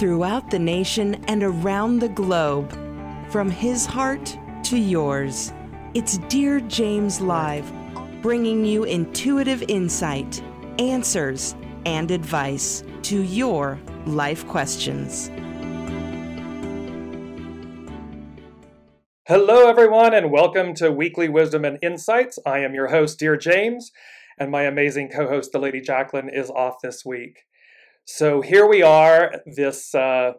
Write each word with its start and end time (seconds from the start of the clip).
throughout 0.00 0.50
the 0.50 0.58
nation 0.58 1.22
and 1.28 1.42
around 1.42 1.98
the 1.98 2.08
globe. 2.08 2.72
From 3.28 3.50
his 3.50 3.84
heart 3.84 4.34
to 4.62 4.78
yours, 4.78 5.52
it's 5.92 6.16
Dear 6.30 6.60
James 6.60 7.20
Live, 7.20 7.70
bringing 8.22 8.64
you 8.64 8.84
intuitive 8.84 9.62
insight, 9.68 10.42
answers, 10.78 11.54
and 11.84 12.10
advice 12.10 12.82
to 13.02 13.20
your 13.24 13.78
life 14.06 14.46
questions. 14.46 15.30
Hello, 19.26 19.68
everyone, 19.68 20.14
and 20.14 20.30
welcome 20.30 20.72
to 20.76 20.90
Weekly 20.90 21.28
Wisdom 21.28 21.66
and 21.66 21.78
Insights. 21.82 22.38
I 22.46 22.60
am 22.60 22.72
your 22.72 22.88
host, 22.88 23.18
Dear 23.18 23.36
James, 23.36 23.92
and 24.38 24.50
my 24.50 24.62
amazing 24.62 25.10
co 25.10 25.28
host, 25.28 25.52
the 25.52 25.58
Lady 25.58 25.82
Jacqueline, 25.82 26.30
is 26.30 26.48
off 26.48 26.76
this 26.82 27.04
week. 27.04 27.40
So 28.04 28.40
here 28.40 28.66
we 28.66 28.82
are, 28.82 29.32
this 29.46 29.94
uh, 29.94 30.32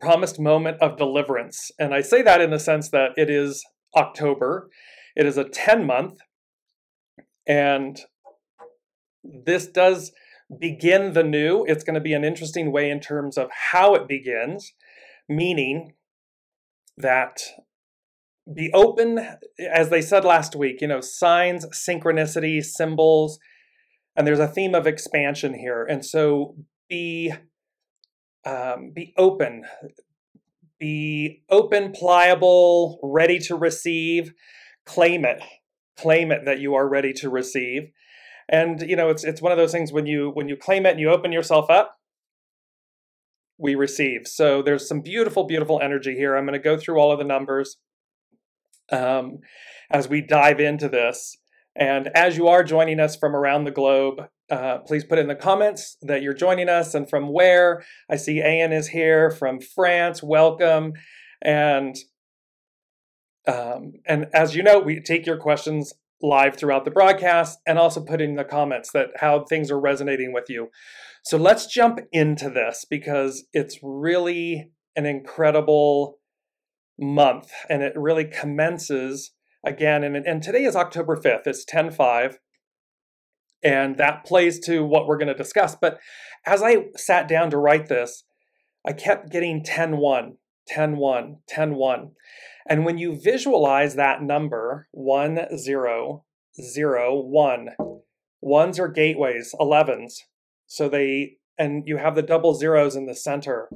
promised 0.00 0.40
moment 0.40 0.78
of 0.80 0.96
deliverance. 0.96 1.70
And 1.78 1.94
I 1.94 2.00
say 2.00 2.22
that 2.22 2.40
in 2.40 2.50
the 2.50 2.58
sense 2.58 2.90
that 2.90 3.10
it 3.16 3.30
is 3.30 3.64
October, 3.96 4.68
it 5.14 5.26
is 5.26 5.38
a 5.38 5.48
10 5.48 5.86
month, 5.86 6.18
and 7.46 8.00
this 9.22 9.66
does 9.66 10.12
begin 10.58 11.12
the 11.12 11.22
new. 11.22 11.64
It's 11.66 11.84
going 11.84 11.94
to 11.94 12.00
be 12.00 12.14
an 12.14 12.24
interesting 12.24 12.72
way 12.72 12.90
in 12.90 13.00
terms 13.00 13.38
of 13.38 13.48
how 13.70 13.94
it 13.94 14.08
begins, 14.08 14.72
meaning 15.28 15.94
that 16.96 17.40
be 18.52 18.70
open, 18.72 19.20
as 19.72 19.88
they 19.90 20.02
said 20.02 20.24
last 20.24 20.56
week, 20.56 20.80
you 20.80 20.88
know, 20.88 21.00
signs, 21.00 21.64
synchronicity, 21.66 22.62
symbols, 22.62 23.38
and 24.16 24.26
there's 24.26 24.38
a 24.38 24.48
theme 24.48 24.74
of 24.74 24.86
expansion 24.86 25.54
here. 25.54 25.84
And 25.84 26.04
so 26.04 26.56
be 26.88 27.32
um, 28.44 28.92
be 28.94 29.14
open, 29.16 29.64
be 30.78 31.44
open, 31.48 31.92
pliable, 31.92 32.98
ready 33.02 33.38
to 33.40 33.54
receive. 33.54 34.34
Claim 34.84 35.24
it, 35.24 35.40
claim 35.96 36.32
it 36.32 36.44
that 36.44 36.58
you 36.58 36.74
are 36.74 36.88
ready 36.88 37.12
to 37.14 37.30
receive. 37.30 37.92
And 38.48 38.82
you 38.82 38.96
know, 38.96 39.08
it's 39.08 39.24
it's 39.24 39.40
one 39.40 39.52
of 39.52 39.58
those 39.58 39.72
things 39.72 39.92
when 39.92 40.06
you 40.06 40.30
when 40.30 40.48
you 40.48 40.56
claim 40.56 40.86
it 40.86 40.90
and 40.90 41.00
you 41.00 41.10
open 41.10 41.32
yourself 41.32 41.70
up, 41.70 41.98
we 43.58 43.74
receive. 43.76 44.26
So 44.26 44.60
there's 44.60 44.88
some 44.88 45.00
beautiful, 45.00 45.44
beautiful 45.44 45.80
energy 45.80 46.16
here. 46.16 46.36
I'm 46.36 46.44
going 46.44 46.58
to 46.58 46.62
go 46.62 46.76
through 46.76 46.98
all 46.98 47.12
of 47.12 47.18
the 47.18 47.24
numbers 47.24 47.76
um, 48.90 49.38
as 49.90 50.08
we 50.08 50.20
dive 50.20 50.58
into 50.58 50.88
this. 50.88 51.36
And 51.74 52.08
as 52.14 52.36
you 52.36 52.48
are 52.48 52.62
joining 52.62 53.00
us 53.00 53.16
from 53.16 53.34
around 53.34 53.64
the 53.64 53.70
globe, 53.70 54.22
uh, 54.50 54.78
please 54.78 55.04
put 55.04 55.18
in 55.18 55.28
the 55.28 55.34
comments 55.34 55.96
that 56.02 56.22
you're 56.22 56.34
joining 56.34 56.68
us 56.68 56.94
and 56.94 57.08
from 57.08 57.32
where. 57.32 57.82
I 58.10 58.16
see 58.16 58.42
Anne 58.42 58.72
is 58.72 58.88
here 58.88 59.30
from 59.30 59.60
France. 59.60 60.22
Welcome. 60.22 60.92
And 61.40 61.96
um, 63.48 63.94
and 64.06 64.26
as 64.32 64.54
you 64.54 64.62
know, 64.62 64.78
we 64.78 65.00
take 65.00 65.26
your 65.26 65.38
questions 65.38 65.92
live 66.20 66.56
throughout 66.56 66.84
the 66.84 66.90
broadcast 66.90 67.58
and 67.66 67.78
also 67.78 68.00
put 68.00 68.20
in 68.20 68.36
the 68.36 68.44
comments 68.44 68.92
that 68.92 69.08
how 69.16 69.44
things 69.44 69.70
are 69.70 69.80
resonating 69.80 70.32
with 70.32 70.48
you. 70.48 70.68
So 71.24 71.36
let's 71.36 71.66
jump 71.66 71.98
into 72.12 72.48
this 72.48 72.84
because 72.88 73.44
it's 73.52 73.78
really 73.82 74.70
an 74.94 75.06
incredible 75.06 76.18
month 76.98 77.50
and 77.68 77.82
it 77.82 77.94
really 77.96 78.24
commences 78.24 79.32
again 79.64 80.02
and, 80.04 80.16
and 80.16 80.42
today 80.42 80.64
is 80.64 80.76
october 80.76 81.16
5th 81.16 81.46
it's 81.46 81.64
10-5 81.64 82.36
and 83.62 83.96
that 83.96 84.24
plays 84.24 84.58
to 84.60 84.84
what 84.84 85.06
we're 85.06 85.16
going 85.16 85.28
to 85.28 85.34
discuss 85.34 85.74
but 85.74 85.98
as 86.46 86.62
i 86.62 86.86
sat 86.96 87.28
down 87.28 87.50
to 87.50 87.56
write 87.56 87.88
this 87.88 88.24
i 88.86 88.92
kept 88.92 89.30
getting 89.30 89.62
10-1 89.62 90.32
10-1 90.70 91.36
10-1 91.50 92.10
and 92.68 92.84
when 92.84 92.98
you 92.98 93.18
visualize 93.20 93.94
that 93.94 94.22
number 94.22 94.88
1 94.92 95.56
0 95.56 96.24
0 96.60 97.20
1 97.20 97.68
ones 98.40 98.78
are 98.78 98.88
gateways 98.88 99.54
11s 99.60 100.14
so 100.66 100.88
they 100.88 101.36
and 101.58 101.84
you 101.86 101.98
have 101.98 102.14
the 102.14 102.22
double 102.22 102.54
zeros 102.54 102.96
in 102.96 103.06
the 103.06 103.14
center 103.14 103.68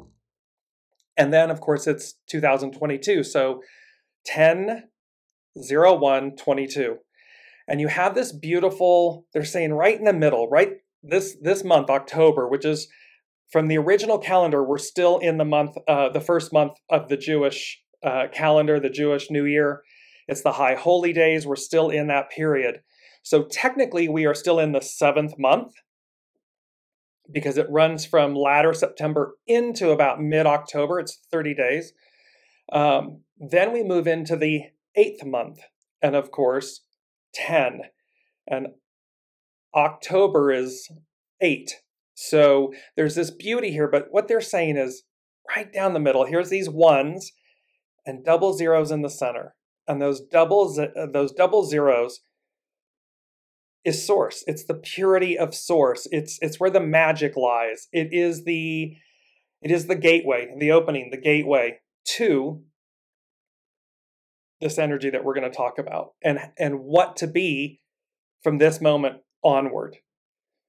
and 1.17 1.33
then, 1.33 1.51
of 1.51 1.61
course, 1.61 1.87
it's 1.87 2.15
2022. 2.29 3.25
So 3.25 3.63
10, 4.27 4.85
01, 5.57 6.37
22. 6.37 6.99
And 7.69 7.81
you 7.81 7.89
have 7.89 8.15
this 8.15 8.33
beautiful, 8.33 9.27
they're 9.33 9.45
saying 9.45 9.73
right 9.73 9.99
in 9.99 10.05
the 10.05 10.13
middle, 10.13 10.49
right 10.49 10.75
this 11.03 11.37
this 11.41 11.65
month, 11.65 11.91
October, 11.91 12.49
which 12.49 12.65
is 12.65 12.89
from 13.51 13.69
the 13.69 13.79
original 13.79 14.19
calendar, 14.19 14.63
we're 14.63 14.79
still 14.79 15.19
in 15.19 15.39
the 15.39 15.45
month, 15.45 15.77
uh, 15.89 16.09
the 16.09 16.21
first 16.21 16.53
month 16.53 16.73
of 16.91 17.09
the 17.09 17.17
Jewish 17.17 17.81
uh, 18.05 18.27
calendar, 18.33 18.81
the 18.81 18.91
Jewish 18.91 19.31
New 19.31 19.45
Year. 19.45 19.83
It's 20.29 20.43
the 20.43 20.53
high 20.53 20.75
holy 20.75 21.13
days. 21.13 21.47
We're 21.47 21.57
still 21.57 21.89
in 21.89 22.09
that 22.09 22.31
period. 22.31 22.81
So 23.23 23.45
technically, 23.45 24.09
we 24.09 24.27
are 24.27 24.35
still 24.35 24.59
in 24.59 24.73
the 24.73 24.81
seventh 24.81 25.35
month 25.39 25.73
because 27.33 27.57
it 27.57 27.67
runs 27.71 28.05
from 28.05 28.35
latter 28.35 28.73
September 28.73 29.37
into 29.47 29.91
about 29.91 30.21
mid 30.21 30.47
October. 30.47 30.99
It's 31.01 31.21
30 31.31 31.55
days. 31.55 31.93
Um, 32.73 33.23
then 33.39 33.73
we 33.73 33.83
move 33.83 34.07
into 34.07 34.37
the 34.37 34.63
eighth 34.97 35.25
month, 35.25 35.61
and 36.03 36.15
of 36.15 36.31
course, 36.31 36.81
10. 37.35 37.83
And 38.47 38.69
October 39.75 40.53
is 40.53 40.89
eight. 41.41 41.77
So 42.15 42.73
there's 42.97 43.15
this 43.15 43.31
beauty 43.31 43.73
here, 43.73 43.89
but 43.89 44.07
what 44.11 44.27
they're 44.27 44.41
saying 44.41 44.77
is 44.77 45.03
right 45.55 45.71
down 45.71 45.93
the 45.93 46.01
middle, 46.01 46.25
here's 46.25 46.49
these 46.49 46.69
ones 46.69 47.33
and 48.07 48.25
double 48.25 48.55
zeros 48.55 48.91
in 48.91 49.03
the 49.03 49.11
center. 49.11 49.55
And 49.87 50.01
those 50.01 50.21
doubles, 50.21 50.79
uh, 50.79 51.07
those 51.13 51.33
double 51.33 51.65
zeros 51.65 52.21
is 53.85 54.05
source. 54.05 54.43
It's 54.47 54.65
the 54.65 54.75
purity 54.75 55.39
of 55.39 55.55
source. 55.55 56.09
It's 56.11 56.39
it's 56.43 56.59
where 56.59 56.71
the 56.71 56.81
magic 56.81 57.37
lies. 57.37 57.87
It 57.93 58.09
is 58.13 58.45
the 58.45 58.97
it 59.63 59.71
is 59.71 59.87
the 59.87 59.95
gateway, 59.95 60.49
the 60.59 60.73
opening, 60.73 61.11
the 61.11 61.21
gateway 61.21 61.79
to 62.17 62.63
this 64.61 64.79
energy 64.79 65.11
that 65.11 65.25
we're 65.25 65.35
going 65.35 65.51
to 65.51 65.57
talk 65.57 65.79
about 65.79 66.13
and 66.23 66.39
and 66.59 66.81
what 66.81 67.17
to 67.17 67.27
be 67.27 67.81
from 68.43 68.59
this 68.59 68.81
moment 68.81 69.17
onward. 69.43 69.97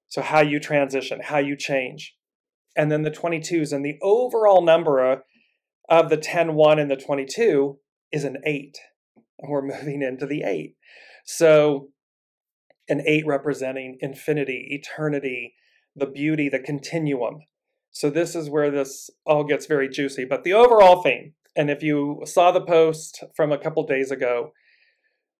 So 0.10 0.22
how 0.22 0.42
you 0.42 0.60
transition, 0.60 1.22
how 1.24 1.40
you 1.40 1.56
change. 1.58 2.16
And 2.76 2.92
then 2.92 3.02
the 3.02 3.12
22s 3.12 3.74
and 3.74 3.84
the 3.84 3.98
overall 4.02 4.62
number 4.62 5.20
of, 5.90 6.10
the 6.10 6.18
10 6.18 6.54
1 6.54 6.80
and 6.80 6.92
the 6.92 6.96
22 6.96 7.80
is 8.12 8.24
an 8.24 8.38
8. 8.46 8.78
And 9.40 9.52
we're 9.52 9.62
moving 9.62 10.02
into 10.02 10.26
the 10.26 10.44
8. 10.44 10.76
So 11.26 11.90
an 12.90 13.02
eight 13.06 13.26
representing 13.28 13.98
infinity, 14.00 14.68
eternity, 14.70 15.54
the 15.96 16.06
beauty, 16.06 16.50
the 16.50 16.60
continuum. 16.60 17.40
So 17.92 18.10
this 18.10 18.36
is 18.36 18.50
where 18.50 18.72
this 18.72 19.10
all 19.26 19.44
gets 19.44 19.66
very 19.66 19.90
juicy. 19.90 20.26
But 20.26 20.44
the 20.44 20.54
overall 20.54 21.02
theme, 21.02 21.34
and 21.58 21.72
if 21.72 21.82
you 21.82 22.22
saw 22.26 22.52
the 22.52 22.62
post 22.62 23.24
from 23.36 23.52
a 23.52 23.58
couple 23.58 23.86
days 23.86 24.12
ago, 24.12 24.54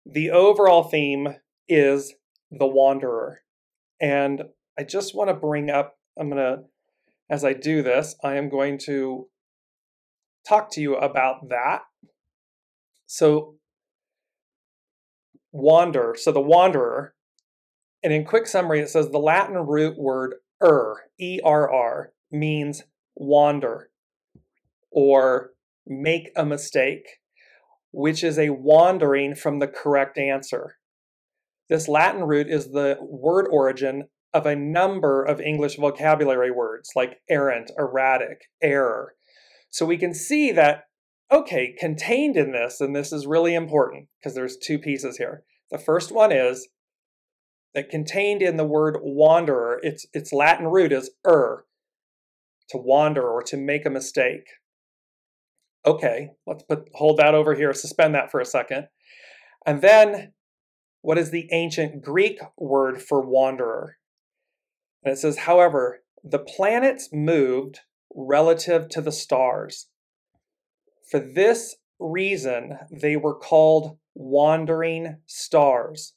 the 0.04 0.32
overall 0.32 0.84
theme 0.84 1.36
is 1.70 2.16
the 2.52 2.66
wanderer. 2.66 3.42
And 4.02 4.44
I 4.78 4.84
just 4.84 5.16
want 5.16 5.30
to 5.30 5.36
bring 5.36 5.70
up, 5.70 5.98
I'm 6.20 6.30
going 6.30 6.42
to, 6.42 6.64
as 7.30 7.46
I 7.46 7.54
do 7.54 7.84
this, 7.84 8.16
I 8.24 8.36
am 8.36 8.50
going 8.50 8.80
to 8.86 9.28
talk 10.48 10.72
to 10.72 10.82
you 10.82 10.96
about 10.96 11.50
that. 11.50 11.84
So, 13.06 13.56
wander. 15.52 16.16
So, 16.18 16.32
the 16.32 16.42
wanderer 16.42 17.14
and 18.04 18.12
in 18.12 18.26
quick 18.26 18.48
summary, 18.48 18.80
it 18.80 18.90
says 18.90 19.10
the 19.10 19.18
Latin 19.18 19.56
root 19.58 19.98
word 19.98 20.36
er, 20.64 21.10
E 21.20 21.40
R 21.44 21.72
R, 21.72 22.14
means 22.32 22.84
wander 23.16 23.90
or 24.92 25.52
make 25.90 26.32
a 26.36 26.46
mistake, 26.46 27.06
which 27.92 28.24
is 28.24 28.38
a 28.38 28.50
wandering 28.50 29.36
from 29.36 29.60
the 29.60 29.68
correct 29.68 30.18
answer. 30.18 30.78
This 31.70 31.88
Latin 31.88 32.24
root 32.24 32.48
is 32.48 32.72
the 32.72 32.98
word 33.02 33.48
origin 33.52 34.06
of 34.34 34.46
a 34.46 34.56
number 34.56 35.24
of 35.24 35.42
English 35.42 35.78
vocabulary 35.78 36.52
words 36.52 36.92
like 36.96 37.20
errant, 37.30 37.72
erratic, 37.78 38.50
error. 38.62 39.16
So 39.70 39.86
we 39.86 39.98
can 39.98 40.14
see 40.14 40.52
that, 40.52 40.84
okay, 41.32 41.74
contained 41.78 42.38
in 42.38 42.52
this, 42.52 42.80
and 42.80 42.96
this 42.96 43.12
is 43.12 43.28
really 43.28 43.56
important 43.56 44.08
because 44.20 44.36
there's 44.36 44.58
two 44.58 44.80
pieces 44.80 45.18
here. 45.18 45.44
The 45.72 45.78
first 45.78 46.12
one 46.12 46.32
is 46.32 46.70
that 47.74 47.90
contained 47.90 48.42
in 48.42 48.58
the 48.58 48.66
word 48.66 48.98
wanderer, 49.02 49.80
its, 49.84 50.06
its 50.14 50.32
Latin 50.32 50.68
root 50.68 50.92
is 50.92 51.12
er, 51.26 51.66
to 52.70 52.78
wander 52.78 53.28
or 53.28 53.42
to 53.44 53.58
make 53.58 53.86
a 53.86 53.90
mistake. 53.90 54.48
Okay, 55.88 56.32
let's 56.46 56.64
put 56.64 56.90
hold 56.96 57.16
that 57.18 57.34
over 57.34 57.56
here, 57.56 57.74
suspend 57.74 58.14
that 58.14 58.30
for 58.30 58.42
a 58.42 58.46
second. 58.46 58.90
And 59.66 59.82
then 59.82 60.34
what 61.02 61.18
is 61.18 61.32
the 61.32 61.48
ancient 61.54 62.04
Greek 62.04 62.40
word 62.58 63.02
for 63.02 63.22
wanderer? 63.22 63.96
And 65.02 65.14
it 65.14 65.18
says, 65.18 65.38
however, 65.38 66.00
the 66.22 66.40
planetes 66.40 67.14
moved 67.14 67.80
relative 68.14 68.90
to 68.90 69.02
the 69.02 69.14
stars. 69.14 69.88
For 71.10 71.22
this 71.22 71.78
reason, 72.00 72.80
they 72.92 73.16
were 73.16 73.36
called 73.36 73.98
wandering 74.14 75.20
stars. 75.26 76.16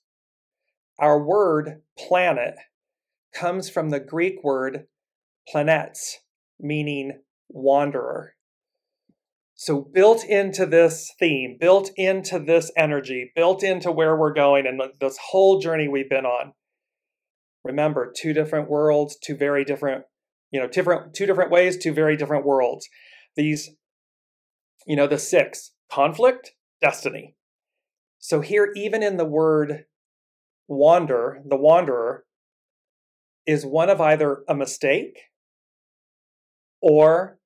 Our 0.98 1.22
word 1.22 1.82
planet 1.96 2.56
comes 3.32 3.70
from 3.70 3.90
the 3.90 4.00
Greek 4.00 4.42
word 4.42 4.86
planets, 5.46 6.18
meaning 6.58 7.20
wanderer. 7.48 8.34
So, 9.62 9.82
built 9.82 10.24
into 10.24 10.64
this 10.64 11.12
theme, 11.18 11.58
built 11.60 11.90
into 11.94 12.38
this 12.38 12.72
energy, 12.78 13.30
built 13.36 13.62
into 13.62 13.92
where 13.92 14.16
we're 14.16 14.32
going 14.32 14.66
and 14.66 14.80
this 15.02 15.18
whole 15.18 15.60
journey 15.60 15.86
we've 15.86 16.08
been 16.08 16.24
on. 16.24 16.54
Remember, 17.62 18.10
two 18.10 18.32
different 18.32 18.70
worlds, 18.70 19.18
two 19.22 19.36
very 19.36 19.66
different, 19.66 20.04
you 20.50 20.58
know, 20.58 20.66
different 20.66 21.12
two 21.12 21.26
different 21.26 21.50
ways, 21.50 21.76
two 21.76 21.92
very 21.92 22.16
different 22.16 22.46
worlds. 22.46 22.88
These, 23.36 23.68
you 24.86 24.96
know, 24.96 25.06
the 25.06 25.18
six 25.18 25.72
conflict, 25.92 26.52
destiny. 26.80 27.34
So 28.18 28.40
here, 28.40 28.72
even 28.74 29.02
in 29.02 29.18
the 29.18 29.26
word 29.26 29.84
wander, 30.68 31.42
the 31.46 31.58
wanderer 31.58 32.24
is 33.44 33.66
one 33.66 33.90
of 33.90 34.00
either 34.00 34.38
a 34.48 34.54
mistake 34.54 35.18
or 36.80 37.39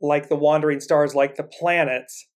like 0.00 0.28
the 0.28 0.36
wandering 0.36 0.80
stars, 0.80 1.14
like 1.14 1.36
the 1.36 1.44
planets, 1.44 2.26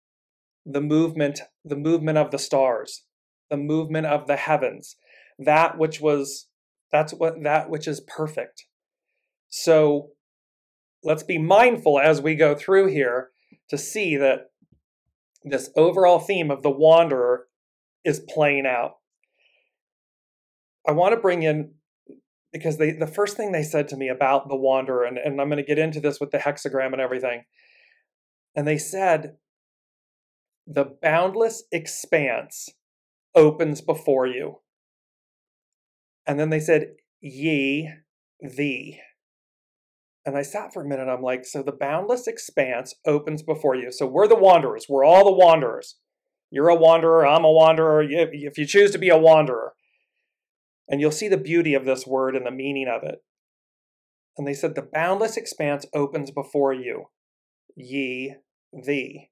the 0.66 0.80
movement, 0.80 1.40
the 1.64 1.76
movement 1.76 2.18
of 2.18 2.30
the 2.30 2.38
stars, 2.38 3.04
the 3.50 3.56
movement 3.56 4.06
of 4.06 4.26
the 4.26 4.36
heavens, 4.36 4.96
that 5.38 5.78
which 5.78 6.00
was 6.00 6.48
that's 6.92 7.12
what 7.12 7.42
that 7.42 7.70
which 7.70 7.88
is 7.88 8.00
perfect. 8.00 8.66
So 9.48 10.10
let's 11.02 11.22
be 11.22 11.38
mindful 11.38 11.98
as 11.98 12.20
we 12.20 12.34
go 12.34 12.54
through 12.54 12.86
here 12.86 13.30
to 13.68 13.78
see 13.78 14.16
that 14.16 14.50
this 15.42 15.70
overall 15.76 16.18
theme 16.18 16.50
of 16.50 16.62
the 16.62 16.70
wanderer 16.70 17.46
is 18.04 18.20
playing 18.20 18.66
out. 18.66 18.96
I 20.86 20.92
want 20.92 21.14
to 21.14 21.20
bring 21.20 21.42
in 21.42 21.72
because 22.54 22.78
they 22.78 22.92
the 22.92 23.06
first 23.06 23.36
thing 23.36 23.52
they 23.52 23.64
said 23.64 23.88
to 23.88 23.96
me 23.96 24.08
about 24.08 24.48
the 24.48 24.56
wanderer, 24.56 25.04
and, 25.04 25.18
and 25.18 25.40
I'm 25.40 25.48
going 25.48 25.62
to 25.62 25.66
get 25.66 25.78
into 25.78 26.00
this 26.00 26.20
with 26.20 26.30
the 26.30 26.38
hexagram 26.38 26.92
and 26.92 27.00
everything. 27.00 27.44
And 28.56 28.66
they 28.66 28.78
said, 28.78 29.36
the 30.66 30.84
boundless 31.02 31.64
expanse 31.72 32.68
opens 33.34 33.80
before 33.80 34.26
you. 34.26 34.60
And 36.26 36.38
then 36.38 36.50
they 36.50 36.60
said, 36.60 36.94
ye, 37.20 37.90
thee. 38.40 39.00
And 40.24 40.38
I 40.38 40.42
sat 40.42 40.72
for 40.72 40.82
a 40.82 40.88
minute. 40.88 41.08
I'm 41.08 41.20
like, 41.20 41.44
so 41.44 41.62
the 41.62 41.72
boundless 41.72 42.26
expanse 42.26 42.94
opens 43.04 43.42
before 43.42 43.74
you. 43.74 43.90
So 43.90 44.06
we're 44.06 44.28
the 44.28 44.36
wanderers. 44.36 44.86
We're 44.88 45.04
all 45.04 45.24
the 45.24 45.36
wanderers. 45.36 45.96
You're 46.50 46.68
a 46.68 46.76
wanderer. 46.76 47.26
I'm 47.26 47.44
a 47.44 47.50
wanderer. 47.50 48.06
If 48.08 48.56
you 48.56 48.64
choose 48.64 48.92
to 48.92 48.98
be 48.98 49.08
a 49.10 49.18
wanderer, 49.18 49.74
and 50.88 51.00
you'll 51.00 51.10
see 51.10 51.28
the 51.28 51.36
beauty 51.36 51.74
of 51.74 51.84
this 51.84 52.06
word 52.06 52.36
and 52.36 52.46
the 52.46 52.50
meaning 52.50 52.88
of 52.88 53.02
it. 53.02 53.20
And 54.36 54.46
they 54.46 54.54
said, 54.54 54.74
The 54.74 54.82
boundless 54.82 55.36
expanse 55.36 55.86
opens 55.94 56.30
before 56.30 56.72
you, 56.72 57.06
ye, 57.76 58.34
thee. 58.72 59.30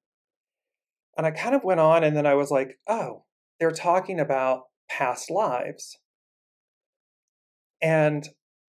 And 1.16 1.26
I 1.26 1.31
kind 1.31 1.54
of 1.54 1.64
went 1.64 1.81
on, 1.81 2.04
and 2.04 2.16
then 2.16 2.26
I 2.26 2.34
was 2.34 2.50
like, 2.50 2.78
Oh, 2.88 3.25
they're 3.58 3.70
talking 3.70 4.20
about 4.20 4.62
past 4.88 5.31
lives. 5.31 5.99
And 7.82 8.28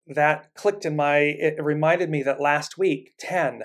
that 0.06 0.54
clicked 0.54 0.86
in 0.86 0.96
my, 0.96 1.18
it 1.18 1.64
reminded 1.64 2.10
me 2.10 2.24
that 2.24 2.42
last 2.42 2.78
week, 2.78 3.14
10, 3.20 3.64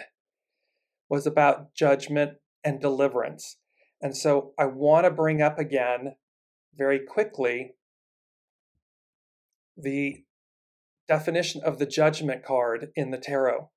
was 1.08 1.26
about 1.26 1.74
judgment 1.74 2.32
and 2.64 2.80
deliverance. 2.80 3.58
And 4.00 4.16
so 4.16 4.52
I 4.58 4.66
want 4.66 5.04
to 5.04 5.10
bring 5.10 5.42
up 5.42 5.58
again 5.58 6.14
very 6.74 7.00
quickly 7.00 7.74
the 9.76 10.24
definition 11.08 11.60
of 11.64 11.78
the 11.78 11.86
judgment 11.86 12.44
card 12.44 12.88
in 12.94 13.10
the 13.10 13.18
tarot. 13.18 13.70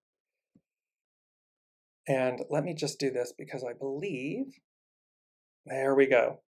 And 2.07 2.41
let 2.49 2.63
me 2.63 2.73
just 2.73 2.99
do 2.99 3.09
this 3.09 3.33
because 3.37 3.63
I 3.63 3.73
believe, 3.73 4.59
there 5.65 5.95
we 5.95 6.07
go. 6.07 6.41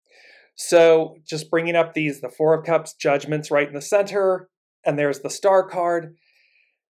So 0.56 1.18
just 1.26 1.50
bringing 1.50 1.76
up 1.76 1.94
these, 1.94 2.22
the 2.22 2.30
Four 2.30 2.54
of 2.54 2.66
Cups, 2.66 2.94
judgments 2.94 3.52
right 3.52 3.68
in 3.68 3.74
the 3.74 3.82
center, 3.82 4.50
and 4.86 4.98
there's 4.98 5.20
the 5.20 5.30
star 5.30 5.68
card. 5.68 6.16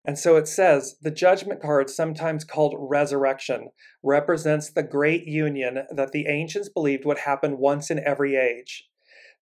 And 0.06 0.18
so 0.18 0.36
it 0.36 0.46
says 0.46 0.96
the 1.00 1.10
judgment 1.10 1.62
card, 1.62 1.88
sometimes 1.88 2.44
called 2.44 2.74
resurrection, 2.78 3.70
represents 4.02 4.70
the 4.70 4.82
great 4.82 5.26
union 5.26 5.84
that 5.90 6.12
the 6.12 6.26
ancients 6.26 6.68
believed 6.68 7.06
would 7.06 7.20
happen 7.20 7.58
once 7.58 7.90
in 7.90 7.98
every 8.04 8.36
age. 8.36 8.84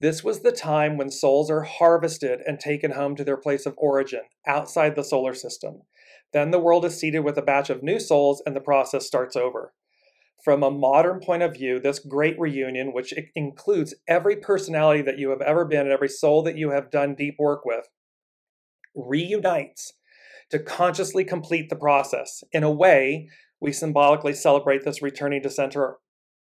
This 0.00 0.24
was 0.24 0.40
the 0.40 0.52
time 0.52 0.96
when 0.96 1.10
souls 1.10 1.50
are 1.50 1.62
harvested 1.62 2.40
and 2.46 2.58
taken 2.58 2.92
home 2.92 3.16
to 3.16 3.24
their 3.24 3.36
place 3.36 3.66
of 3.66 3.74
origin, 3.76 4.22
outside 4.46 4.96
the 4.96 5.04
solar 5.04 5.34
system. 5.34 5.82
Then 6.32 6.52
the 6.52 6.58
world 6.58 6.86
is 6.86 6.98
seeded 6.98 7.22
with 7.22 7.36
a 7.36 7.42
batch 7.42 7.68
of 7.68 7.82
new 7.82 8.00
souls 8.00 8.42
and 8.46 8.56
the 8.56 8.60
process 8.60 9.06
starts 9.06 9.36
over. 9.36 9.74
From 10.42 10.62
a 10.62 10.70
modern 10.70 11.20
point 11.20 11.42
of 11.42 11.52
view, 11.52 11.78
this 11.78 11.98
great 11.98 12.38
reunion, 12.40 12.94
which 12.94 13.12
includes 13.34 13.94
every 14.08 14.36
personality 14.36 15.02
that 15.02 15.18
you 15.18 15.30
have 15.30 15.42
ever 15.42 15.66
been 15.66 15.82
and 15.82 15.90
every 15.90 16.08
soul 16.08 16.42
that 16.44 16.56
you 16.56 16.70
have 16.70 16.90
done 16.90 17.14
deep 17.14 17.36
work 17.38 17.66
with, 17.66 17.86
reunites 18.94 19.92
to 20.48 20.58
consciously 20.58 21.24
complete 21.24 21.68
the 21.68 21.76
process. 21.76 22.42
In 22.52 22.64
a 22.64 22.70
way, 22.70 23.28
we 23.60 23.70
symbolically 23.70 24.32
celebrate 24.32 24.82
this 24.82 25.02
returning 25.02 25.42
to 25.42 25.50
center 25.50 25.98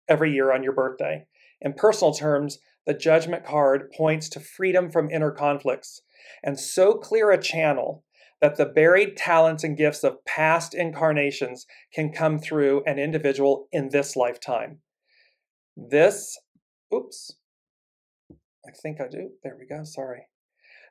every 0.08 0.32
year 0.32 0.52
on 0.52 0.62
your 0.62 0.72
birthday. 0.72 1.26
In 1.60 1.74
personal 1.74 2.14
terms, 2.14 2.58
the 2.86 2.94
judgment 2.94 3.44
card 3.44 3.90
points 3.96 4.28
to 4.30 4.40
freedom 4.40 4.90
from 4.90 5.10
inner 5.10 5.30
conflicts 5.30 6.02
and 6.42 6.58
so 6.58 6.94
clear 6.94 7.30
a 7.30 7.40
channel 7.40 8.04
that 8.40 8.56
the 8.56 8.66
buried 8.66 9.16
talents 9.16 9.62
and 9.62 9.76
gifts 9.76 10.02
of 10.02 10.24
past 10.24 10.74
incarnations 10.74 11.66
can 11.94 12.12
come 12.12 12.38
through 12.38 12.82
an 12.86 12.98
individual 12.98 13.68
in 13.70 13.90
this 13.90 14.16
lifetime. 14.16 14.80
This, 15.76 16.38
oops, 16.92 17.36
I 18.66 18.72
think 18.82 19.00
I 19.00 19.06
do. 19.08 19.30
There 19.44 19.56
we 19.58 19.66
go. 19.66 19.84
Sorry. 19.84 20.26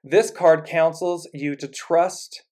This 0.04 0.32
card 0.32 0.66
counsels 0.66 1.28
you 1.34 1.56
to 1.58 1.68
trust 1.68 2.44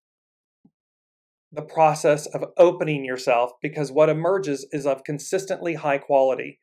the 1.52 1.62
process 1.62 2.28
of 2.28 2.46
opening 2.58 3.04
yourself 3.04 3.52
because 3.62 3.92
what 3.92 4.10
emerges 4.10 4.68
is 4.72 4.86
of 4.86 5.04
consistently 5.04 5.76
high 5.76 5.98
quality 5.98 6.60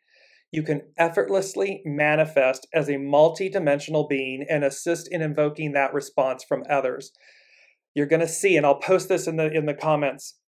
you 0.52 0.62
can 0.62 0.82
effortlessly 0.96 1.82
manifest 1.84 2.66
as 2.72 2.88
a 2.88 2.96
multi-dimensional 2.96 4.06
being 4.06 4.46
and 4.48 4.64
assist 4.64 5.08
in 5.10 5.22
invoking 5.22 5.72
that 5.72 5.92
response 5.92 6.44
from 6.44 6.62
others. 6.70 7.12
You're 7.94 8.06
going 8.06 8.20
to 8.20 8.28
see, 8.28 8.56
and 8.56 8.64
I'll 8.64 8.80
post 8.80 9.08
this 9.08 9.26
in 9.26 9.36
the 9.36 9.50
in 9.50 9.66
the 9.66 9.74
comments 9.74 10.38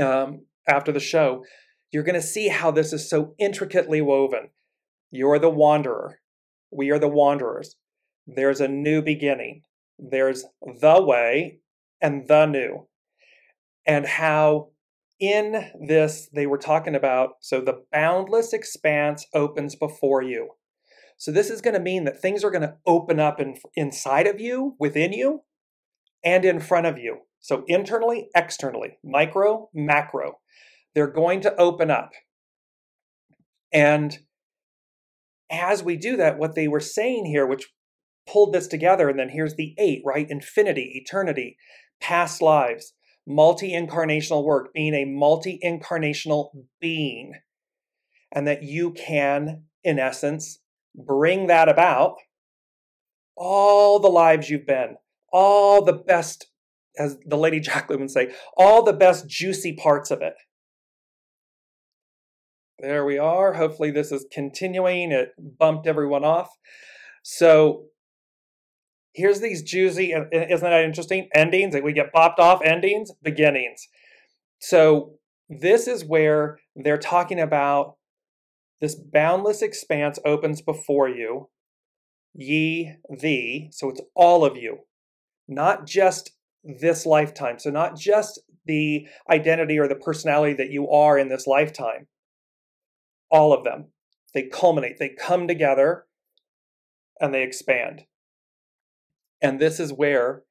um, 0.00 0.46
after 0.68 0.92
the 0.92 1.00
show. 1.00 1.44
You're 1.92 2.02
going 2.02 2.20
to 2.20 2.22
see 2.22 2.48
how 2.48 2.70
this 2.70 2.92
is 2.92 3.08
so 3.08 3.34
intricately 3.38 4.00
woven. 4.00 4.50
You're 5.10 5.38
the 5.38 5.50
wanderer. 5.50 6.18
We 6.70 6.90
are 6.90 6.98
the 6.98 7.08
wanderers. 7.08 7.76
There's 8.26 8.60
a 8.60 8.68
new 8.68 9.02
beginning. 9.02 9.62
There's 9.98 10.44
the 10.60 11.02
way 11.02 11.60
and 12.00 12.26
the 12.26 12.46
new. 12.46 12.88
And 13.86 14.06
how 14.06 14.70
in 15.20 15.70
this, 15.80 16.28
they 16.34 16.46
were 16.46 16.58
talking 16.58 16.94
about 16.94 17.34
so 17.40 17.60
the 17.60 17.84
boundless 17.92 18.52
expanse 18.52 19.26
opens 19.34 19.76
before 19.76 20.22
you. 20.22 20.50
So 21.16 21.30
this 21.30 21.50
is 21.50 21.60
going 21.60 21.74
to 21.74 21.80
mean 21.80 22.04
that 22.04 22.20
things 22.20 22.42
are 22.42 22.50
going 22.50 22.62
to 22.62 22.76
open 22.86 23.20
up 23.20 23.40
in, 23.40 23.56
inside 23.76 24.26
of 24.26 24.40
you, 24.40 24.74
within 24.78 25.12
you, 25.12 25.42
and 26.24 26.44
in 26.44 26.60
front 26.60 26.86
of 26.86 26.98
you. 26.98 27.20
So 27.40 27.64
internally, 27.68 28.28
externally, 28.34 28.98
micro, 29.04 29.68
macro. 29.72 30.38
They're 30.94 31.06
going 31.06 31.40
to 31.42 31.54
open 31.56 31.90
up. 31.90 32.12
And 33.72 34.18
as 35.50 35.82
we 35.82 35.96
do 35.96 36.16
that, 36.16 36.38
what 36.38 36.54
they 36.54 36.68
were 36.68 36.80
saying 36.80 37.26
here, 37.26 37.46
which 37.46 37.72
pulled 38.26 38.52
this 38.52 38.66
together, 38.66 39.08
and 39.08 39.18
then 39.18 39.28
here's 39.28 39.56
the 39.56 39.74
eight, 39.78 40.02
right? 40.04 40.26
Infinity, 40.28 40.92
eternity, 40.94 41.56
past 42.00 42.40
lives 42.40 42.94
multi 43.26 43.72
incarnational 43.72 44.44
work, 44.44 44.72
being 44.72 44.94
a 44.94 45.04
multi 45.04 45.58
incarnational 45.64 46.50
being, 46.80 47.34
and 48.32 48.46
that 48.46 48.62
you 48.62 48.92
can, 48.92 49.64
in 49.82 49.98
essence, 49.98 50.60
bring 50.94 51.46
that 51.46 51.68
about 51.68 52.16
all 53.36 53.98
the 53.98 54.08
lives 54.08 54.50
you've 54.50 54.66
been, 54.66 54.96
all 55.32 55.84
the 55.84 55.92
best, 55.92 56.46
as 56.98 57.16
the 57.24 57.38
Lady 57.38 57.60
Jacqueline 57.60 58.00
would 58.00 58.10
say, 58.10 58.32
all 58.56 58.82
the 58.82 58.92
best 58.92 59.28
juicy 59.28 59.74
parts 59.74 60.10
of 60.10 60.22
it. 60.22 60.34
There 62.78 63.04
we 63.04 63.18
are. 63.18 63.54
Hopefully, 63.54 63.90
this 63.90 64.12
is 64.12 64.26
continuing. 64.32 65.12
It 65.12 65.30
bumped 65.38 65.86
everyone 65.86 66.24
off. 66.24 66.50
So, 67.22 67.84
here's 69.14 69.40
these 69.40 69.62
juicy, 69.62 70.12
isn't 70.12 70.60
that 70.68 70.84
interesting? 70.84 71.28
Endings, 71.34 71.74
like 71.74 71.84
we 71.84 71.92
get 71.92 72.12
popped 72.12 72.40
off 72.40 72.62
endings, 72.62 73.10
beginnings. 73.22 73.88
So, 74.58 75.14
this 75.48 75.86
is 75.86 76.04
where 76.04 76.58
they're 76.74 76.98
talking 76.98 77.38
about 77.38 77.96
this 78.80 78.94
boundless 78.94 79.62
expanse 79.62 80.18
opens 80.24 80.62
before 80.62 81.08
you, 81.08 81.48
ye, 82.34 82.96
thee. 83.08 83.68
So, 83.72 83.90
it's 83.90 84.00
all 84.14 84.44
of 84.44 84.56
you, 84.56 84.80
not 85.46 85.86
just 85.86 86.32
this 86.64 87.06
lifetime. 87.06 87.58
So, 87.58 87.70
not 87.70 87.96
just 87.96 88.40
the 88.66 89.06
identity 89.30 89.78
or 89.78 89.86
the 89.86 89.94
personality 89.94 90.54
that 90.54 90.70
you 90.70 90.88
are 90.90 91.18
in 91.18 91.28
this 91.28 91.46
lifetime. 91.46 92.06
All 93.30 93.52
of 93.52 93.64
them. 93.64 93.86
They 94.32 94.48
culminate, 94.48 94.98
they 94.98 95.10
come 95.10 95.46
together, 95.46 96.06
and 97.20 97.32
they 97.32 97.42
expand. 97.42 98.04
And 99.44 99.60
this 99.60 99.78
is 99.78 99.92
where 99.92 100.42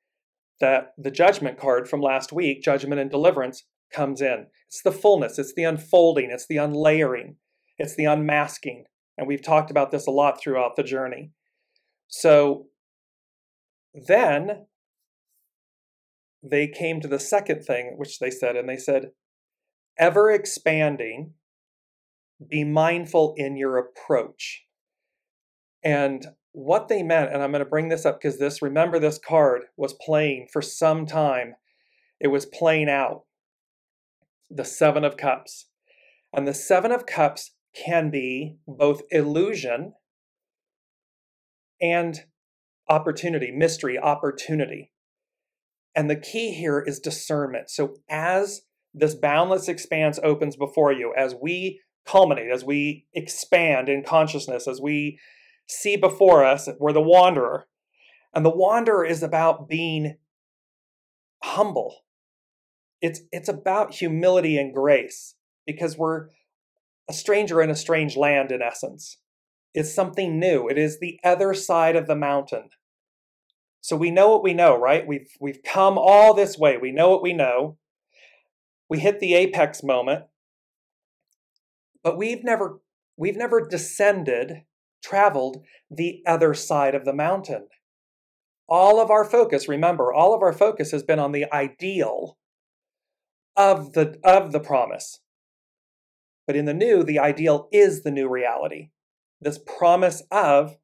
that 0.62 0.94
the 1.00 1.10
judgment 1.10 1.58
card 1.58 1.90
from 1.90 2.00
last 2.00 2.32
week, 2.32 2.62
judgment 2.62 3.02
and 3.02 3.10
deliverance, 3.10 3.64
comes 3.92 4.22
in. 4.22 4.46
It's 4.68 4.84
the 4.84 4.92
fullness, 4.92 5.40
it's 5.40 5.56
the 5.56 5.64
unfolding, 5.64 6.30
it's 6.32 6.46
the 6.46 6.58
unlayering, 6.58 7.38
it's 7.80 7.96
the 7.96 8.06
unmasking. 8.06 8.86
And 9.18 9.28
we've 9.28 9.42
talked 9.42 9.72
about 9.72 9.90
this 9.90 10.06
a 10.06 10.12
lot 10.12 10.40
throughout 10.40 10.76
the 10.76 10.84
journey. 10.84 11.32
So 12.08 12.68
then 13.96 14.68
they 16.44 16.68
came 16.68 17.02
to 17.02 17.08
the 17.08 17.20
second 17.20 17.64
thing, 17.64 17.96
which 17.98 18.20
they 18.20 18.30
said, 18.30 18.56
and 18.56 18.70
they 18.70 18.78
said, 18.78 19.10
ever 19.98 20.30
expanding, 20.30 21.34
be 22.48 22.64
mindful 22.64 23.34
in 23.38 23.58
your 23.58 23.80
approach. 23.80 24.66
And 25.84 26.28
what 26.54 26.88
they 26.88 27.04
meant, 27.04 27.34
and 27.34 27.44
I'm 27.44 27.52
going 27.52 27.64
to 27.64 27.70
bring 27.70 27.90
this 27.90 28.06
up 28.06 28.22
because 28.22 28.40
this, 28.40 28.62
remember, 28.62 29.00
this 29.00 29.20
card 29.20 29.64
was 29.76 29.94
playing 29.94 30.48
for 30.54 30.62
some 30.62 31.06
time. 31.06 31.56
It 32.20 32.28
was 32.28 32.46
playing 32.46 32.90
out 32.90 33.24
the 34.50 34.64
Seven 34.64 35.04
of 35.04 35.18
Cups. 35.18 35.68
And 36.32 36.48
the 36.48 36.54
Seven 36.54 36.92
of 36.92 37.06
Cups 37.06 37.52
can 37.76 38.10
be 38.10 38.58
both 38.68 39.02
illusion 39.10 39.94
and 41.82 42.22
opportunity, 42.88 43.52
mystery, 43.52 43.98
opportunity. 43.98 44.92
And 45.96 46.10
the 46.10 46.16
key 46.16 46.54
here 46.54 46.80
is 46.80 47.00
discernment. 47.00 47.70
So 47.70 47.96
as 48.10 48.62
this 48.94 49.16
boundless 49.16 49.68
expanse 49.68 50.20
opens 50.24 50.56
before 50.56 50.92
you, 50.92 51.14
as 51.18 51.36
we 51.42 51.82
culminate, 52.06 52.52
as 52.52 52.64
we 52.64 53.06
expand 53.14 53.90
in 53.90 54.04
consciousness, 54.04 54.68
as 54.68 54.80
we 54.80 55.20
see 55.68 55.96
before 55.96 56.44
us, 56.44 56.68
we're 56.80 56.94
the 56.94 57.02
wanderer. 57.02 57.68
And 58.34 58.46
the 58.46 58.50
wanderer 58.50 59.06
is 59.06 59.24
about 59.24 59.68
being 59.68 60.18
humble. 61.44 61.98
It's, 63.02 63.22
it's 63.32 63.50
about 63.50 63.96
humility 63.96 64.58
and 64.58 64.74
grace 64.74 65.36
because 65.66 65.98
we're 65.98 66.30
a 67.10 67.14
stranger 67.14 67.62
in 67.62 67.70
a 67.70 67.76
strange 67.76 68.16
land, 68.16 68.52
in 68.52 68.62
essence. 68.62 69.18
It's 69.74 69.94
something 69.94 70.40
new. 70.40 70.68
It 70.68 70.78
is 70.78 71.00
the 71.00 71.20
other 71.24 71.54
side 71.54 71.96
of 71.96 72.08
the 72.08 72.16
mountain. 72.16 72.70
So 73.82 73.98
we 73.98 74.12
know 74.12 74.30
what 74.30 74.44
we 74.44 74.54
know, 74.54 74.80
right? 74.80 75.06
We've 75.06 75.28
we've 75.42 75.62
come 75.62 75.98
all 75.98 76.34
this 76.34 76.58
way. 76.58 76.78
We 76.78 76.92
know 76.92 77.10
what 77.10 77.22
we 77.22 77.34
know. 77.34 77.78
We 78.90 79.00
hit 79.00 79.20
the 79.20 79.34
apex 79.34 79.84
moment. 79.84 80.24
But 82.02 82.18
we've 82.18 82.44
never 82.44 82.80
we've 83.18 83.36
never 83.36 83.68
descended, 83.68 84.64
traveled 85.04 85.64
the 85.90 86.22
other 86.26 86.54
side 86.54 86.96
of 86.96 87.06
the 87.06 87.14
mountain. 87.14 87.68
All 88.68 89.00
of 89.02 89.12
our 89.12 89.26
focus, 89.26 89.68
remember, 89.68 90.14
all 90.14 90.34
of 90.34 90.42
our 90.42 90.54
focus 90.54 90.92
has 90.92 91.04
been 91.04 91.20
on 91.20 91.32
the 91.32 91.52
ideal 91.54 92.38
of 93.56 93.94
the 93.94 94.18
of 94.24 94.52
the 94.52 94.60
promise. 94.60 95.20
But 96.48 96.56
in 96.56 96.66
the 96.66 96.74
new, 96.74 97.04
the 97.04 97.20
ideal 97.20 97.68
is 97.72 98.04
the 98.04 98.12
new 98.12 98.30
reality. 98.30 98.90
This 99.40 99.60
promise 99.60 100.24
of 100.32 100.78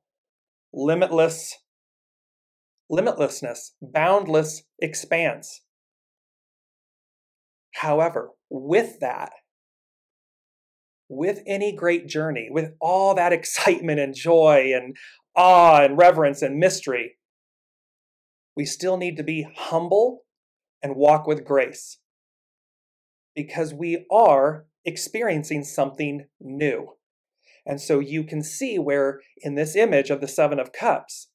limitless 0.74 1.56
limitlessness, 2.92 3.72
boundless 3.82 4.64
expanse. 4.80 5.62
However, 7.76 8.32
with 8.50 9.00
that, 9.00 9.32
with 11.10 11.42
any 11.46 11.76
great 11.76 12.08
journey, 12.08 12.48
with 12.50 12.74
all 12.80 13.16
that 13.16 13.34
excitement 13.34 14.00
and 14.00 14.16
joy 14.16 14.72
and 14.74 14.96
awe 15.36 15.82
and 15.82 15.98
reverence 15.98 16.42
and 16.42 16.58
mystery, 16.58 17.18
we 18.56 18.66
still 18.66 18.98
need 18.98 19.18
to 19.18 19.24
be 19.24 19.48
humble 19.56 20.22
and 20.82 20.96
walk 20.96 21.28
with 21.28 21.46
grace 21.46 21.98
because 23.36 23.74
we 23.74 24.06
are 24.12 24.66
experiencing 24.86 25.64
something 25.64 26.26
new. 26.40 26.94
And 27.66 27.82
so 27.82 28.00
you 28.00 28.24
can 28.24 28.42
see 28.44 28.80
where 28.80 29.20
in 29.38 29.56
this 29.56 29.76
image 29.76 30.10
of 30.10 30.22
the 30.22 30.28
Seven 30.28 30.60
of 30.60 30.72
Cups, 30.72 31.30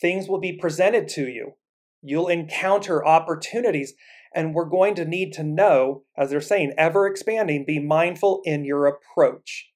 Things 0.00 0.28
will 0.28 0.38
be 0.38 0.52
presented 0.52 1.08
to 1.08 1.28
you. 1.28 1.54
You'll 2.02 2.28
encounter 2.28 3.04
opportunities, 3.04 3.94
and 4.34 4.54
we're 4.54 4.64
going 4.64 4.94
to 4.96 5.04
need 5.04 5.32
to 5.34 5.42
know, 5.42 6.02
as 6.16 6.30
they're 6.30 6.40
saying, 6.40 6.74
ever 6.76 7.06
expanding, 7.06 7.64
be 7.64 7.78
mindful 7.78 8.42
in 8.44 8.64
your 8.64 8.86
approach. 8.86 9.70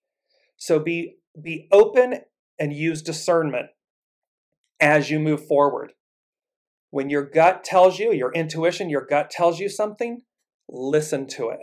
So 0.56 0.78
be, 0.78 1.16
be 1.40 1.68
open 1.72 2.20
and 2.58 2.72
use 2.72 3.02
discernment 3.02 3.66
as 4.80 5.10
you 5.10 5.18
move 5.18 5.46
forward. 5.46 5.92
When 6.90 7.08
your 7.08 7.24
gut 7.24 7.64
tells 7.64 7.98
you, 7.98 8.12
your 8.12 8.32
intuition, 8.32 8.90
your 8.90 9.06
gut 9.06 9.30
tells 9.30 9.58
you 9.58 9.68
something, 9.68 10.22
listen 10.68 11.26
to 11.28 11.48
it. 11.48 11.60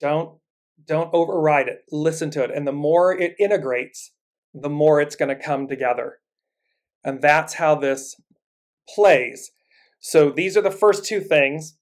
Don't 0.00 0.38
don't 0.84 1.14
override 1.14 1.68
it. 1.68 1.84
Listen 1.90 2.30
to 2.30 2.42
it. 2.42 2.50
And 2.52 2.66
the 2.66 2.72
more 2.72 3.16
it 3.16 3.34
integrates, 3.38 4.12
the 4.52 4.68
more 4.68 5.00
it's 5.00 5.16
going 5.16 5.28
to 5.28 5.42
come 5.42 5.68
together. 5.68 6.18
And 7.04 7.20
that's 7.22 7.54
how 7.54 7.76
this 7.76 8.20
plays. 8.88 9.50
So 10.02 10.30
these 10.30 10.56
are 10.56 10.62
the 10.62 10.70
first 10.70 11.04
two 11.04 11.20
things. 11.20 11.78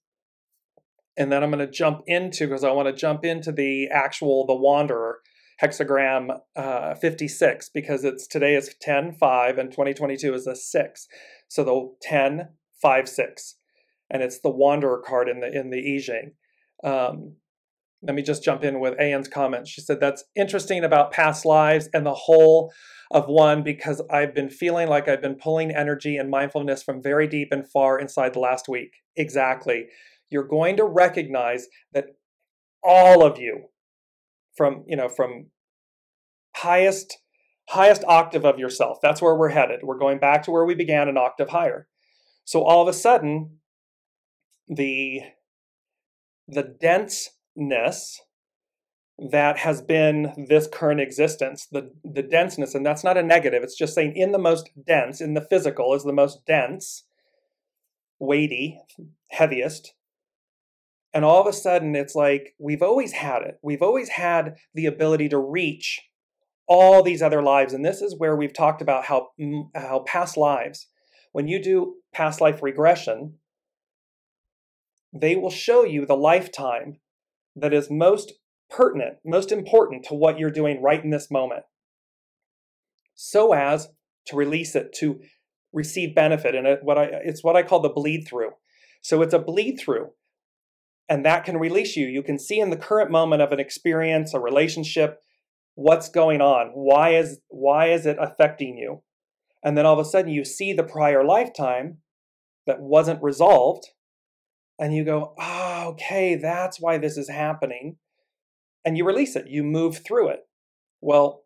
And 1.17 1.33
then 1.33 1.43
I'm 1.43 1.51
going 1.51 1.67
to 1.67 1.73
jump 1.73 2.03
into, 2.07 2.47
because 2.47 2.63
I 2.63 2.71
want 2.71 2.87
to 2.87 2.95
jump 2.95 3.25
into 3.25 3.51
the 3.51 3.89
actual, 3.89 4.47
the 4.47 4.55
Wanderer 4.55 5.19
hexagram 5.61 6.39
uh, 6.55 6.95
56, 6.95 7.71
because 7.71 8.05
it's 8.05 8.27
today 8.27 8.55
is 8.55 8.75
10, 8.81 9.15
5, 9.15 9.59
and 9.59 9.71
2022 9.71 10.35
is 10.35 10.47
a 10.47 10.55
6. 10.55 11.09
So 11.49 11.65
the 11.65 11.95
10, 12.03 12.51
5, 12.81 13.09
6. 13.09 13.57
And 14.11 14.23
it's 14.23 14.41
the 14.41 14.51
Wanderer 14.51 15.03
card 15.05 15.29
in 15.29 15.41
the 15.41 15.51
in 15.51 15.71
the 15.71 15.79
I 15.79 16.01
Ching. 16.01 16.33
Um, 16.85 17.37
let 18.03 18.15
me 18.15 18.23
just 18.23 18.43
jump 18.43 18.65
in 18.65 18.81
with 18.81 18.99
Anne's 18.99 19.29
comment. 19.29 19.69
She 19.69 19.81
said, 19.81 20.01
That's 20.01 20.25
interesting 20.35 20.85
about 20.85 21.13
past 21.13 21.45
lives 21.45 21.89
and 21.93 22.07
the 22.07 22.15
whole 22.15 22.73
of 23.11 23.27
one 23.27 23.63
because 23.63 24.01
I've 24.11 24.35
been 24.35 24.49
feeling 24.49 24.89
like 24.89 25.09
I've 25.09 25.21
been 25.21 25.35
pulling 25.35 25.71
energy 25.71 26.17
and 26.17 26.31
mindfulness 26.31 26.83
from 26.83 27.03
very 27.03 27.27
deep 27.27 27.49
and 27.51 27.69
far 27.69 27.99
inside 27.99 28.33
the 28.33 28.41
last 28.41 28.69
week. 28.69 28.93
Exactly. 29.17 29.87
You're 30.31 30.47
going 30.47 30.77
to 30.77 30.85
recognize 30.85 31.67
that 31.93 32.07
all 32.83 33.25
of 33.25 33.39
you 33.39 33.65
from, 34.57 34.85
you 34.87 34.97
know, 34.97 35.09
from 35.09 35.47
highest 36.57 37.19
highest 37.69 38.03
octave 38.09 38.45
of 38.45 38.59
yourself. 38.59 38.99
That's 39.01 39.23
where 39.23 39.37
we're 39.37 39.51
headed. 39.51 39.81
We're 39.83 39.99
going 39.99 40.19
back 40.19 40.43
to 40.45 40.51
where 40.51 40.65
we 40.65 40.75
began 40.75 41.09
an 41.09 41.17
octave 41.17 41.51
higher. 41.51 41.87
So 42.45 42.65
all 42.65 42.83
of 42.83 42.89
a 42.89 42.93
sudden 42.93 43.59
the 44.69 45.21
the 46.49 46.63
denseness 47.61 48.21
that 49.31 49.59
has 49.59 49.83
been 49.83 50.47
this 50.49 50.67
current 50.67 51.01
existence, 51.01 51.67
the, 51.71 51.91
the 52.03 52.23
denseness, 52.23 52.75
and 52.75 52.87
that's 52.87 53.05
not 53.05 53.19
a 53.19 53.23
negative, 53.23 53.63
it's 53.63 53.77
just 53.77 53.95
saying 53.95 54.15
in 54.17 54.33
the 54.33 54.39
most 54.39 54.71
dense, 54.87 55.21
in 55.21 55.35
the 55.35 55.43
physical, 55.43 55.95
is 55.95 56.05
the 56.05 56.13
most 56.13 56.47
dense, 56.47 57.05
weighty, 58.19 58.81
heaviest. 59.29 59.95
And 61.13 61.25
all 61.25 61.41
of 61.41 61.47
a 61.47 61.53
sudden, 61.53 61.95
it's 61.95 62.15
like 62.15 62.55
we've 62.59 62.83
always 62.83 63.13
had 63.13 63.43
it. 63.43 63.59
We've 63.63 63.83
always 63.83 64.11
had 64.11 64.55
the 64.75 64.87
ability 64.87 65.29
to 65.31 65.39
reach 65.39 66.01
all 66.67 67.03
these 67.03 67.21
other 67.21 67.43
lives. 67.43 67.75
And 67.75 67.85
this 67.85 68.01
is 68.01 68.17
where 68.17 68.37
we've 68.37 68.55
talked 68.55 68.81
about 68.81 69.05
how, 69.05 69.29
mm, 69.39 69.65
how 69.75 70.05
past 70.07 70.37
lives, 70.37 70.87
when 71.33 71.49
you 71.49 71.61
do 71.61 71.97
past 72.13 72.41
life 72.41 72.63
regression, 72.63 73.35
they 75.13 75.35
will 75.35 75.51
show 75.51 75.85
you 75.85 76.07
the 76.07 76.17
lifetime 76.17 76.99
that 77.57 77.73
is 77.73 77.91
most 77.91 78.33
pertinent, 78.69 79.17
most 79.25 79.51
important 79.51 80.05
to 80.05 80.15
what 80.15 80.39
you're 80.39 80.51
doing 80.51 80.83
right 80.83 81.03
in 81.03 81.11
this 81.11 81.31
moment, 81.31 81.65
so 83.15 83.53
as 83.53 83.89
to 84.27 84.37
release 84.37 84.75
it, 84.75 84.93
to 84.95 85.21
receive 85.73 86.15
benefit. 86.15 86.55
And 86.55 86.67
it, 86.67 86.81
what 86.83 86.99
I, 86.99 87.09
it's 87.25 87.45
what 87.45 87.57
I 87.57 87.63
call 87.63 87.81
the 87.81 87.89
bleed 87.89 88.27
through. 88.29 88.51
So 89.03 89.23
it's 89.23 89.35
a 89.35 89.39
bleed 89.39 89.79
through, 89.79 90.11
and 91.09 91.25
that 91.25 91.45
can 91.45 91.59
release 91.59 91.97
you. 91.97 92.07
You 92.07 92.23
can 92.23 92.39
see 92.39 92.61
in 92.61 92.71
the 92.71 92.77
current 92.77 93.11
moment 93.11 93.43
of 93.43 93.53
an 93.53 93.61
experience, 93.61 94.35
a 94.35 94.41
relationship, 94.41 95.19
what's 95.75 96.09
going 96.09 96.41
on. 96.41 96.73
Why 96.75 97.15
is 97.15 97.41
why 97.49 97.89
is 97.89 98.07
it 98.07 98.19
affecting 98.21 98.77
you? 98.77 99.03
And 99.63 99.77
then 99.77 99.87
all 99.87 99.99
of 99.99 100.07
a 100.07 100.09
sudden 100.09 100.31
you 100.31 100.45
see 100.45 100.73
the 100.73 100.83
prior 100.83 101.25
lifetime 101.25 101.99
that 102.67 102.81
wasn't 102.81 103.23
resolved, 103.23 103.85
and 104.81 104.93
you 104.93 105.05
go, 105.05 105.35
ah. 105.39 105.61
Oh, 105.83 105.91
okay, 105.91 106.37
that's 106.37 106.81
why 106.81 106.99
this 106.99 107.17
is 107.17 107.29
happening. 107.29 107.97
And 108.85 108.97
you 108.97 109.05
release 109.05 109.37
it, 109.37 109.49
you 109.49 109.63
move 109.63 110.01
through 110.05 110.29
it. 110.31 110.41
Well, 111.01 111.45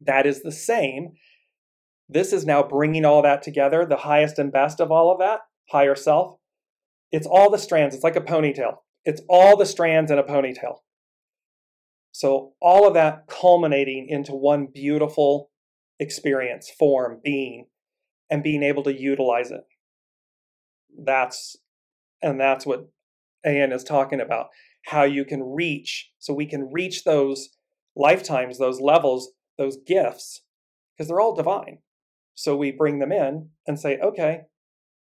that 0.00 0.26
is 0.26 0.42
the 0.42 0.52
same. 0.52 1.12
This 2.08 2.32
is 2.32 2.46
now 2.46 2.62
bringing 2.62 3.04
all 3.04 3.22
that 3.22 3.42
together, 3.42 3.86
the 3.86 3.98
highest 3.98 4.38
and 4.38 4.52
best 4.52 4.80
of 4.80 4.90
all 4.90 5.12
of 5.12 5.18
that, 5.18 5.40
higher 5.70 5.94
self. 5.94 6.36
It's 7.12 7.26
all 7.26 7.50
the 7.50 7.58
strands. 7.58 7.94
It's 7.94 8.04
like 8.04 8.16
a 8.16 8.20
ponytail. 8.20 8.76
It's 9.04 9.22
all 9.28 9.56
the 9.56 9.66
strands 9.66 10.10
in 10.10 10.18
a 10.18 10.22
ponytail. 10.22 10.76
So, 12.12 12.54
all 12.60 12.86
of 12.88 12.94
that 12.94 13.26
culminating 13.28 14.06
into 14.08 14.32
one 14.32 14.66
beautiful 14.72 15.50
experience, 15.98 16.70
form, 16.76 17.20
being, 17.22 17.66
and 18.30 18.42
being 18.42 18.62
able 18.62 18.82
to 18.84 18.98
utilize 18.98 19.50
it. 19.50 19.62
That's, 21.04 21.56
and 22.22 22.40
that's 22.40 22.66
what 22.66 22.88
Anne 23.44 23.72
is 23.72 23.84
talking 23.84 24.20
about. 24.20 24.48
How 24.86 25.04
you 25.04 25.24
can 25.24 25.42
reach, 25.42 26.10
so 26.18 26.32
we 26.32 26.46
can 26.46 26.70
reach 26.72 27.04
those 27.04 27.50
lifetimes, 27.96 28.58
those 28.58 28.80
levels, 28.80 29.32
those 29.58 29.76
gifts, 29.86 30.42
because 30.96 31.08
they're 31.08 31.20
all 31.20 31.34
divine. 31.34 31.78
So 32.34 32.56
we 32.56 32.70
bring 32.70 32.98
them 32.98 33.12
in 33.12 33.50
and 33.66 33.78
say, 33.78 33.98
okay, 33.98 34.42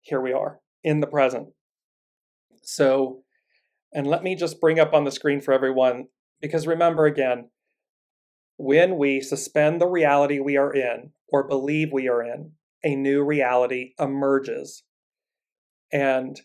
here 0.00 0.20
we 0.20 0.32
are 0.32 0.60
in 0.82 1.00
the 1.00 1.06
present. 1.06 1.48
So, 2.62 3.24
and 3.92 4.06
let 4.06 4.22
me 4.22 4.34
just 4.34 4.60
bring 4.60 4.78
up 4.78 4.94
on 4.94 5.04
the 5.04 5.10
screen 5.10 5.40
for 5.40 5.52
everyone, 5.52 6.08
because 6.40 6.66
remember 6.66 7.06
again, 7.06 7.50
when 8.56 8.96
we 8.96 9.20
suspend 9.20 9.80
the 9.80 9.86
reality 9.86 10.40
we 10.40 10.56
are 10.56 10.72
in 10.72 11.10
or 11.28 11.46
believe 11.46 11.92
we 11.92 12.08
are 12.08 12.22
in, 12.22 12.52
a 12.82 12.94
new 12.94 13.22
reality 13.22 13.92
emerges. 13.98 14.84
And 15.92 16.40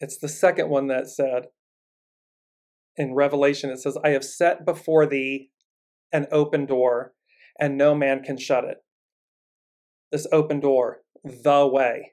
it's 0.00 0.18
the 0.18 0.28
second 0.28 0.68
one 0.68 0.86
that 0.88 1.08
said 1.08 1.46
in 2.96 3.14
Revelation, 3.14 3.70
it 3.70 3.78
says, 3.78 3.96
I 4.04 4.10
have 4.10 4.24
set 4.24 4.64
before 4.64 5.06
thee 5.06 5.50
an 6.12 6.26
open 6.32 6.66
door, 6.66 7.12
and 7.58 7.78
no 7.78 7.94
man 7.94 8.22
can 8.22 8.36
shut 8.36 8.64
it. 8.64 8.78
This 10.10 10.26
open 10.32 10.60
door, 10.60 10.98
the 11.22 11.66
way. 11.66 12.12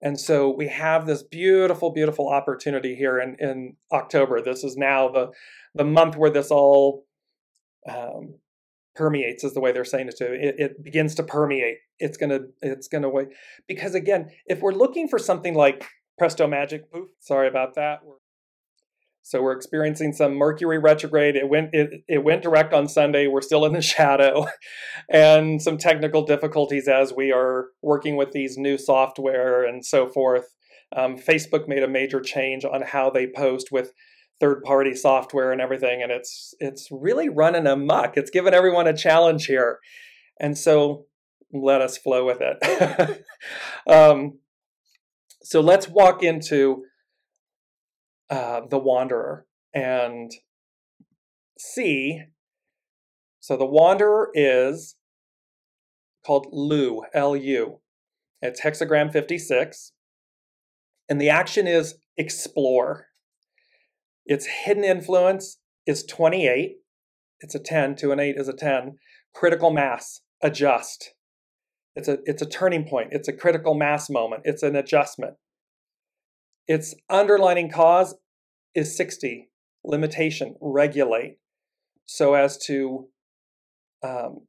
And 0.00 0.18
so 0.18 0.50
we 0.50 0.68
have 0.68 1.06
this 1.06 1.22
beautiful, 1.22 1.90
beautiful 1.90 2.28
opportunity 2.28 2.94
here 2.94 3.18
in, 3.18 3.36
in 3.38 3.76
October. 3.92 4.40
This 4.40 4.62
is 4.62 4.76
now 4.76 5.08
the, 5.08 5.30
the 5.74 5.84
month 5.84 6.16
where 6.16 6.30
this 6.30 6.50
all 6.50 7.06
um, 7.88 8.36
permeates, 8.94 9.44
is 9.44 9.54
the 9.54 9.60
way 9.60 9.72
they're 9.72 9.84
saying 9.84 10.08
it 10.08 10.16
to. 10.16 10.32
It, 10.32 10.54
it 10.58 10.84
begins 10.84 11.14
to 11.16 11.22
permeate. 11.22 11.78
It's 11.98 12.16
gonna, 12.16 12.40
it's 12.60 12.88
gonna 12.88 13.08
wait. 13.08 13.28
Because 13.68 13.94
again, 13.94 14.30
if 14.46 14.60
we're 14.60 14.72
looking 14.72 15.08
for 15.08 15.18
something 15.18 15.54
like 15.54 15.86
presto 16.18 16.46
magic, 16.46 16.90
poof, 16.90 17.08
sorry 17.20 17.48
about 17.48 17.74
that. 17.74 18.00
So 19.22 19.42
we're 19.42 19.56
experiencing 19.56 20.12
some 20.12 20.36
Mercury 20.36 20.78
retrograde. 20.78 21.34
It 21.34 21.48
went 21.48 21.70
it, 21.74 22.04
it 22.06 22.22
went 22.22 22.42
direct 22.42 22.72
on 22.72 22.88
Sunday. 22.88 23.26
We're 23.26 23.40
still 23.40 23.64
in 23.64 23.72
the 23.72 23.82
shadow, 23.96 24.46
and 25.10 25.60
some 25.60 25.78
technical 25.78 26.24
difficulties 26.24 26.86
as 26.86 27.12
we 27.12 27.32
are 27.32 27.66
working 27.82 28.14
with 28.16 28.30
these 28.30 28.56
new 28.56 28.78
software 28.78 29.64
and 29.64 29.84
so 29.84 30.08
forth. 30.08 30.54
Um, 30.94 31.18
Facebook 31.18 31.66
made 31.66 31.82
a 31.82 31.88
major 31.88 32.20
change 32.20 32.64
on 32.64 32.82
how 32.82 33.10
they 33.10 33.26
post 33.26 33.72
with 33.72 33.92
third 34.38 34.62
party 34.62 34.94
software 34.94 35.50
and 35.50 35.60
everything, 35.60 36.02
and 36.02 36.12
it's 36.12 36.54
it's 36.60 36.88
really 36.92 37.28
running 37.28 37.66
amok. 37.66 38.16
It's 38.16 38.30
given 38.30 38.54
everyone 38.54 38.86
a 38.86 38.96
challenge 38.96 39.46
here, 39.46 39.80
and 40.38 40.56
so 40.56 41.06
let 41.52 41.80
us 41.80 41.98
flow 41.98 42.24
with 42.24 42.38
it. 42.40 43.24
um, 43.88 44.38
so 45.46 45.60
let's 45.60 45.88
walk 45.88 46.24
into 46.24 46.86
uh, 48.28 48.62
the 48.68 48.78
Wanderer 48.78 49.46
and 49.72 50.32
see. 51.56 52.22
So 53.38 53.56
the 53.56 53.64
Wanderer 53.64 54.30
is 54.34 54.96
called 56.26 56.48
Lu, 56.50 57.02
L 57.14 57.36
U. 57.36 57.78
It's 58.42 58.62
hexagram 58.62 59.12
56. 59.12 59.92
And 61.08 61.20
the 61.20 61.30
action 61.30 61.68
is 61.68 61.94
explore. 62.16 63.06
Its 64.24 64.46
hidden 64.46 64.82
influence 64.82 65.58
is 65.86 66.02
28. 66.02 66.78
It's 67.38 67.54
a 67.54 67.60
10. 67.60 67.94
2 67.94 68.10
and 68.10 68.20
8 68.20 68.34
is 68.36 68.48
a 68.48 68.52
10. 68.52 68.96
Critical 69.32 69.70
mass, 69.70 70.22
adjust. 70.42 71.12
It's 71.96 72.08
a, 72.08 72.18
it's 72.26 72.42
a 72.42 72.46
turning 72.46 72.84
point. 72.84 73.08
It's 73.12 73.26
a 73.26 73.32
critical 73.32 73.74
mass 73.74 74.10
moment. 74.10 74.42
It's 74.44 74.62
an 74.62 74.76
adjustment. 74.76 75.34
Its 76.68 76.94
underlining 77.08 77.70
cause 77.70 78.14
is 78.74 78.94
60, 78.96 79.48
limitation, 79.82 80.56
regulate, 80.60 81.38
so 82.04 82.34
as 82.34 82.58
to, 82.66 83.08
um, 84.02 84.42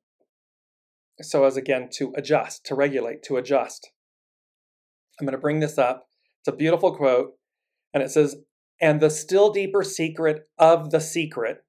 so 1.22 1.46
as 1.46 1.56
again 1.56 1.90
to 1.94 2.14
adjust, 2.18 2.66
to 2.66 2.76
regulate, 2.76 3.24
to 3.24 3.38
adjust. 3.38 3.92
I'm 5.20 5.26
going 5.26 5.32
to 5.32 5.42
bring 5.42 5.62
this 5.62 5.78
up. 5.78 6.10
It's 6.42 6.54
a 6.54 6.58
beautiful 6.58 6.96
quote, 6.96 7.34
and 7.94 8.04
it 8.04 8.12
says, 8.12 8.36
and 8.82 9.00
the 9.00 9.10
still 9.10 9.52
deeper 9.52 9.84
secret 9.84 10.48
of 10.60 10.92
the 10.92 11.00
secret, 11.00 11.64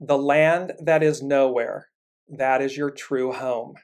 the 0.00 0.18
land 0.18 0.72
that 0.84 1.02
is 1.02 1.22
nowhere, 1.22 1.88
that 2.28 2.62
is 2.62 2.76
your 2.76 2.90
true 2.90 3.32
home. 3.32 3.74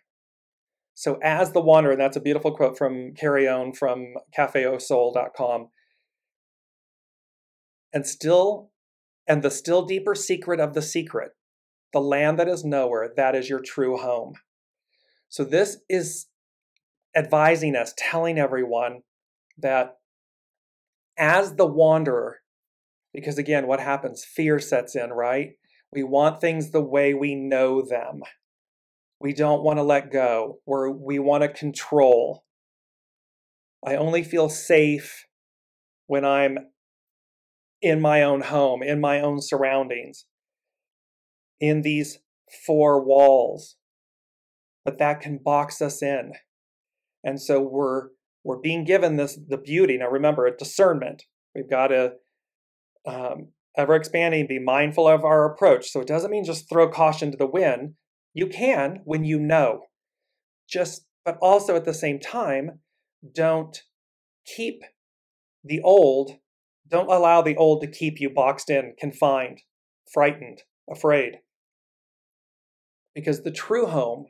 So, 0.94 1.18
as 1.22 1.52
the 1.52 1.60
wanderer, 1.60 1.96
that's 1.96 2.16
a 2.16 2.20
beautiful 2.20 2.54
quote 2.54 2.76
from 2.76 3.14
Carrie 3.14 3.48
Owen 3.48 3.72
from 3.72 4.14
cafeausoul.com. 4.36 5.68
And 7.92 8.06
still, 8.06 8.70
and 9.26 9.42
the 9.42 9.50
still 9.50 9.86
deeper 9.86 10.14
secret 10.14 10.60
of 10.60 10.74
the 10.74 10.82
secret, 10.82 11.32
the 11.92 12.00
land 12.00 12.38
that 12.38 12.48
is 12.48 12.64
nowhere, 12.64 13.10
that 13.16 13.34
is 13.34 13.48
your 13.48 13.60
true 13.60 13.96
home. 13.96 14.34
So, 15.28 15.44
this 15.44 15.78
is 15.88 16.26
advising 17.16 17.76
us, 17.76 17.94
telling 17.96 18.38
everyone 18.38 19.02
that 19.58 19.96
as 21.16 21.54
the 21.54 21.66
wanderer, 21.66 22.38
because 23.12 23.38
again, 23.38 23.66
what 23.66 23.80
happens? 23.80 24.24
Fear 24.24 24.58
sets 24.58 24.94
in, 24.94 25.10
right? 25.10 25.52
We 25.92 26.02
want 26.02 26.40
things 26.40 26.70
the 26.70 26.82
way 26.82 27.14
we 27.14 27.34
know 27.34 27.82
them. 27.82 28.22
We 29.20 29.32
don't 29.32 29.62
want 29.62 29.78
to 29.78 29.82
let 29.82 30.12
go. 30.12 30.58
We're, 30.66 30.90
we 30.90 31.18
want 31.18 31.42
to 31.42 31.48
control. 31.48 32.44
I 33.84 33.96
only 33.96 34.22
feel 34.22 34.48
safe 34.48 35.26
when 36.06 36.24
I'm 36.24 36.58
in 37.82 38.00
my 38.00 38.22
own 38.22 38.42
home, 38.42 38.82
in 38.82 39.00
my 39.00 39.20
own 39.20 39.40
surroundings, 39.40 40.26
in 41.60 41.82
these 41.82 42.18
four 42.66 43.02
walls. 43.02 43.76
But 44.84 44.98
that 44.98 45.20
can 45.20 45.38
box 45.38 45.82
us 45.82 46.02
in. 46.02 46.32
And 47.22 47.40
so 47.40 47.60
we're 47.60 48.08
we're 48.42 48.58
being 48.58 48.84
given 48.84 49.16
this 49.16 49.38
the 49.48 49.58
beauty. 49.58 49.98
Now 49.98 50.08
remember, 50.08 50.46
a 50.46 50.56
discernment. 50.56 51.24
We've 51.54 51.68
got 51.68 51.88
to 51.88 52.12
um, 53.06 53.48
ever 53.76 53.94
expanding, 53.94 54.46
be 54.46 54.58
mindful 54.58 55.08
of 55.08 55.24
our 55.24 55.50
approach. 55.50 55.90
So 55.90 56.00
it 56.00 56.08
doesn't 56.08 56.30
mean 56.30 56.44
just 56.44 56.68
throw 56.68 56.88
caution 56.88 57.30
to 57.30 57.36
the 57.36 57.46
wind, 57.46 57.94
you 58.32 58.46
can 58.46 59.00
when 59.04 59.24
you 59.24 59.38
know. 59.38 59.82
Just, 60.68 61.06
but 61.24 61.36
also 61.40 61.76
at 61.76 61.84
the 61.84 61.94
same 61.94 62.18
time, 62.18 62.80
don't 63.34 63.82
keep 64.44 64.82
the 65.64 65.80
old, 65.82 66.38
don't 66.88 67.10
allow 67.10 67.42
the 67.42 67.56
old 67.56 67.82
to 67.82 67.86
keep 67.86 68.20
you 68.20 68.30
boxed 68.30 68.70
in, 68.70 68.94
confined, 68.98 69.62
frightened, 70.12 70.62
afraid. 70.90 71.36
Because 73.14 73.42
the 73.42 73.50
true 73.50 73.86
home 73.86 74.26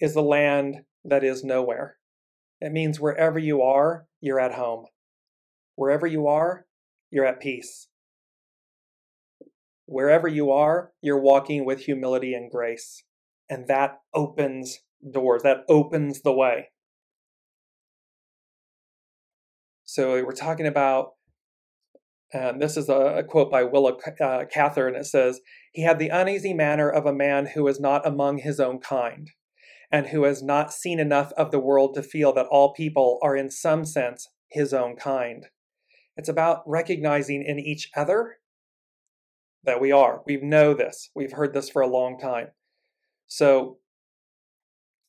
is 0.00 0.14
the 0.14 0.22
land 0.22 0.82
that 1.04 1.24
is 1.24 1.42
nowhere. 1.42 1.96
It 2.60 2.72
means 2.72 3.00
wherever 3.00 3.38
you 3.38 3.62
are, 3.62 4.06
you're 4.20 4.40
at 4.40 4.54
home. 4.54 4.86
Wherever 5.74 6.06
you 6.06 6.26
are, 6.28 6.66
you're 7.10 7.26
at 7.26 7.40
peace. 7.40 7.88
Wherever 9.86 10.28
you 10.28 10.50
are, 10.50 10.92
you're 11.00 11.20
walking 11.20 11.64
with 11.64 11.80
humility 11.80 12.34
and 12.34 12.50
grace. 12.50 13.04
And 13.50 13.66
that 13.68 13.98
opens 14.14 14.78
doors, 15.12 15.42
that 15.42 15.58
opens 15.68 16.22
the 16.22 16.32
way. 16.32 16.68
So 19.84 20.24
we're 20.24 20.32
talking 20.32 20.66
about, 20.66 21.10
and 22.32 22.62
this 22.62 22.78
is 22.78 22.88
a, 22.88 23.18
a 23.18 23.24
quote 23.24 23.50
by 23.50 23.64
Willa 23.64 23.94
uh, 24.22 24.44
Cather, 24.50 24.88
and 24.88 24.96
it 24.96 25.04
says, 25.04 25.40
He 25.72 25.82
had 25.82 25.98
the 25.98 26.08
uneasy 26.08 26.54
manner 26.54 26.88
of 26.88 27.04
a 27.04 27.12
man 27.12 27.46
who 27.54 27.66
is 27.68 27.78
not 27.78 28.06
among 28.06 28.38
his 28.38 28.58
own 28.58 28.78
kind, 28.78 29.28
and 29.90 30.06
who 30.06 30.22
has 30.22 30.42
not 30.42 30.72
seen 30.72 30.98
enough 30.98 31.32
of 31.32 31.50
the 31.50 31.60
world 31.60 31.94
to 31.94 32.02
feel 32.02 32.32
that 32.32 32.46
all 32.46 32.72
people 32.72 33.18
are 33.22 33.36
in 33.36 33.50
some 33.50 33.84
sense 33.84 34.28
his 34.50 34.72
own 34.72 34.96
kind. 34.96 35.48
It's 36.16 36.28
about 36.28 36.62
recognizing 36.66 37.42
in 37.42 37.58
each 37.58 37.90
other 37.94 38.38
that 39.64 39.80
we 39.80 39.92
are. 39.92 40.22
We 40.26 40.36
know 40.38 40.74
this. 40.74 41.10
We've 41.14 41.32
heard 41.32 41.54
this 41.54 41.70
for 41.70 41.82
a 41.82 41.88
long 41.88 42.18
time. 42.18 42.48
So 43.26 43.78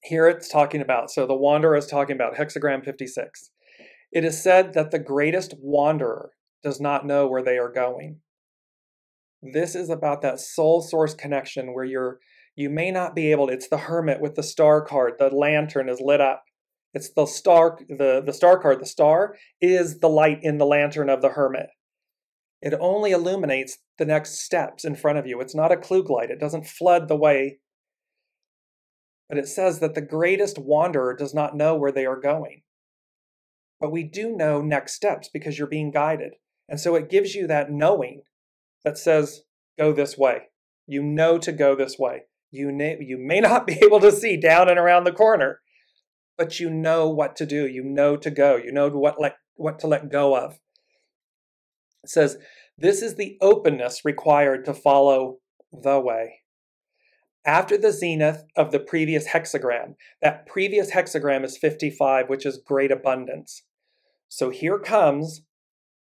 here 0.04 0.28
it's 0.28 0.50
talking 0.50 0.82
about, 0.82 1.12
so 1.12 1.26
the 1.26 1.34
Wanderer 1.34 1.76
is 1.76 1.88
talking 1.88 2.16
about 2.16 2.36
hexagram 2.36 2.84
56. 2.84 3.52
It 4.12 4.24
is 4.24 4.42
said 4.42 4.74
that 4.74 4.92
the 4.92 5.00
greatest 5.00 5.56
wanderer 5.60 6.32
does 6.62 6.80
not 6.80 7.06
know 7.06 7.28
where 7.28 7.44
they 7.44 7.58
are 7.58 7.72
going. 7.72 8.20
This 9.42 9.76
is 9.76 9.90
about 9.90 10.22
that 10.22 10.40
soul 10.40 10.82
source 10.82 11.14
connection 11.14 11.74
where 11.74 11.84
you're 11.84 12.20
you 12.56 12.70
may 12.70 12.92
not 12.92 13.16
be 13.16 13.32
able 13.32 13.48
to, 13.48 13.54
it's 13.54 13.68
the 13.68 13.78
hermit 13.78 14.22
with 14.22 14.36
the 14.36 14.44
star 14.44 14.86
card, 14.86 15.16
the 15.18 15.30
lantern 15.30 15.90
is 15.90 16.00
lit 16.00 16.22
up. 16.22 16.44
It's 16.94 17.10
the 17.14 17.26
star 17.26 17.80
the, 17.90 18.22
the 18.24 18.34
star 18.34 18.60
card, 18.60 18.80
the 18.80 18.86
star 18.86 19.36
is 19.60 20.00
the 20.00 20.10
light 20.10 20.40
in 20.44 20.60
the 20.60 20.66
lantern 20.66 21.10
of 21.10 21.22
the 21.22 21.30
hermit. 21.30 21.68
It 22.64 22.74
only 22.80 23.12
illuminates 23.12 23.80
the 23.98 24.06
next 24.06 24.40
steps 24.40 24.86
in 24.86 24.96
front 24.96 25.18
of 25.18 25.28
you. 25.28 25.42
It's 25.42 25.54
not 25.54 25.74
a 25.74 25.76
Klieg 25.76 26.10
light. 26.10 26.30
It 26.30 26.40
doesn't 26.40 26.66
flood 26.66 27.10
the 27.10 27.16
way. 27.18 27.60
But 29.28 29.38
it 29.38 29.50
says 29.50 29.80
that 29.80 29.96
the 29.96 30.02
greatest 30.02 30.58
wanderer 30.58 31.14
does 31.14 31.34
not 31.34 31.58
know 31.58 31.76
where 31.76 31.92
they 31.92 32.06
are 32.06 32.20
going. 32.20 32.62
But 33.82 33.92
we 33.92 34.04
do 34.04 34.34
know 34.34 34.62
next 34.62 34.94
steps 34.94 35.30
because 35.32 35.60
you're 35.60 35.68
being 35.68 35.92
guided. 35.92 36.36
And 36.70 36.80
so 36.80 36.96
it 36.96 37.10
gives 37.10 37.36
you 37.36 37.48
that 37.48 37.70
knowing 37.70 38.22
that 38.86 38.98
says, 38.98 39.42
go 39.78 39.92
this 39.92 40.18
way. 40.18 40.44
You 40.88 41.04
know 41.04 41.38
to 41.40 41.52
go 41.52 41.76
this 41.76 42.00
way. 42.00 42.22
You, 42.50 42.72
na- 42.72 42.96
you 43.02 43.18
may 43.20 43.40
not 43.42 43.68
be 43.68 43.78
able 43.84 44.00
to 44.00 44.12
see 44.12 44.38
down 44.38 44.70
and 44.70 44.80
around 44.80 45.04
the 45.04 45.12
corner, 45.12 45.60
but 46.38 46.62
you 46.62 46.70
know 46.70 47.10
what 47.10 47.36
to 47.36 47.46
do. 47.46 47.68
You 47.68 47.84
know 47.84 48.16
to 48.16 48.32
go. 48.32 48.56
You 48.56 48.72
know 48.72 48.88
what, 48.88 49.18
what 49.56 49.80
to 49.80 49.88
let 49.88 50.10
go 50.10 50.38
of. 50.38 50.60
It 52.04 52.10
says, 52.10 52.38
This 52.78 53.02
is 53.02 53.16
the 53.16 53.38
openness 53.42 54.04
required 54.04 54.66
to 54.66 54.74
follow 54.74 55.38
the 55.72 56.00
way. 56.00 56.42
After 57.46 57.78
the 57.78 57.92
zenith 57.92 58.44
of 58.56 58.72
the 58.72 58.80
previous 58.80 59.30
hexagram, 59.30 59.96
that 60.22 60.46
previous 60.46 60.92
hexagram 60.92 61.44
is 61.44 61.58
55, 61.58 62.30
which 62.30 62.46
is 62.46 62.62
great 62.66 62.92
abundance. 62.92 63.64
So 64.30 64.50
here 64.50 64.80
comes 64.80 65.42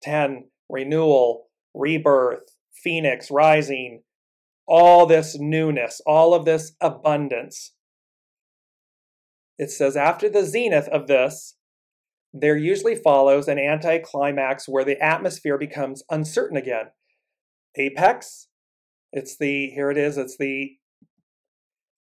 10, 0.03 0.49
renewal, 0.69 1.49
rebirth, 1.75 2.57
phoenix, 2.73 3.31
rising, 3.31 4.03
all 4.67 5.07
this 5.07 5.37
newness, 5.39 6.01
all 6.07 6.35
of 6.35 6.45
this 6.45 6.73
abundance. 6.81 7.73
It 9.59 9.71
says, 9.71 9.97
after 9.97 10.29
the 10.29 10.45
zenith 10.45 10.89
of 10.89 11.07
this, 11.07 11.57
there 12.37 12.57
usually 12.57 12.97
follows 12.97 13.47
an 13.47 13.61
anticlimax 13.61 14.69
where 14.69 14.85
the 14.85 15.01
atmosphere 15.01 15.57
becomes 15.57 16.03
uncertain 16.11 16.57
again. 16.57 16.87
Apex, 17.77 18.49
it's 19.13 19.37
the, 19.39 19.71
here 19.71 19.91
it 19.91 19.97
is, 19.97 20.19
it's 20.19 20.37
the 20.37 20.73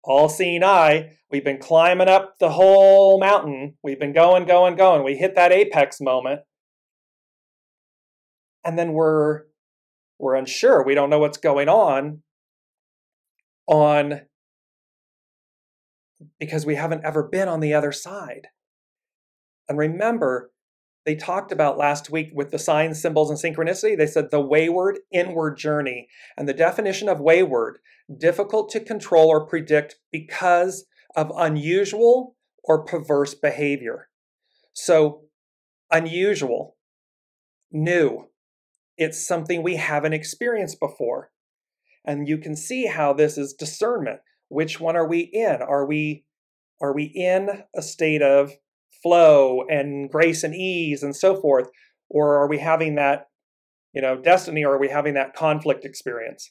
all 0.03 0.31
seeing 0.31 0.64
eye. 0.64 1.18
We've 1.31 1.45
been 1.45 1.59
climbing 1.59 2.09
up 2.09 2.38
the 2.40 2.51
whole 2.51 3.21
mountain. 3.21 3.75
We've 3.83 4.01
been 4.01 4.14
going, 4.14 4.47
going, 4.47 4.75
going. 4.75 5.05
We 5.05 5.16
hit 5.16 5.35
that 5.35 5.53
apex 5.53 6.01
moment. 6.01 6.40
And 8.64 8.79
then 8.79 8.92
we're 8.92 9.42
we're 10.18 10.35
unsure. 10.35 10.85
We 10.85 10.95
don't 10.95 11.11
know 11.11 11.18
what's 11.18 11.38
going 11.38 11.68
on 11.68 12.23
on 13.66 14.23
because 16.38 16.64
we 16.64 16.77
haven't 16.77 17.05
ever 17.05 17.25
been 17.25 17.49
on 17.49 17.61
the 17.61 17.75
other 17.75 17.92
side. 17.92 18.49
And 19.72 19.78
remember, 19.78 20.50
they 21.06 21.14
talked 21.14 21.50
about 21.50 21.78
last 21.78 22.11
week 22.11 22.28
with 22.35 22.50
the 22.50 22.58
signs, 22.58 23.00
symbols, 23.00 23.30
and 23.30 23.38
synchronicity. 23.38 23.96
They 23.96 24.06
said 24.06 24.30
the 24.30 24.38
wayward 24.38 24.98
inward 25.11 25.56
journey. 25.56 26.08
And 26.37 26.46
the 26.46 26.52
definition 26.52 27.08
of 27.08 27.20
wayward, 27.20 27.78
difficult 28.14 28.68
to 28.72 28.80
control 28.80 29.28
or 29.28 29.46
predict 29.46 29.96
because 30.12 30.85
of 31.16 31.32
unusual 31.35 32.37
or 32.62 32.85
perverse 32.85 33.32
behavior. 33.32 34.11
So, 34.74 35.22
unusual, 35.90 36.76
new, 37.70 38.26
it's 38.98 39.26
something 39.26 39.62
we 39.62 39.76
haven't 39.76 40.12
experienced 40.12 40.80
before. 40.80 41.30
And 42.04 42.28
you 42.28 42.37
can 42.37 42.56
see 42.56 42.88
how 42.88 43.14
this 43.14 43.38
is 43.38 43.54
discernment. 43.54 44.20
Which 44.48 44.78
one 44.78 44.96
are 44.96 45.08
we 45.08 45.20
in? 45.20 45.62
Are 45.62 45.87
we 45.87 46.26
are 46.82 46.92
we 46.92 47.04
in 47.04 47.62
a 47.74 47.80
state 47.80 48.20
of 48.20 48.52
flow 49.03 49.65
and 49.69 50.11
grace 50.11 50.45
and 50.45 50.55
ease 50.55 51.03
and 51.03 51.17
so 51.17 51.41
forth 51.41 51.69
or 52.09 52.37
are 52.37 52.49
we 52.49 52.59
having 52.59 52.95
that 52.95 53.27
you 53.93 54.01
know 54.01 54.17
destiny 54.17 54.65
or 54.65 54.75
are 54.75 54.81
we 54.81 54.88
having 54.88 55.15
that 55.15 55.35
conflict 55.35 55.85
experience? 55.85 56.51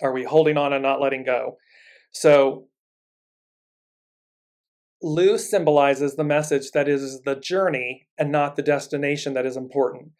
Are 0.00 0.12
we 0.12 0.24
holding 0.24 0.56
on 0.56 0.72
and 0.72 0.82
not 0.82 1.00
letting 1.00 1.24
go? 1.24 1.56
So 2.12 2.66
Lu 5.02 5.36
symbolizes 5.36 6.14
the 6.14 6.24
message 6.24 6.70
that 6.72 6.88
is 6.88 7.22
the 7.22 7.34
journey 7.36 8.06
and 8.16 8.30
not 8.30 8.56
the 8.56 8.62
destination 8.62 9.34
that 9.34 9.46
is 9.46 9.56
important. 9.56 10.12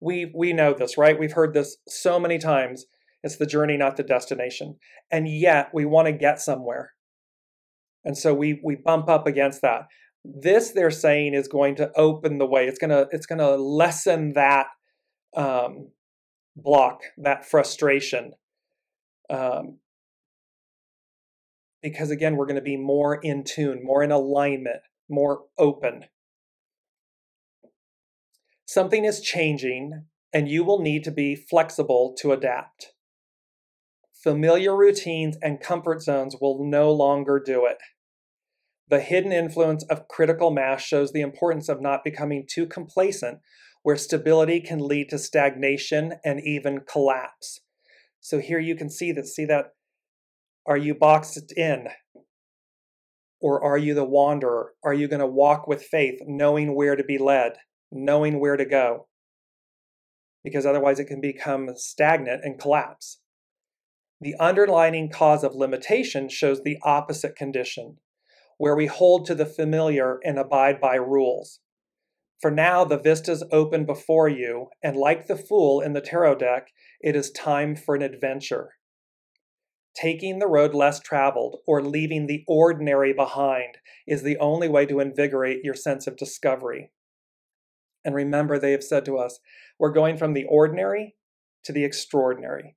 We 0.00 0.32
we 0.34 0.52
know 0.52 0.72
this, 0.72 0.96
right? 0.96 1.18
We've 1.18 1.32
heard 1.32 1.54
this 1.54 1.76
so 1.88 2.18
many 2.18 2.38
times. 2.38 2.86
It's 3.22 3.36
the 3.36 3.46
journey, 3.46 3.76
not 3.76 3.96
the 3.96 4.02
destination. 4.02 4.76
And 5.10 5.28
yet 5.28 5.70
we 5.74 5.84
want 5.84 6.06
to 6.06 6.12
get 6.12 6.40
somewhere. 6.40 6.92
And 8.04 8.16
so 8.16 8.32
we 8.32 8.60
we 8.64 8.76
bump 8.76 9.08
up 9.08 9.26
against 9.26 9.60
that. 9.62 9.82
This 10.24 10.72
they're 10.72 10.90
saying 10.90 11.34
is 11.34 11.48
going 11.48 11.76
to 11.76 11.90
open 11.96 12.38
the 12.38 12.46
way. 12.46 12.66
It's 12.66 12.78
gonna 12.78 13.06
it's 13.10 13.26
gonna 13.26 13.56
lessen 13.56 14.34
that 14.34 14.66
um, 15.36 15.88
block, 16.56 17.00
that 17.18 17.44
frustration. 17.44 18.32
Um, 19.28 19.78
because 21.82 22.10
again, 22.10 22.36
we're 22.36 22.46
going 22.46 22.56
to 22.56 22.62
be 22.62 22.76
more 22.76 23.14
in 23.14 23.44
tune, 23.44 23.80
more 23.82 24.02
in 24.02 24.10
alignment, 24.10 24.82
more 25.08 25.44
open. 25.58 26.04
Something 28.66 29.04
is 29.04 29.20
changing, 29.20 30.04
and 30.32 30.48
you 30.48 30.62
will 30.62 30.80
need 30.80 31.04
to 31.04 31.10
be 31.10 31.34
flexible 31.34 32.14
to 32.18 32.32
adapt. 32.32 32.92
Familiar 34.22 34.76
routines 34.76 35.38
and 35.42 35.60
comfort 35.60 36.02
zones 36.02 36.36
will 36.40 36.64
no 36.64 36.92
longer 36.92 37.42
do 37.44 37.64
it. 37.64 37.78
The 38.90 39.00
hidden 39.00 39.32
influence 39.32 39.84
of 39.84 40.08
critical 40.08 40.50
mass 40.50 40.82
shows 40.82 41.12
the 41.12 41.20
importance 41.20 41.68
of 41.68 41.80
not 41.80 42.04
becoming 42.04 42.46
too 42.48 42.66
complacent, 42.66 43.38
where 43.82 43.96
stability 43.96 44.60
can 44.60 44.86
lead 44.86 45.08
to 45.10 45.18
stagnation 45.18 46.14
and 46.24 46.40
even 46.44 46.80
collapse. 46.80 47.60
So 48.20 48.40
here 48.40 48.58
you 48.58 48.76
can 48.76 48.90
see 48.90 49.12
that. 49.12 49.26
See 49.26 49.46
that? 49.46 49.74
Are 50.66 50.76
you 50.76 50.94
boxed 50.94 51.52
in? 51.56 51.88
Or 53.40 53.62
are 53.64 53.78
you 53.78 53.94
the 53.94 54.04
wanderer? 54.04 54.74
Are 54.84 54.92
you 54.92 55.08
going 55.08 55.20
to 55.20 55.26
walk 55.26 55.66
with 55.66 55.82
faith, 55.82 56.18
knowing 56.26 56.74
where 56.74 56.96
to 56.96 57.04
be 57.04 57.16
led? 57.16 57.54
knowing 57.90 58.40
where 58.40 58.56
to 58.56 58.64
go, 58.64 59.06
because 60.44 60.64
otherwise 60.64 60.98
it 60.98 61.06
can 61.06 61.20
become 61.20 61.70
stagnant 61.74 62.42
and 62.44 62.58
collapse. 62.58 63.20
The 64.20 64.34
underlying 64.38 65.10
cause 65.10 65.42
of 65.42 65.54
limitation 65.54 66.28
shows 66.28 66.62
the 66.62 66.78
opposite 66.82 67.36
condition, 67.36 67.96
where 68.60 68.76
we 68.76 68.84
hold 68.84 69.24
to 69.24 69.34
the 69.34 69.46
familiar 69.46 70.20
and 70.22 70.38
abide 70.38 70.78
by 70.78 70.94
rules. 70.94 71.60
For 72.42 72.50
now, 72.50 72.84
the 72.84 72.98
vistas 72.98 73.42
open 73.50 73.86
before 73.86 74.28
you, 74.28 74.66
and 74.82 74.98
like 74.98 75.28
the 75.28 75.36
fool 75.38 75.80
in 75.80 75.94
the 75.94 76.02
tarot 76.02 76.34
deck, 76.34 76.68
it 77.00 77.16
is 77.16 77.30
time 77.30 77.74
for 77.74 77.94
an 77.94 78.02
adventure. 78.02 78.72
Taking 79.96 80.40
the 80.40 80.46
road 80.46 80.74
less 80.74 81.00
traveled 81.00 81.60
or 81.66 81.80
leaving 81.80 82.26
the 82.26 82.44
ordinary 82.46 83.14
behind 83.14 83.78
is 84.06 84.22
the 84.22 84.36
only 84.36 84.68
way 84.68 84.84
to 84.84 85.00
invigorate 85.00 85.64
your 85.64 85.72
sense 85.72 86.06
of 86.06 86.18
discovery. 86.18 86.92
And 88.04 88.14
remember, 88.14 88.58
they 88.58 88.72
have 88.72 88.84
said 88.84 89.06
to 89.06 89.16
us, 89.16 89.40
we're 89.78 89.90
going 89.90 90.18
from 90.18 90.34
the 90.34 90.44
ordinary 90.44 91.16
to 91.64 91.72
the 91.72 91.84
extraordinary. 91.84 92.76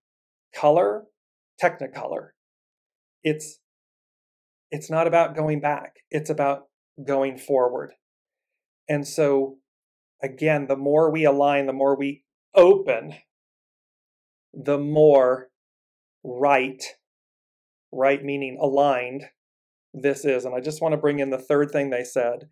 Color, 0.56 1.04
technicolor. 1.62 2.30
It's 3.22 3.60
it's 4.74 4.90
not 4.90 5.06
about 5.06 5.36
going 5.36 5.60
back. 5.60 5.98
It's 6.10 6.32
about 6.32 6.64
going 7.06 7.38
forward. 7.38 7.94
And 8.90 9.08
so 9.08 9.58
again, 10.22 10.66
the 10.68 10.76
more 10.76 11.12
we 11.12 11.24
align, 11.26 11.68
the 11.68 11.74
more 11.74 11.96
we 11.96 12.24
open, 12.56 13.14
the 14.52 14.80
more 14.80 15.50
right, 16.24 16.84
right 17.92 18.24
meaning 18.24 18.58
aligned, 18.60 19.26
this 19.94 20.26
is. 20.26 20.44
And 20.44 20.56
I 20.56 20.60
just 20.60 20.82
want 20.82 20.94
to 20.94 20.98
bring 20.98 21.20
in 21.20 21.30
the 21.30 21.38
third 21.38 21.70
thing 21.72 21.90
they 21.92 22.04
said 22.04 22.50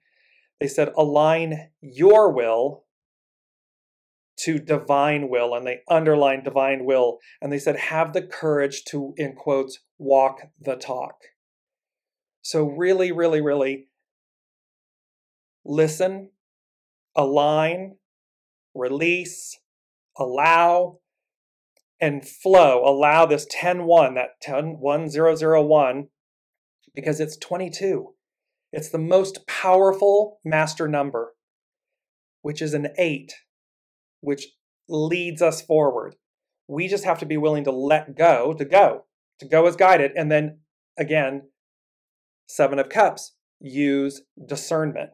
they 0.60 0.67
said, 0.67 0.93
align 0.95 1.71
your 1.81 2.31
will 2.31 2.86
to 4.41 4.60
divine 4.60 5.27
will, 5.27 5.55
and 5.55 5.65
they 5.65 5.79
underlined 5.89 6.43
divine 6.43 6.86
will. 6.86 7.17
And 7.41 7.51
they 7.51 7.57
said, 7.57 7.77
have 7.77 8.13
the 8.13 8.21
courage 8.21 8.84
to, 8.89 9.15
in 9.17 9.34
quotes, 9.34 9.79
walk 9.97 10.51
the 10.60 10.75
talk. 10.75 11.15
So, 12.41 12.63
really, 12.65 13.12
really, 13.12 13.41
really 13.41 13.88
listen, 15.65 16.32
align, 17.15 17.97
release, 18.73 19.60
allow, 20.17 20.99
and 21.99 22.27
flow. 22.27 22.84
Allow 22.84 23.25
this 23.27 23.45
10 23.49 23.86
1, 23.86 24.15
that 24.15 24.41
10 24.41 24.77
1 24.80 25.10
0 25.10 25.36
0 25.36 25.63
1, 25.63 26.08
because 26.95 27.19
it's 27.19 27.38
22. 27.38 28.15
It's 28.71 28.89
the 28.89 28.97
most 28.97 29.45
powerful 29.47 30.39
master 30.43 30.88
number. 30.88 31.34
which 32.41 32.62
is 32.62 32.73
an 32.73 32.88
eight, 32.97 33.36
which 34.21 34.47
leads 34.89 35.41
us 35.43 35.62
forward. 35.62 36.15
We 36.67 36.88
just 36.88 37.04
have 37.04 37.19
to 37.19 37.25
be 37.25 37.38
willing 37.38 37.65
to 37.65 37.71
let 37.71 38.15
go, 38.15 38.54
to 38.54 38.65
go, 38.65 39.06
to 39.39 39.47
go 39.47 39.67
as 39.67 39.75
guided. 39.75 40.13
And 40.15 40.32
then 40.32 40.60
again, 40.97 41.51
Seven 42.54 42.80
of 42.80 42.90
Cups, 42.90 43.36
use 43.62 44.24
discernment. 44.46 45.12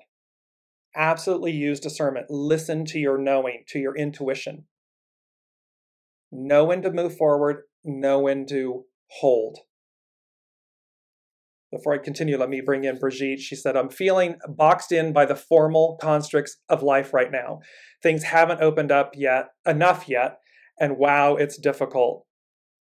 Absolutely 0.95 1.51
use 1.51 1.79
discernment. 1.79 2.25
Listen 2.31 2.83
to 2.85 2.97
your 2.97 3.19
knowing, 3.19 3.63
to 3.67 3.77
your 3.77 3.95
intuition. 3.95 4.65
Know 6.31 6.65
when 6.65 6.81
to 6.81 6.91
move 6.91 7.15
forward, 7.15 7.65
know 7.85 8.21
when 8.21 8.47
to 8.47 8.85
hold. 9.19 9.59
Before 11.71 11.93
I 11.93 11.99
continue, 11.99 12.39
let 12.39 12.49
me 12.49 12.59
bring 12.59 12.85
in 12.85 12.97
Brigitte. 12.97 13.39
She 13.39 13.55
said, 13.55 13.77
I'm 13.77 13.89
feeling 13.89 14.37
boxed 14.47 14.91
in 14.91 15.13
by 15.13 15.27
the 15.27 15.35
formal 15.35 15.99
constructs 16.01 16.57
of 16.67 16.81
life 16.81 17.13
right 17.13 17.31
now. 17.31 17.59
Things 18.01 18.23
haven't 18.23 18.61
opened 18.61 18.91
up 18.91 19.11
yet, 19.15 19.49
enough 19.63 20.09
yet, 20.09 20.39
and 20.79 20.97
wow, 20.97 21.35
it's 21.35 21.59
difficult. 21.59 22.25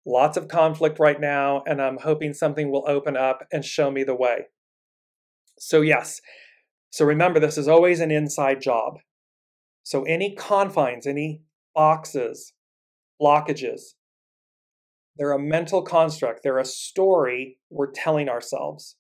Lots 0.07 0.37
of 0.37 0.49
conflict 0.49 0.99
right 0.99 1.21
now, 1.21 1.63
and 1.67 1.81
I'm 1.81 1.99
hoping 1.99 2.35
something 2.35 2.71
will 2.71 2.85
open 2.87 3.17
up 3.17 3.47
and 3.51 3.65
show 3.65 3.91
me 3.91 4.05
the 4.05 4.15
way. 4.15 4.47
So, 5.59 5.81
yes, 5.81 6.21
so 6.91 7.05
remember, 7.05 7.41
this 7.41 7.57
is 7.57 7.69
always 7.69 8.01
an 8.01 8.11
inside 8.11 8.61
job. 8.61 8.99
So, 9.83 10.05
any 10.05 10.35
confines, 10.35 11.07
any 11.07 11.43
boxes, 11.75 12.53
blockages, 13.21 13.81
they're 15.17 15.33
a 15.33 15.39
mental 15.39 15.83
construct, 15.83 16.43
they're 16.43 16.59
a 16.59 16.65
story 16.65 17.59
we're 17.71 17.91
telling 17.91 18.29
ourselves 18.29 18.97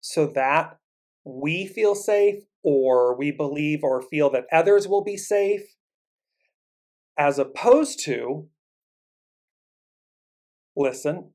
so 0.00 0.26
that 0.26 0.78
we 1.24 1.66
feel 1.66 1.94
safe 1.94 2.42
or 2.62 3.16
we 3.16 3.30
believe 3.30 3.82
or 3.82 4.02
feel 4.02 4.30
that 4.30 4.46
others 4.52 4.86
will 4.86 5.02
be 5.02 5.16
safe, 5.16 5.62
as 7.18 7.38
opposed 7.38 8.04
to, 8.04 8.48
listen, 10.76 11.32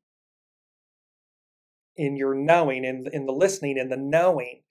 in 1.95 2.15
your 2.15 2.35
knowing, 2.35 2.85
in, 2.85 3.07
in 3.11 3.25
the 3.25 3.33
listening, 3.33 3.77
in 3.77 3.89
the 3.89 3.97
knowing, 3.97 4.61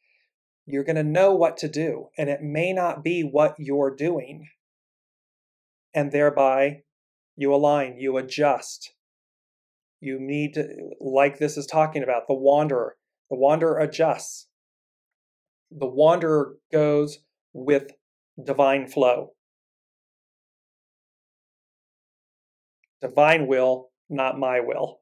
you're 0.65 0.85
going 0.85 0.97
to 0.97 1.03
know 1.03 1.35
what 1.35 1.57
to 1.59 1.69
do. 1.69 2.09
And 2.17 2.29
it 2.29 2.43
may 2.43 2.73
not 2.73 3.03
be 3.03 3.23
what 3.23 3.55
you're 3.59 3.95
doing. 3.95 4.49
And 5.95 6.13
thereby, 6.13 6.83
you 7.37 7.55
align, 7.55 7.97
you 7.99 8.17
adjust, 8.17 8.93
you 10.01 10.19
need 10.21 10.55
to, 10.55 10.69
like 11.01 11.39
this 11.39 11.57
is 11.57 11.67
talking 11.67 12.03
about, 12.03 12.27
the 12.29 12.35
wanderer. 12.35 12.97
The 13.31 13.37
wanderer 13.37 13.81
adjusts. 13.81 14.47
The 15.71 15.87
wanderer 15.87 16.57
goes 16.71 17.19
with 17.53 17.91
divine 18.43 18.87
flow. 18.87 19.33
Divine 23.01 23.47
will, 23.47 23.91
not 24.09 24.39
my 24.39 24.61
will. 24.61 25.01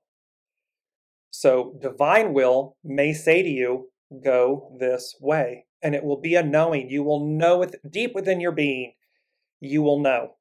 So, 1.31 1.77
divine 1.81 2.33
will 2.33 2.77
may 2.85 3.13
say 3.13 3.43
to 3.43 3.49
you, 3.49 3.91
go 4.23 4.77
this 4.79 5.17
way. 5.21 5.67
And 5.83 5.95
it 5.95 6.05
will 6.05 6.21
be 6.21 6.35
a 6.35 6.43
knowing. 6.43 6.89
You 6.89 7.03
will 7.03 7.27
know 7.27 7.63
it 7.63 7.75
deep 7.91 8.13
within 8.15 8.41
your 8.41 8.53
being. 8.53 8.95
You 9.61 9.83
will 9.83 10.01
know. 10.01 10.37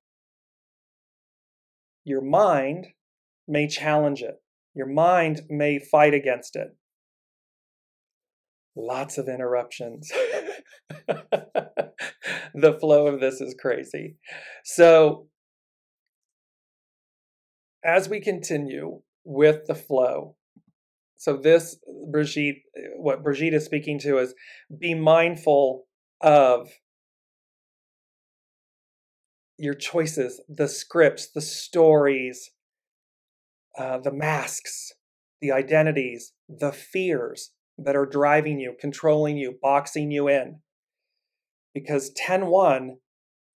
Your 2.05 2.21
mind 2.21 2.87
may 3.47 3.67
challenge 3.67 4.21
it. 4.21 4.35
Your 4.75 4.87
mind 4.87 5.41
may 5.49 5.79
fight 5.79 6.13
against 6.13 6.55
it. 6.55 6.75
Lots 8.75 9.17
of 9.17 9.27
interruptions. 9.27 10.11
the 11.07 12.77
flow 12.79 13.07
of 13.07 13.19
this 13.19 13.39
is 13.39 13.55
crazy. 13.59 14.15
So, 14.63 15.27
as 17.83 18.09
we 18.09 18.19
continue 18.19 19.01
with 19.23 19.65
the 19.67 19.75
flow, 19.75 20.35
so 21.17 21.37
this, 21.37 21.77
Brigitte, 22.11 22.63
what 22.97 23.23
Brigitte 23.23 23.53
is 23.53 23.63
speaking 23.63 23.97
to 23.99 24.17
is 24.17 24.33
be 24.77 24.93
mindful 24.93 25.85
of 26.19 26.69
your 29.57 29.73
choices, 29.73 30.41
the 30.49 30.67
scripts, 30.67 31.29
the 31.31 31.39
stories, 31.39 32.51
uh, 33.77 33.99
the 33.99 34.11
masks, 34.11 34.91
the 35.41 35.51
identities, 35.51 36.33
the 36.49 36.71
fears 36.71 37.51
that 37.77 37.95
are 37.95 38.05
driving 38.05 38.59
you, 38.59 38.75
controlling 38.79 39.37
you, 39.37 39.57
boxing 39.61 40.11
you 40.11 40.27
in. 40.27 40.59
Because 41.73 42.11
10 42.17 42.47
1 42.47 42.97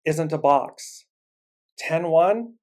isn't 0.05 0.33
a 0.33 0.39
box. 0.39 1.05
10 1.79 2.09
1 2.09 2.55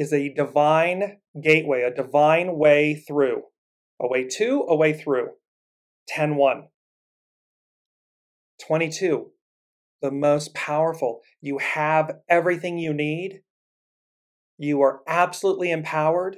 is 0.00 0.12
a 0.12 0.32
divine 0.32 1.18
gateway, 1.42 1.82
a 1.82 1.94
divine 1.94 2.56
way 2.56 2.94
through. 2.94 3.42
A 4.00 4.08
way 4.08 4.26
to, 4.36 4.64
a 4.68 4.76
way 4.76 4.92
through. 4.92 5.28
10 6.08 6.36
1. 6.36 6.68
22, 8.66 9.30
the 10.02 10.10
most 10.10 10.54
powerful. 10.54 11.20
You 11.40 11.58
have 11.58 12.18
everything 12.28 12.78
you 12.78 12.92
need 12.92 13.42
you 14.60 14.82
are 14.82 15.00
absolutely 15.06 15.70
empowered. 15.70 16.36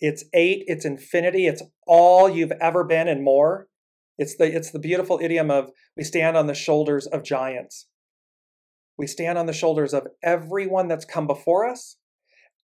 It's 0.00 0.24
eight, 0.34 0.64
it's 0.66 0.84
infinity, 0.84 1.46
it's 1.46 1.62
all 1.86 2.28
you've 2.28 2.52
ever 2.60 2.82
been 2.82 3.06
and 3.06 3.22
more. 3.22 3.68
It's 4.18 4.36
the, 4.36 4.52
it's 4.52 4.72
the 4.72 4.80
beautiful 4.80 5.20
idiom 5.22 5.48
of 5.48 5.70
we 5.96 6.02
stand 6.02 6.36
on 6.36 6.48
the 6.48 6.54
shoulders 6.54 7.06
of 7.06 7.22
giants. 7.22 7.86
We 8.98 9.06
stand 9.06 9.38
on 9.38 9.46
the 9.46 9.52
shoulders 9.52 9.94
of 9.94 10.08
everyone 10.24 10.88
that's 10.88 11.04
come 11.04 11.28
before 11.28 11.68
us, 11.68 11.98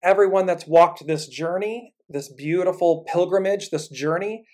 everyone 0.02 0.46
that's 0.46 0.66
walked 0.66 1.06
this 1.06 1.26
journey, 1.28 1.94
this 2.08 2.32
beautiful 2.32 3.04
pilgrimage, 3.06 3.70
this 3.70 3.88
journey, 3.88 4.44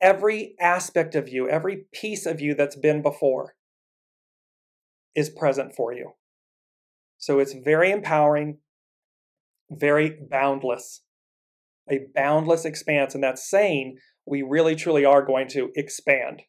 every 0.00 0.54
aspect 0.60 1.14
of 1.14 1.28
you, 1.28 1.48
every 1.48 1.84
piece 1.92 2.26
of 2.26 2.40
you 2.40 2.54
that's 2.54 2.76
been 2.76 3.02
before 3.02 3.54
is 5.14 5.30
present 5.30 5.74
for 5.74 5.92
you. 5.92 6.12
So 7.18 7.38
it's 7.38 7.54
very 7.54 7.90
empowering 7.90 8.58
very 9.78 10.18
boundless, 10.30 11.02
a 11.90 12.00
boundless 12.14 12.64
expanse. 12.64 13.14
And 13.14 13.22
that's 13.22 13.48
saying 13.48 13.96
we 14.26 14.42
really 14.42 14.76
truly 14.76 15.04
are 15.04 15.24
going 15.24 15.48
to 15.48 15.70
expand. 15.74 16.42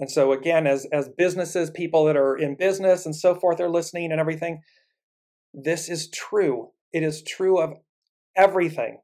And 0.00 0.10
so 0.10 0.32
again, 0.32 0.66
as 0.66 0.86
as 0.92 1.08
businesses, 1.16 1.70
people 1.70 2.04
that 2.06 2.16
are 2.16 2.36
in 2.36 2.56
business 2.56 3.06
and 3.06 3.14
so 3.14 3.34
forth 3.34 3.60
are 3.60 3.70
listening 3.70 4.10
and 4.10 4.20
everything, 4.20 4.62
this 5.54 5.88
is 5.88 6.10
true. 6.10 6.70
It 6.92 7.02
is 7.02 7.22
true 7.22 7.58
of 7.58 7.74
everything. 8.36 8.98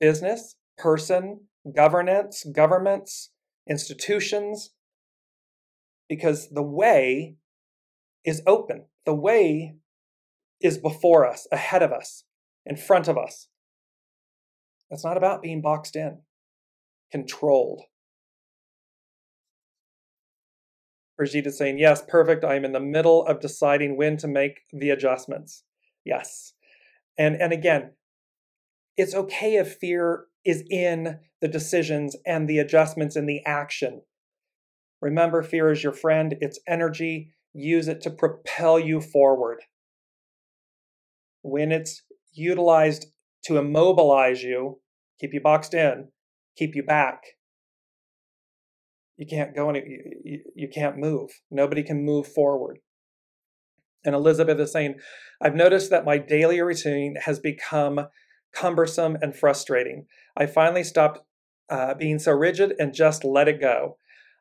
Business, 0.00 0.56
person, 0.76 1.42
governance, 1.74 2.44
governments, 2.44 3.30
institutions, 3.68 4.70
because 6.08 6.50
the 6.50 6.62
way 6.62 7.36
is 8.24 8.42
open. 8.46 8.86
The 9.06 9.14
way 9.14 9.76
is 10.60 10.78
before 10.78 11.26
us, 11.26 11.46
ahead 11.50 11.82
of 11.82 11.92
us, 11.92 12.24
in 12.66 12.76
front 12.76 13.08
of 13.08 13.16
us. 13.16 13.48
It's 14.90 15.04
not 15.04 15.16
about 15.16 15.42
being 15.42 15.62
boxed 15.62 15.96
in, 15.96 16.18
controlled. 17.10 17.82
Brigitte 21.16 21.46
is 21.46 21.58
saying, 21.58 21.78
Yes, 21.78 22.02
perfect. 22.06 22.44
I 22.44 22.56
am 22.56 22.64
in 22.64 22.72
the 22.72 22.80
middle 22.80 23.24
of 23.26 23.40
deciding 23.40 23.96
when 23.96 24.16
to 24.18 24.28
make 24.28 24.60
the 24.72 24.90
adjustments. 24.90 25.64
Yes. 26.04 26.54
And, 27.18 27.36
and 27.40 27.52
again, 27.52 27.92
it's 28.96 29.14
okay 29.14 29.56
if 29.56 29.74
fear 29.74 30.26
is 30.44 30.64
in 30.70 31.18
the 31.40 31.48
decisions 31.48 32.16
and 32.26 32.48
the 32.48 32.58
adjustments 32.58 33.16
and 33.16 33.28
the 33.28 33.40
action. 33.46 34.02
Remember, 35.00 35.42
fear 35.42 35.70
is 35.70 35.82
your 35.82 35.92
friend, 35.92 36.36
it's 36.40 36.60
energy. 36.66 37.32
Use 37.52 37.88
it 37.88 38.00
to 38.02 38.10
propel 38.10 38.78
you 38.78 39.00
forward 39.00 39.60
when 41.42 41.72
it's 41.72 42.02
utilized 42.32 43.06
to 43.44 43.58
immobilize 43.58 44.42
you, 44.42 44.80
keep 45.20 45.34
you 45.34 45.40
boxed 45.40 45.74
in, 45.74 46.08
keep 46.56 46.74
you 46.74 46.82
back, 46.82 47.22
you 49.16 49.26
can't 49.26 49.54
go 49.54 49.68
any, 49.68 49.82
you, 50.24 50.40
you 50.54 50.68
can't 50.68 50.96
move. 50.96 51.30
Nobody 51.50 51.82
can 51.82 52.04
move 52.04 52.26
forward. 52.26 52.78
And 54.04 54.14
Elizabeth 54.14 54.58
is 54.58 54.72
saying, 54.72 54.96
I've 55.40 55.54
noticed 55.54 55.90
that 55.90 56.04
my 56.04 56.18
daily 56.18 56.60
routine 56.60 57.16
has 57.24 57.38
become 57.38 58.08
cumbersome 58.54 59.16
and 59.20 59.34
frustrating. 59.34 60.06
I 60.36 60.46
finally 60.46 60.84
stopped 60.84 61.20
uh, 61.70 61.94
being 61.94 62.18
so 62.18 62.32
rigid 62.32 62.74
and 62.78 62.94
just 62.94 63.24
let 63.24 63.48
it 63.48 63.60
go. 63.60 63.96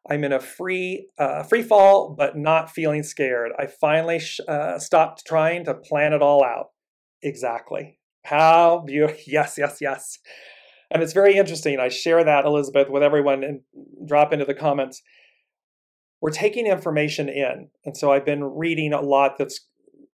I'm 0.10 0.24
in 0.24 0.34
a 0.34 0.40
free 0.40 1.10
uh, 1.20 1.44
free 1.44 1.62
fall, 1.62 2.16
but 2.18 2.36
not 2.36 2.72
feeling 2.72 3.04
scared. 3.04 3.52
I 3.58 3.68
finally 3.68 4.20
sh- 4.20 4.40
uh, 4.48 4.80
stopped 4.80 5.26
trying 5.26 5.64
to 5.66 5.76
plan 5.76 6.14
it 6.14 6.22
all 6.24 6.44
out. 6.44 6.72
Exactly. 7.22 8.00
How 8.26 8.84
beautiful. 8.86 9.18
Yes, 9.28 9.56
yes, 9.58 9.78
yes. 9.80 10.18
And 10.90 11.02
it's 11.02 11.14
very 11.14 11.38
interesting. 11.38 11.80
I 11.80 11.88
share 11.90 12.24
that, 12.24 12.46
Elizabeth, 12.46 12.90
with 12.90 13.04
everyone 13.04 13.44
and 13.44 13.62
drop 14.06 14.34
into 14.34 14.46
the 14.46 14.54
comments. 14.54 15.02
We're 16.22 16.32
taking 16.32 16.68
information 16.68 17.28
in. 17.28 17.70
And 17.84 17.98
so 17.98 18.12
I've 18.12 18.26
been 18.26 18.44
reading 18.44 18.94
a 18.94 19.02
lot 19.02 19.38
that's 19.38 19.68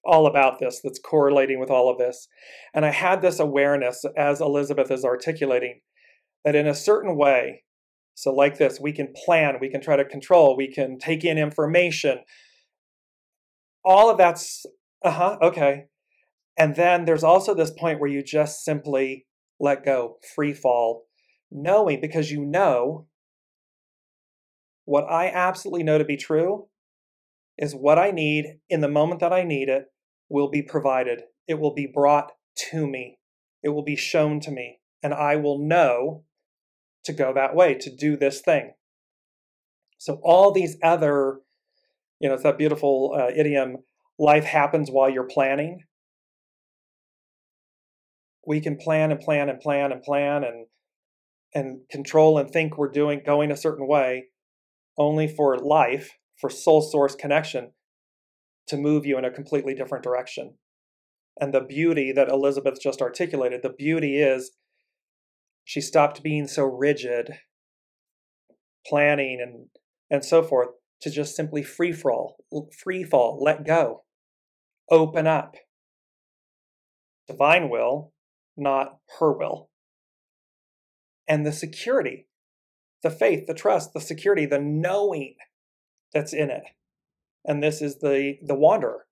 all 0.06 0.26
about 0.26 0.60
this, 0.60 0.80
that's 0.82 1.00
correlating 1.00 1.60
with 1.60 1.70
all 1.70 1.92
of 1.92 1.98
this. 1.98 2.30
And 2.74 2.86
I 2.86 2.92
had 2.92 3.22
this 3.22 3.40
awareness 3.40 4.06
as 4.16 4.40
Elizabeth 4.40 4.90
is 4.90 5.04
articulating 5.04 5.82
that 6.46 6.56
in 6.56 6.66
a 6.66 6.74
certain 6.74 7.18
way, 7.18 7.64
so 8.16 8.34
like 8.34 8.58
this, 8.58 8.80
we 8.80 8.94
can 8.94 9.14
plan, 9.26 9.58
we 9.60 9.70
can 9.70 9.82
try 9.82 9.98
to 9.98 10.06
control, 10.06 10.56
we 10.56 10.72
can 10.72 10.98
take 10.98 11.26
in 11.26 11.38
information. 11.38 12.20
All 13.84 14.10
of 14.10 14.18
that's, 14.18 14.66
uh 15.04 15.12
huh, 15.12 15.38
okay. 15.42 15.86
And 16.58 16.76
then 16.76 17.06
there's 17.06 17.24
also 17.24 17.54
this 17.54 17.72
point 17.72 18.00
where 18.00 18.10
you 18.10 18.24
just 18.24 18.64
simply 18.64 19.26
let 19.60 19.84
go, 19.84 20.18
free 20.34 20.54
fall, 20.54 21.04
knowing 21.52 22.00
because 22.00 22.32
you 22.32 22.44
know 22.46 23.08
what 24.88 25.04
I 25.12 25.28
absolutely 25.28 25.84
know 25.84 25.98
to 25.98 26.06
be 26.06 26.16
true 26.16 26.68
is 27.58 27.76
what 27.76 28.00
I 28.00 28.12
need 28.12 28.60
in 28.70 28.80
the 28.80 28.88
moment 28.88 29.20
that 29.20 29.34
I 29.34 29.44
need 29.44 29.68
it 29.68 29.88
will 30.30 30.50
be 30.50 30.62
provided. 30.62 31.24
It 31.46 31.60
will 31.60 31.74
be 31.74 31.92
brought 31.94 32.32
to 32.70 32.88
me. 32.88 33.20
It 33.62 33.70
will 33.70 33.84
be 33.84 33.98
shown 33.98 34.40
to 34.42 34.50
me. 34.50 34.80
And 35.04 35.14
I 35.14 35.36
will 35.36 35.60
know 35.60 36.24
to 37.04 37.12
go 37.12 37.34
that 37.34 37.54
way, 37.54 37.74
to 37.74 37.94
do 37.94 38.16
this 38.16 38.40
thing. 38.40 38.76
So, 39.98 40.22
all 40.24 40.54
these 40.54 40.78
other, 40.82 41.40
you 42.22 42.30
know, 42.30 42.36
it's 42.36 42.44
that 42.44 42.58
beautiful 42.58 43.14
uh, 43.14 43.30
idiom 43.36 43.80
life 44.18 44.46
happens 44.46 44.90
while 44.90 45.10
you're 45.10 45.26
planning. 45.26 45.82
We 48.46 48.62
can 48.62 48.78
plan 48.78 49.12
and 49.12 49.20
plan 49.20 49.50
and 49.50 49.60
plan 49.60 49.92
and 49.92 50.02
plan 50.02 50.46
and 50.46 50.68
and 51.54 51.82
control 51.90 52.38
and 52.38 52.50
think 52.50 52.78
we're 52.78 52.90
doing 52.90 53.22
going 53.26 53.52
a 53.52 53.58
certain 53.58 53.86
way 53.86 54.28
only 54.98 55.28
for 55.28 55.58
life, 55.58 56.18
for 56.40 56.50
soul 56.50 56.82
source 56.82 57.16
connection 57.16 57.72
to 58.68 58.78
move 58.78 59.06
you 59.06 59.18
in 59.18 59.26
a 59.26 59.32
completely 59.32 59.74
different 59.74 60.04
direction. 60.04 60.56
And 61.40 61.54
the 61.54 61.62
beauty 61.62 62.12
that 62.12 62.30
Elizabeth 62.30 62.82
just 62.82 63.02
articulated, 63.02 63.62
the 63.62 63.70
beauty 63.70 64.20
is 64.20 64.52
she 65.64 65.82
stopped 65.82 66.24
being 66.24 66.48
so 66.48 66.64
rigid, 66.64 67.40
planning 68.86 69.40
and 69.42 69.68
and 70.10 70.24
so 70.24 70.42
forth, 70.42 70.70
to 71.02 71.10
just 71.10 71.36
simply 71.36 71.62
free 71.62 71.92
fall, 71.92 72.38
free 72.82 73.04
fall, 73.04 73.38
let 73.42 73.66
go, 73.66 74.04
open 74.90 75.28
up. 75.28 75.56
Divine 77.28 77.70
will, 77.70 78.14
not 78.56 79.00
her 79.20 79.38
will. 79.38 79.70
And 81.28 81.46
the 81.46 81.52
security, 81.52 82.27
the 83.04 83.12
faith, 83.12 83.48
the 83.48 83.54
trust, 83.54 83.94
the 83.94 84.02
security, 84.02 84.46
the 84.46 84.60
knowing 84.60 85.36
that's 86.14 86.34
in 86.34 86.50
it 86.50 86.64
and 87.48 87.64
this 87.64 87.82
is 87.82 88.00
the 88.00 88.38
the 88.44 88.54
wanderer. 88.54 89.06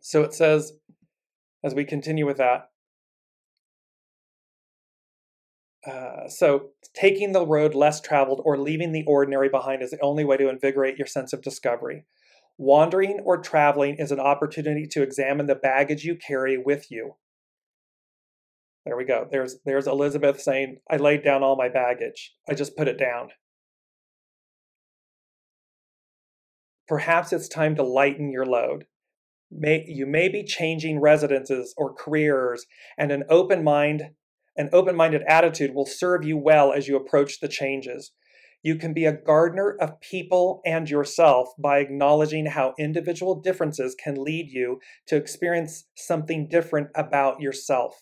So 0.00 0.22
it 0.22 0.34
says, 0.34 0.74
as 1.64 1.74
we 1.74 1.84
continue 1.84 2.26
with 2.26 2.36
that. 2.36 2.70
Uh, 5.84 6.28
so, 6.28 6.70
taking 6.94 7.32
the 7.32 7.46
road 7.46 7.74
less 7.74 8.00
traveled 8.00 8.42
or 8.44 8.58
leaving 8.58 8.92
the 8.92 9.04
ordinary 9.06 9.48
behind 9.48 9.82
is 9.82 9.92
the 9.92 10.00
only 10.00 10.24
way 10.24 10.36
to 10.36 10.48
invigorate 10.48 10.98
your 10.98 11.06
sense 11.06 11.32
of 11.32 11.42
discovery. 11.42 12.04
Wandering 12.58 13.20
or 13.24 13.38
traveling 13.38 13.96
is 13.96 14.10
an 14.10 14.18
opportunity 14.20 14.86
to 14.88 15.02
examine 15.02 15.46
the 15.46 15.54
baggage 15.54 16.04
you 16.04 16.16
carry 16.16 16.58
with 16.58 16.90
you. 16.90 17.14
There 18.86 18.96
we 18.96 19.04
go. 19.04 19.26
There's 19.28 19.58
there's 19.64 19.88
Elizabeth 19.88 20.40
saying, 20.40 20.78
"I 20.88 20.96
laid 20.96 21.24
down 21.24 21.42
all 21.42 21.56
my 21.56 21.68
baggage. 21.68 22.36
I 22.48 22.54
just 22.54 22.76
put 22.76 22.86
it 22.86 22.96
down." 22.96 23.30
Perhaps 26.86 27.32
it's 27.32 27.48
time 27.48 27.74
to 27.74 27.82
lighten 27.82 28.30
your 28.30 28.46
load. 28.46 28.86
May, 29.50 29.84
you 29.88 30.06
may 30.06 30.28
be 30.28 30.44
changing 30.44 31.00
residences 31.00 31.74
or 31.76 31.92
careers, 31.92 32.64
and 32.96 33.10
an 33.10 33.24
open 33.28 33.64
mind, 33.64 34.14
an 34.56 34.70
open-minded 34.72 35.22
attitude 35.26 35.74
will 35.74 35.86
serve 35.86 36.24
you 36.24 36.38
well 36.38 36.72
as 36.72 36.86
you 36.86 36.94
approach 36.94 37.40
the 37.40 37.48
changes. 37.48 38.12
You 38.62 38.76
can 38.76 38.94
be 38.94 39.04
a 39.04 39.12
gardener 39.12 39.76
of 39.80 40.00
people 40.00 40.60
and 40.64 40.88
yourself 40.88 41.48
by 41.58 41.80
acknowledging 41.80 42.46
how 42.46 42.74
individual 42.78 43.34
differences 43.40 43.96
can 43.96 44.22
lead 44.22 44.50
you 44.50 44.80
to 45.06 45.16
experience 45.16 45.88
something 45.96 46.46
different 46.48 46.90
about 46.94 47.40
yourself. 47.40 48.00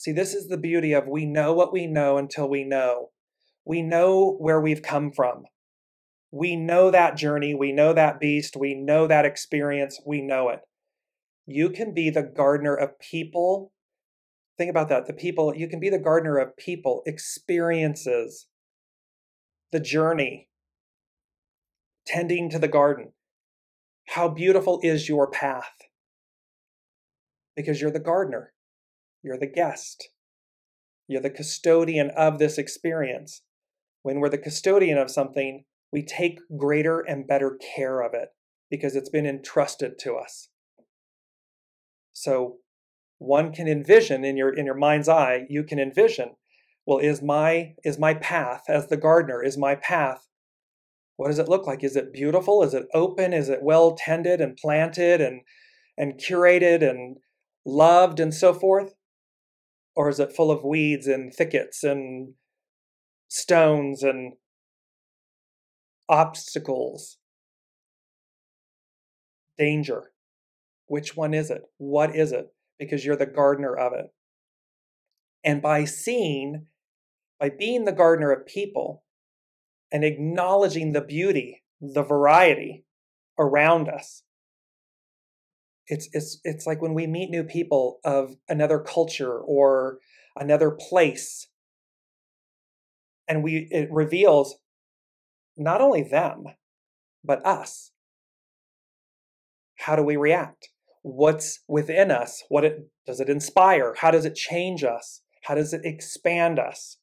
See, 0.00 0.12
this 0.12 0.32
is 0.32 0.48
the 0.48 0.56
beauty 0.56 0.94
of 0.94 1.06
we 1.06 1.26
know 1.26 1.52
what 1.52 1.74
we 1.74 1.86
know 1.86 2.16
until 2.16 2.48
we 2.48 2.64
know. 2.64 3.10
We 3.66 3.82
know 3.82 4.34
where 4.38 4.58
we've 4.58 4.80
come 4.80 5.12
from. 5.12 5.42
We 6.32 6.56
know 6.56 6.90
that 6.90 7.18
journey. 7.18 7.54
We 7.54 7.70
know 7.70 7.92
that 7.92 8.18
beast. 8.18 8.56
We 8.56 8.74
know 8.74 9.06
that 9.06 9.26
experience. 9.26 10.00
We 10.06 10.22
know 10.22 10.48
it. 10.48 10.60
You 11.44 11.68
can 11.68 11.92
be 11.92 12.08
the 12.08 12.22
gardener 12.22 12.74
of 12.74 12.98
people. 12.98 13.72
Think 14.56 14.70
about 14.70 14.88
that. 14.88 15.06
The 15.06 15.12
people, 15.12 15.54
you 15.54 15.68
can 15.68 15.80
be 15.80 15.90
the 15.90 15.98
gardener 15.98 16.38
of 16.38 16.56
people, 16.56 17.02
experiences, 17.04 18.46
the 19.70 19.80
journey, 19.80 20.48
tending 22.06 22.48
to 22.48 22.58
the 22.58 22.68
garden. 22.68 23.12
How 24.08 24.28
beautiful 24.28 24.80
is 24.82 25.10
your 25.10 25.30
path? 25.30 25.74
Because 27.54 27.82
you're 27.82 27.90
the 27.90 28.00
gardener, 28.00 28.54
you're 29.22 29.38
the 29.38 29.46
guest, 29.46 30.08
you're 31.06 31.20
the 31.20 31.30
custodian 31.30 32.10
of 32.16 32.38
this 32.38 32.58
experience. 32.58 33.42
When 34.02 34.20
we're 34.20 34.28
the 34.28 34.38
custodian 34.38 34.98
of 34.98 35.10
something, 35.10 35.64
we 35.92 36.02
take 36.02 36.38
greater 36.56 37.00
and 37.00 37.26
better 37.26 37.58
care 37.74 38.00
of 38.00 38.14
it 38.14 38.28
because 38.70 38.96
it's 38.96 39.10
been 39.10 39.26
entrusted 39.26 39.98
to 40.00 40.14
us. 40.14 40.48
So 42.12 42.58
one 43.18 43.52
can 43.52 43.68
envision 43.68 44.24
in 44.24 44.36
your 44.36 44.54
in 44.54 44.66
your 44.66 44.74
mind's 44.74 45.08
eye, 45.08 45.46
you 45.50 45.64
can 45.64 45.78
envision, 45.78 46.36
well, 46.86 46.98
is 46.98 47.20
my 47.20 47.74
is 47.84 47.98
my 47.98 48.14
path 48.14 48.62
as 48.68 48.86
the 48.86 48.96
gardener, 48.96 49.42
is 49.42 49.58
my 49.58 49.74
path 49.74 50.26
what 51.20 51.28
does 51.28 51.38
it 51.38 51.50
look 51.50 51.66
like? 51.66 51.84
Is 51.84 51.96
it 51.96 52.14
beautiful? 52.14 52.62
Is 52.62 52.72
it 52.72 52.86
open? 52.94 53.34
Is 53.34 53.50
it 53.50 53.62
well 53.62 53.94
tended 53.94 54.40
and 54.40 54.56
planted 54.56 55.20
and 55.20 55.42
and 55.98 56.14
curated 56.14 56.82
and 56.82 57.18
loved 57.66 58.20
and 58.20 58.32
so 58.32 58.54
forth? 58.54 58.94
Or 59.96 60.08
is 60.08 60.20
it 60.20 60.32
full 60.32 60.50
of 60.50 60.64
weeds 60.64 61.06
and 61.06 61.32
thickets 61.32 61.82
and 61.82 62.34
stones 63.28 64.02
and 64.02 64.34
obstacles, 66.10 67.18
danger. 69.56 70.10
Which 70.86 71.16
one 71.16 71.32
is 71.32 71.50
it? 71.50 71.62
What 71.78 72.14
is 72.16 72.32
it? 72.32 72.46
Because 72.78 73.04
you're 73.04 73.16
the 73.16 73.26
gardener 73.26 73.76
of 73.76 73.92
it. 73.92 74.06
And 75.44 75.62
by 75.62 75.84
seeing, 75.84 76.66
by 77.38 77.50
being 77.50 77.84
the 77.84 77.92
gardener 77.92 78.32
of 78.32 78.46
people 78.46 79.04
and 79.92 80.04
acknowledging 80.04 80.92
the 80.92 81.00
beauty, 81.00 81.62
the 81.80 82.02
variety 82.02 82.84
around 83.38 83.88
us, 83.88 84.24
it's, 85.90 86.08
it's, 86.12 86.40
it's 86.44 86.66
like 86.66 86.80
when 86.80 86.94
we 86.94 87.06
meet 87.06 87.30
new 87.30 87.44
people 87.44 87.98
of 88.04 88.36
another 88.48 88.78
culture 88.78 89.38
or 89.38 89.98
another 90.36 90.70
place 90.70 91.48
and 93.28 93.44
we 93.44 93.68
it 93.70 93.88
reveals 93.92 94.56
not 95.56 95.80
only 95.80 96.02
them, 96.02 96.44
but 97.22 97.44
us. 97.46 97.92
How 99.76 99.94
do 99.94 100.02
we 100.02 100.16
react? 100.16 100.70
What's 101.02 101.60
within 101.68 102.10
us? 102.10 102.42
What 102.48 102.64
it, 102.64 102.88
does 103.06 103.20
it 103.20 103.28
inspire? 103.28 103.94
How 103.98 104.10
does 104.10 104.24
it 104.24 104.34
change 104.34 104.84
us? 104.84 105.22
How 105.44 105.54
does 105.54 105.72
it 105.72 105.82
expand 105.84 106.58
us? 106.58 106.98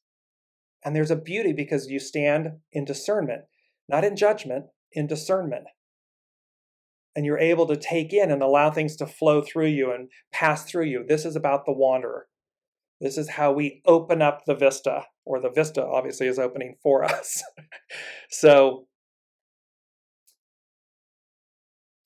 And 0.84 0.94
there's 0.94 1.10
a 1.10 1.16
beauty 1.16 1.52
because 1.52 1.88
you 1.88 1.98
stand 1.98 2.58
in 2.72 2.84
discernment, 2.84 3.42
not 3.88 4.04
in 4.04 4.14
judgment, 4.14 4.66
in 4.92 5.06
discernment. 5.06 5.64
And 7.16 7.26
you're 7.26 7.38
able 7.38 7.66
to 7.66 7.76
take 7.76 8.12
in 8.12 8.30
and 8.30 8.42
allow 8.42 8.70
things 8.70 8.94
to 8.96 9.06
flow 9.06 9.42
through 9.42 9.66
you 9.66 9.90
and 9.90 10.08
pass 10.32 10.64
through 10.64 10.84
you. 10.84 11.04
This 11.06 11.24
is 11.24 11.34
about 11.34 11.64
the 11.66 11.72
wanderer. 11.72 12.28
This 13.00 13.16
is 13.16 13.30
how 13.30 13.52
we 13.52 13.80
open 13.86 14.22
up 14.22 14.44
the 14.44 14.54
vista, 14.54 15.04
or 15.24 15.40
the 15.40 15.50
vista 15.50 15.84
obviously 15.84 16.26
is 16.26 16.38
opening 16.38 16.76
for 16.82 17.04
us. 17.12 17.42
so, 18.30 18.86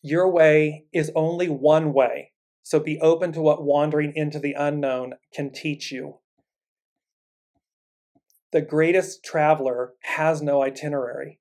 your 0.03 0.31
way 0.31 0.87
is 0.93 1.13
only 1.15 1.49
one 1.49 1.93
way. 1.93 2.33
So, 2.63 2.79
be 2.79 3.01
open 3.01 3.33
to 3.33 3.41
what 3.41 3.65
wandering 3.65 4.13
into 4.15 4.39
the 4.39 4.53
unknown 4.53 5.15
can 5.35 5.53
teach 5.53 5.91
you. 5.91 6.19
The 8.53 8.61
greatest 8.61 9.25
traveler 9.25 9.95
has 10.03 10.43
no 10.43 10.63
itinerary. 10.63 11.41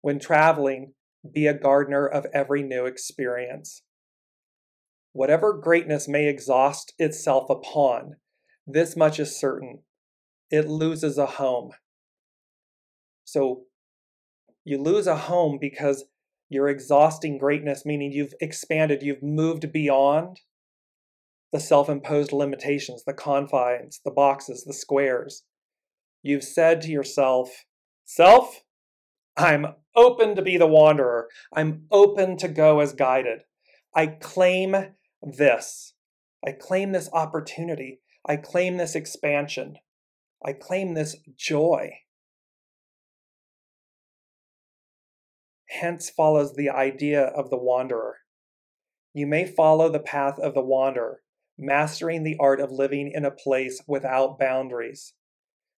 When 0.00 0.20
traveling, 0.20 0.94
be 1.32 1.46
a 1.46 1.54
gardener 1.54 2.06
of 2.06 2.26
every 2.32 2.62
new 2.62 2.86
experience. 2.86 3.82
Whatever 5.12 5.52
greatness 5.54 6.08
may 6.08 6.28
exhaust 6.28 6.94
itself 6.98 7.50
upon, 7.50 8.16
this 8.66 8.96
much 8.96 9.18
is 9.20 9.38
certain 9.38 9.80
it 10.50 10.68
loses 10.68 11.18
a 11.18 11.26
home. 11.26 11.72
So 13.24 13.64
You 14.64 14.82
lose 14.82 15.06
a 15.06 15.16
home 15.16 15.58
because 15.60 16.04
you're 16.48 16.68
exhausting 16.68 17.38
greatness, 17.38 17.84
meaning 17.86 18.12
you've 18.12 18.34
expanded, 18.40 19.02
you've 19.02 19.22
moved 19.22 19.72
beyond 19.72 20.40
the 21.52 21.60
self 21.60 21.88
imposed 21.88 22.32
limitations, 22.32 23.04
the 23.04 23.14
confines, 23.14 24.00
the 24.04 24.10
boxes, 24.10 24.64
the 24.64 24.74
squares. 24.74 25.44
You've 26.22 26.44
said 26.44 26.82
to 26.82 26.90
yourself, 26.90 27.64
Self, 28.04 28.62
I'm 29.36 29.66
open 29.94 30.34
to 30.36 30.42
be 30.42 30.56
the 30.56 30.66
wanderer. 30.66 31.28
I'm 31.52 31.86
open 31.90 32.36
to 32.38 32.48
go 32.48 32.80
as 32.80 32.92
guided. 32.92 33.42
I 33.94 34.06
claim 34.06 34.74
this. 35.22 35.94
I 36.46 36.52
claim 36.52 36.92
this 36.92 37.10
opportunity. 37.12 38.00
I 38.26 38.36
claim 38.36 38.76
this 38.76 38.94
expansion. 38.94 39.76
I 40.44 40.52
claim 40.52 40.94
this 40.94 41.16
joy. 41.36 41.90
Hence 45.68 46.08
follows 46.08 46.54
the 46.54 46.70
idea 46.70 47.22
of 47.22 47.50
the 47.50 47.58
wanderer. 47.58 48.18
You 49.12 49.26
may 49.26 49.46
follow 49.46 49.88
the 49.88 49.98
path 49.98 50.38
of 50.38 50.54
the 50.54 50.62
wanderer, 50.62 51.20
mastering 51.58 52.22
the 52.22 52.36
art 52.38 52.60
of 52.60 52.70
living 52.70 53.10
in 53.14 53.24
a 53.24 53.30
place 53.30 53.82
without 53.86 54.38
boundaries. 54.38 55.14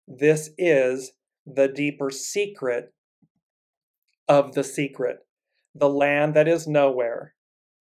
This 0.07 0.51
is 0.59 1.13
the 1.47 1.69
deeper 1.69 2.11
secret 2.11 2.93
of 4.29 4.55
the 4.55 4.65
secret, 4.65 5.19
the 5.75 5.89
land 5.89 6.35
that 6.35 6.49
is 6.49 6.67
nowhere, 6.67 7.35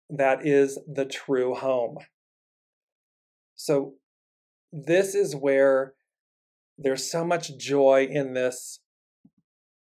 that 0.09 0.45
is 0.45 0.79
the 0.91 1.05
true 1.05 1.53
home. 1.55 1.97
So, 3.55 3.93
this 4.71 5.13
is 5.13 5.35
where 5.35 5.93
there's 6.77 7.09
so 7.09 7.23
much 7.23 7.57
joy 7.57 8.07
in 8.09 8.33
this 8.33 8.79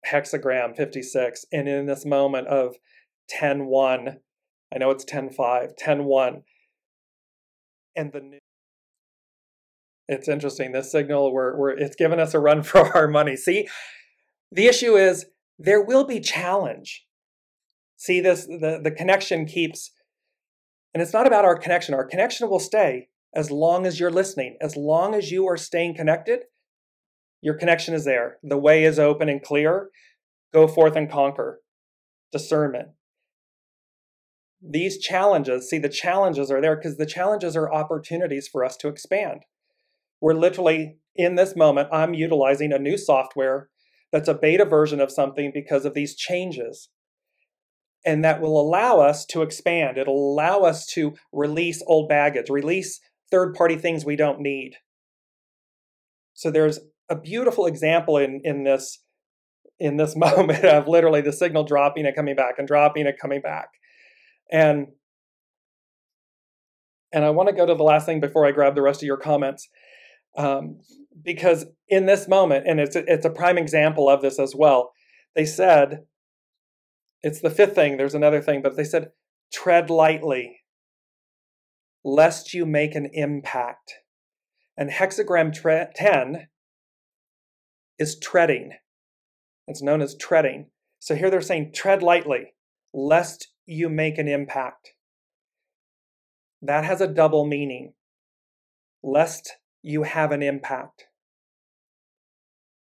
hexagram 0.07 0.77
56 0.77 1.47
and 1.51 1.69
in 1.69 1.87
this 1.87 2.05
moment 2.05 2.47
of 2.49 2.77
10 3.31 3.67
1 3.67 4.19
i 4.75 4.79
know 4.79 4.91
it's 4.91 5.05
10 5.05 5.31
5 5.31 5.77
10 5.77 6.05
1 6.05 6.43
and 7.97 8.13
the 8.13 8.21
new 8.21 8.39
it's 10.07 10.29
interesting 10.29 10.73
this 10.73 10.93
signal 10.93 11.33
where 11.33 11.57
we're 11.57 11.71
it's 11.71 11.97
given 11.97 12.21
us 12.21 12.35
a 12.35 12.39
run 12.39 12.63
for 12.63 12.95
our 12.95 13.09
money 13.09 13.37
see 13.37 13.67
the 14.53 14.67
issue 14.67 14.97
is 14.97 15.27
there 15.59 15.83
will 15.83 16.05
be 16.05 16.21
challenge 16.21 17.07
see 17.97 18.21
this 18.21 18.47
the, 18.47 18.81
the 18.83 18.91
connection 18.91 19.47
keeps 19.47 19.91
and 20.93 21.03
it's 21.03 21.13
not 21.13 21.27
about 21.27 21.45
our 21.45 21.57
connection 21.57 21.95
our 21.95 22.05
connection 22.05 22.49
will 22.49 22.61
stay 22.61 23.09
as 23.35 23.51
long 23.51 23.87
as 23.87 23.99
you're 23.99 24.11
listening 24.11 24.57
as 24.61 24.77
long 24.77 25.15
as 25.15 25.31
you 25.31 25.47
are 25.47 25.57
staying 25.57 25.95
connected 25.95 26.41
your 27.45 27.55
connection 27.55 27.93
is 27.93 28.07
there. 28.07 28.39
The 28.43 28.57
way 28.57 28.85
is 28.85 28.99
open 28.99 29.29
and 29.29 29.43
clear. 29.43 29.91
Go 30.55 30.67
forth 30.67 30.97
and 30.97 31.11
conquer. 31.11 31.61
Discernment. 32.33 32.89
These 34.67 34.97
challenges, 34.97 35.69
see, 35.69 35.77
the 35.77 35.91
challenges 35.91 36.51
are 36.51 36.63
there 36.63 36.75
because 36.75 36.97
the 36.97 37.05
challenges 37.05 37.55
are 37.55 37.71
opportunities 37.71 38.49
for 38.49 38.65
us 38.65 38.79
to 38.79 38.89
expand. 38.89 39.43
We're 40.23 40.33
literally 40.33 40.97
in 41.15 41.35
this 41.35 41.55
moment, 41.55 41.91
I'm 41.93 42.15
utilizing 42.15 42.73
a 42.73 42.79
new 42.79 42.97
software 42.97 43.69
that's 44.15 44.29
a 44.29 44.35
beta 44.35 44.65
version 44.65 45.01
of 45.01 45.11
something 45.11 45.51
because 45.53 45.85
of 45.85 45.95
these 45.95 46.15
changes. 46.15 46.89
And 48.07 48.25
that 48.25 48.41
will 48.41 48.61
allow 48.61 49.01
us 49.01 49.27
to 49.27 49.43
expand. 49.43 49.99
It'll 49.99 50.33
allow 50.33 50.61
us 50.61 50.87
to 50.93 51.15
release 51.33 51.83
old 51.89 52.09
baggage, 52.09 52.49
release 52.49 53.01
third 53.33 53.55
party 53.55 53.75
things 53.75 54.05
we 54.05 54.15
don't 54.15 54.39
need. 54.39 54.75
So 56.33 56.53
there's 56.53 56.79
a 57.09 57.17
beautiful 57.17 57.67
example 57.67 58.17
in 58.17 58.41
in 58.45 58.63
this 58.63 59.01
in 59.81 59.97
this 59.97 60.15
moment 60.17 60.65
of 60.65 60.87
literally 60.87 61.21
the 61.21 61.33
signal 61.33 61.65
dropping 61.65 62.07
and 62.07 62.15
coming 62.15 62.37
back 62.37 62.55
and 62.57 62.69
dropping 62.69 63.09
and 63.09 63.19
coming 63.19 63.41
back 63.41 63.71
and 64.51 64.87
and 67.13 67.25
i 67.25 67.31
want 67.31 67.49
to 67.49 67.55
go 67.55 67.67
to 67.67 67.75
the 67.75 67.83
last 67.83 68.07
thing 68.07 68.21
before 68.21 68.47
i 68.47 68.53
grab 68.53 68.75
the 68.75 68.83
rest 68.83 69.03
of 69.03 69.07
your 69.07 69.17
comments 69.17 69.69
um, 70.37 70.81
because 71.23 71.67
in 71.89 72.07
this 72.07 72.29
moment 72.29 72.67
and 72.67 72.81
it's 72.81 72.97
a, 72.97 73.05
it's 73.13 73.27
a 73.27 73.31
prime 73.31 73.59
example 73.59 74.09
of 74.09 74.23
this 74.23 74.39
as 74.39 74.55
well 74.55 74.93
they 75.35 75.45
said 75.45 76.05
it's 77.23 77.41
the 77.41 77.51
fifth 77.51 77.75
thing 77.75 77.97
there's 77.97 78.15
another 78.15 78.41
thing 78.41 78.63
but 78.63 78.77
they 78.77 78.85
said 78.85 79.11
tread 79.53 79.91
lightly 79.91 80.61
lest 82.05 82.53
you 82.53 82.67
make 82.67 82.95
an 82.95 83.09
impact 83.13 83.95
and 84.77 84.91
hexagram 84.91 85.53
tre- 85.53 85.89
10 85.95 86.49
is 87.99 88.19
treading. 88.19 88.73
It's 89.67 89.83
known 89.83 90.03
as 90.03 90.17
treading. 90.17 90.67
So 90.99 91.15
here 91.15 91.31
they're 91.31 91.41
saying, 91.41 91.73
tread 91.75 92.03
lightly, 92.03 92.55
lest 92.93 93.49
you 93.67 93.89
make 93.89 94.19
an 94.19 94.29
impact. 94.29 94.91
That 96.63 96.85
has 96.85 97.01
a 97.01 97.07
double 97.07 97.47
meaning. 97.47 97.93
Lest 99.03 99.53
you 99.85 100.05
have 100.05 100.33
an 100.33 100.43
impact. 100.43 101.05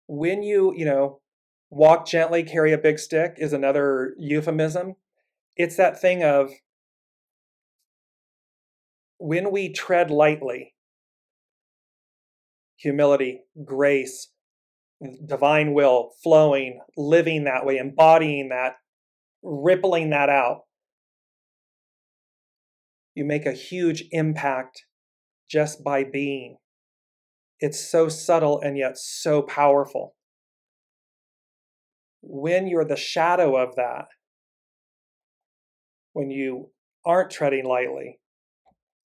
When 0.08 0.42
you, 0.42 0.74
you 0.76 0.86
know, 0.86 1.22
walk 1.70 2.08
gently, 2.08 2.44
carry 2.44 2.74
a 2.74 2.80
big 2.80 2.98
stick 2.98 3.36
is 3.38 3.54
another 3.54 4.16
euphemism. 4.18 4.96
It's 5.56 5.76
that 5.76 6.02
thing 6.02 6.24
of 6.24 6.50
when 9.20 9.52
we 9.52 9.72
tread 9.72 10.10
lightly, 10.10 10.74
humility, 12.76 13.42
grace, 13.64 14.30
divine 15.24 15.74
will 15.74 16.10
flowing, 16.24 16.80
living 16.98 17.44
that 17.44 17.68
way, 17.68 17.78
embodying 17.78 18.50
that, 18.50 18.78
rippling 19.44 20.10
that 20.10 20.30
out, 20.30 20.64
you 23.14 23.26
make 23.26 23.46
a 23.46 23.54
huge 23.54 24.06
impact 24.10 24.86
just 25.48 25.84
by 25.84 26.04
being. 26.04 26.58
It's 27.60 27.80
so 27.92 28.08
subtle 28.10 28.60
and 28.62 28.78
yet 28.78 28.98
so 28.98 29.42
powerful. 29.42 30.16
When 32.22 32.68
you're 32.68 32.86
the 32.86 32.96
shadow 32.96 33.56
of 33.56 33.76
that, 33.76 34.08
when 36.14 36.30
you 36.30 36.72
aren't 37.06 37.32
treading 37.32 37.66
lightly, 37.66 38.20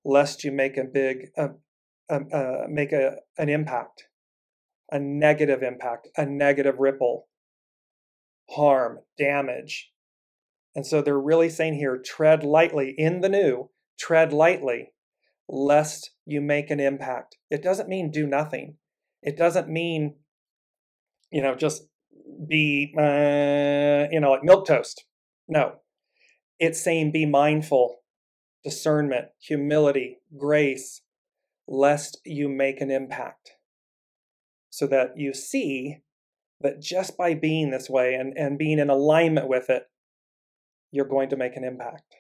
lest 0.06 0.43
you 0.43 0.51
make 0.51 0.78
a 0.78 0.84
big, 0.84 1.30
uh, 1.38 1.49
uh, 2.10 2.20
uh, 2.32 2.66
make 2.68 2.91
a, 2.91 3.18
an 3.38 3.49
impact 3.49 4.04
a 4.93 4.99
negative 4.99 5.64
impact, 5.64 6.08
a 6.18 6.26
negative 6.26 6.76
ripple, 6.78 7.28
harm, 8.51 8.99
damage. 9.18 9.91
And 10.76 10.86
so 10.86 11.01
they're 11.01 11.20
really 11.20 11.49
saying 11.49 11.74
here 11.74 11.97
tread 11.97 12.43
lightly 12.43 12.93
in 12.95 13.22
the 13.22 13.30
new, 13.30 13.72
tread 13.99 14.32
lightly, 14.32 14.93
lest 15.48 16.12
you 16.26 16.41
make 16.41 16.70
an 16.70 16.80
impact. 16.80 17.38
It 17.50 17.62
doesn't 17.62 17.89
mean 17.89 18.12
do 18.12 18.26
nothing. 18.26 18.78
It 19.22 19.38
doesn't 19.38 19.70
mean, 19.70 20.16
you 21.32 21.41
know, 21.41 21.56
just 21.56 21.88
be, 22.48 22.94
uh, 22.98 24.08
you 24.12 24.20
know, 24.20 24.32
like 24.32 24.44
milk 24.44 24.68
toast. 24.68 25.06
No. 25.48 25.76
It's 26.60 26.82
saying 26.82 27.12
be 27.12 27.26
mindful, 27.26 27.98
discernment, 28.64 29.28
humility, 29.39 30.20
grace, 30.38 31.02
lest 31.68 32.20
you 32.26 32.50
make 32.50 32.82
an 32.82 32.91
impact 32.91 33.52
so 34.70 34.88
that 34.88 35.12
you 35.16 35.34
see 35.34 35.98
that 36.62 36.82
just 36.82 37.18
by 37.18 37.34
being 37.34 37.72
this 37.72 37.89
way 37.89 38.14
and, 38.16 38.34
and 38.38 38.58
being 38.58 38.80
in 38.80 38.89
alignment 38.89 39.48
with 39.48 39.70
it, 39.70 39.84
you're 40.91 41.06
going 41.08 41.30
to 41.30 41.38
make 41.38 41.56
an 41.56 41.64
impact. 41.64 42.16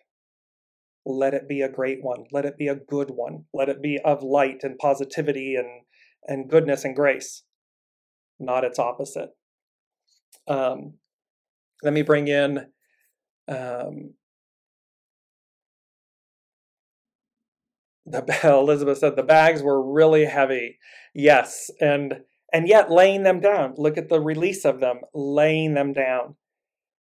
Let 1.05 1.33
it 1.33 1.47
be 1.47 1.61
a 1.61 1.69
great 1.69 2.01
one. 2.01 2.25
Let 2.31 2.45
it 2.45 2.57
be 2.57 2.67
a 2.67 2.75
good 2.75 3.11
one. 3.11 3.45
Let 3.53 3.69
it 3.69 3.81
be 3.81 3.99
of 4.03 4.23
light 4.23 4.59
and 4.63 4.77
positivity 4.77 5.55
and, 5.55 5.83
and 6.27 6.49
goodness 6.49 6.85
and 6.85 6.95
grace, 6.95 7.43
not 8.39 8.63
its 8.63 8.79
opposite. 8.79 9.29
Um, 10.47 10.95
let 11.83 11.93
me 11.93 12.01
bring 12.01 12.27
in 12.27 12.67
um, 13.47 14.13
the 18.05 18.39
Elizabeth 18.43 18.99
said 18.99 19.15
the 19.15 19.23
bags 19.23 19.61
were 19.61 19.81
really 19.81 20.25
heavy. 20.25 20.79
Yes, 21.13 21.69
and 21.79 22.21
and 22.51 22.67
yet 22.67 22.91
laying 22.91 23.23
them 23.23 23.39
down. 23.39 23.73
Look 23.77 23.97
at 23.97 24.09
the 24.09 24.21
release 24.21 24.63
of 24.65 24.79
them, 24.79 25.01
laying 25.13 25.73
them 25.73 25.93
down. 25.93 26.35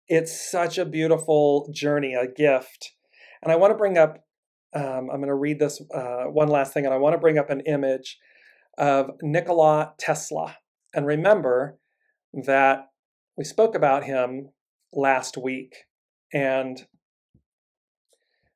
It's 0.07 0.49
such 0.49 0.77
a 0.77 0.85
beautiful 0.85 1.69
journey, 1.71 2.13
a 2.13 2.27
gift. 2.27 2.93
And 3.41 3.51
I 3.51 3.55
want 3.55 3.71
to 3.71 3.77
bring 3.77 3.97
up, 3.97 4.23
um, 4.75 5.09
I'm 5.11 5.17
going 5.17 5.27
to 5.27 5.35
read 5.35 5.59
this 5.59 5.81
uh, 5.93 6.25
one 6.25 6.49
last 6.49 6.73
thing, 6.73 6.85
and 6.85 6.93
I 6.93 6.97
want 6.97 7.13
to 7.13 7.19
bring 7.19 7.37
up 7.37 7.49
an 7.49 7.61
image 7.61 8.17
of 8.77 9.11
Nikola 9.21 9.93
Tesla. 9.99 10.57
And 10.93 11.05
remember 11.05 11.77
that 12.45 12.87
we 13.37 13.43
spoke 13.43 13.75
about 13.75 14.03
him 14.03 14.49
last 14.93 15.37
week. 15.37 15.75
And 16.33 16.85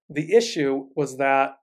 the 0.10 0.34
issue 0.36 0.88
was 0.96 1.18
that, 1.18 1.58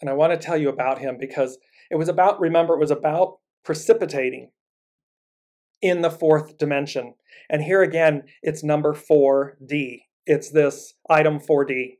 and 0.00 0.10
I 0.10 0.14
want 0.14 0.32
to 0.32 0.38
tell 0.38 0.56
you 0.56 0.68
about 0.68 0.98
him 0.98 1.16
because 1.18 1.58
it 1.90 1.96
was 1.96 2.08
about, 2.08 2.40
remember, 2.40 2.74
it 2.74 2.80
was 2.80 2.90
about 2.90 3.38
precipitating. 3.64 4.50
in 5.82 6.02
the 6.02 6.10
fourth 6.10 6.58
dimension. 6.58 7.14
And 7.48 7.62
here 7.62 7.82
again, 7.82 8.24
it's 8.42 8.62
number 8.62 8.92
4D. 8.94 10.02
It's 10.26 10.50
this 10.50 10.94
item 11.08 11.40
4D. 11.40 11.98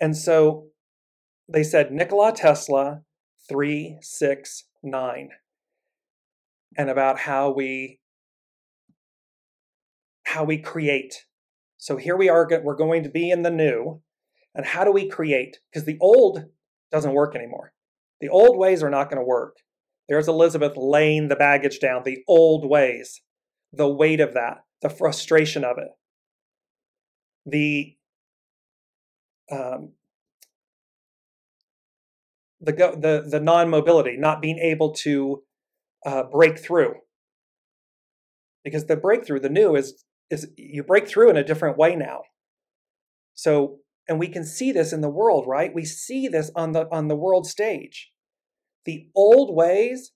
And 0.00 0.16
so 0.16 0.68
they 1.48 1.62
said 1.62 1.92
Nikola 1.92 2.32
Tesla 2.32 3.02
369 3.48 5.28
and 6.76 6.90
about 6.90 7.20
how 7.20 7.50
we 7.50 8.00
how 10.24 10.44
we 10.44 10.56
create. 10.56 11.26
So 11.76 11.96
here 11.96 12.16
we 12.16 12.28
are 12.28 12.48
we're 12.62 12.76
going 12.76 13.02
to 13.02 13.10
be 13.10 13.30
in 13.30 13.42
the 13.42 13.50
new 13.50 14.00
and 14.54 14.66
how 14.66 14.84
do 14.84 14.92
we 14.92 15.08
create? 15.08 15.58
Because 15.70 15.86
the 15.86 15.98
old 16.00 16.44
doesn't 16.90 17.14
work 17.14 17.34
anymore. 17.34 17.72
The 18.20 18.28
old 18.28 18.56
ways 18.58 18.82
are 18.82 18.90
not 18.90 19.10
going 19.10 19.20
to 19.20 19.26
work. 19.26 19.56
There's 20.08 20.28
Elizabeth 20.28 20.74
laying 20.76 21.28
the 21.28 21.36
baggage 21.36 21.80
down, 21.80 22.02
the 22.04 22.22
old 22.28 22.68
ways, 22.68 23.22
the 23.72 23.88
weight 23.88 24.20
of 24.20 24.34
that, 24.34 24.58
the 24.82 24.90
frustration 24.90 25.64
of 25.64 25.78
it, 25.78 25.88
the 27.46 27.96
um, 29.50 29.92
the 32.60 32.72
the 32.72 33.26
the 33.28 33.40
non-mobility, 33.40 34.16
not 34.16 34.40
being 34.40 34.58
able 34.58 34.92
to 34.92 35.42
uh, 36.06 36.22
break 36.24 36.58
through, 36.58 36.94
because 38.64 38.86
the 38.86 38.96
breakthrough, 38.96 39.40
the 39.40 39.48
new, 39.48 39.74
is 39.74 40.04
is 40.30 40.48
you 40.56 40.82
break 40.82 41.08
through 41.08 41.30
in 41.30 41.36
a 41.36 41.44
different 41.44 41.76
way 41.76 41.96
now. 41.96 42.22
So, 43.34 43.78
and 44.08 44.18
we 44.18 44.28
can 44.28 44.44
see 44.44 44.72
this 44.72 44.92
in 44.92 45.00
the 45.00 45.10
world, 45.10 45.46
right? 45.46 45.74
We 45.74 45.84
see 45.84 46.28
this 46.28 46.50
on 46.54 46.72
the 46.72 46.86
on 46.92 47.08
the 47.08 47.16
world 47.16 47.46
stage. 47.46 48.10
The 48.84 49.08
old 49.14 49.54
ways 49.54 50.12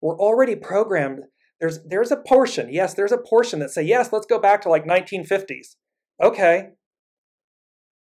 were 0.00 0.18
already 0.18 0.56
programmed. 0.56 1.20
There's 1.60 1.80
there's 1.84 2.10
a 2.10 2.16
portion, 2.16 2.72
yes, 2.72 2.94
there's 2.94 3.12
a 3.12 3.18
portion 3.18 3.60
that 3.60 3.70
say 3.70 3.82
yes, 3.82 4.12
let's 4.12 4.26
go 4.26 4.38
back 4.38 4.62
to 4.62 4.68
like 4.68 4.84
1950s. 4.84 5.76
Okay, 6.22 6.70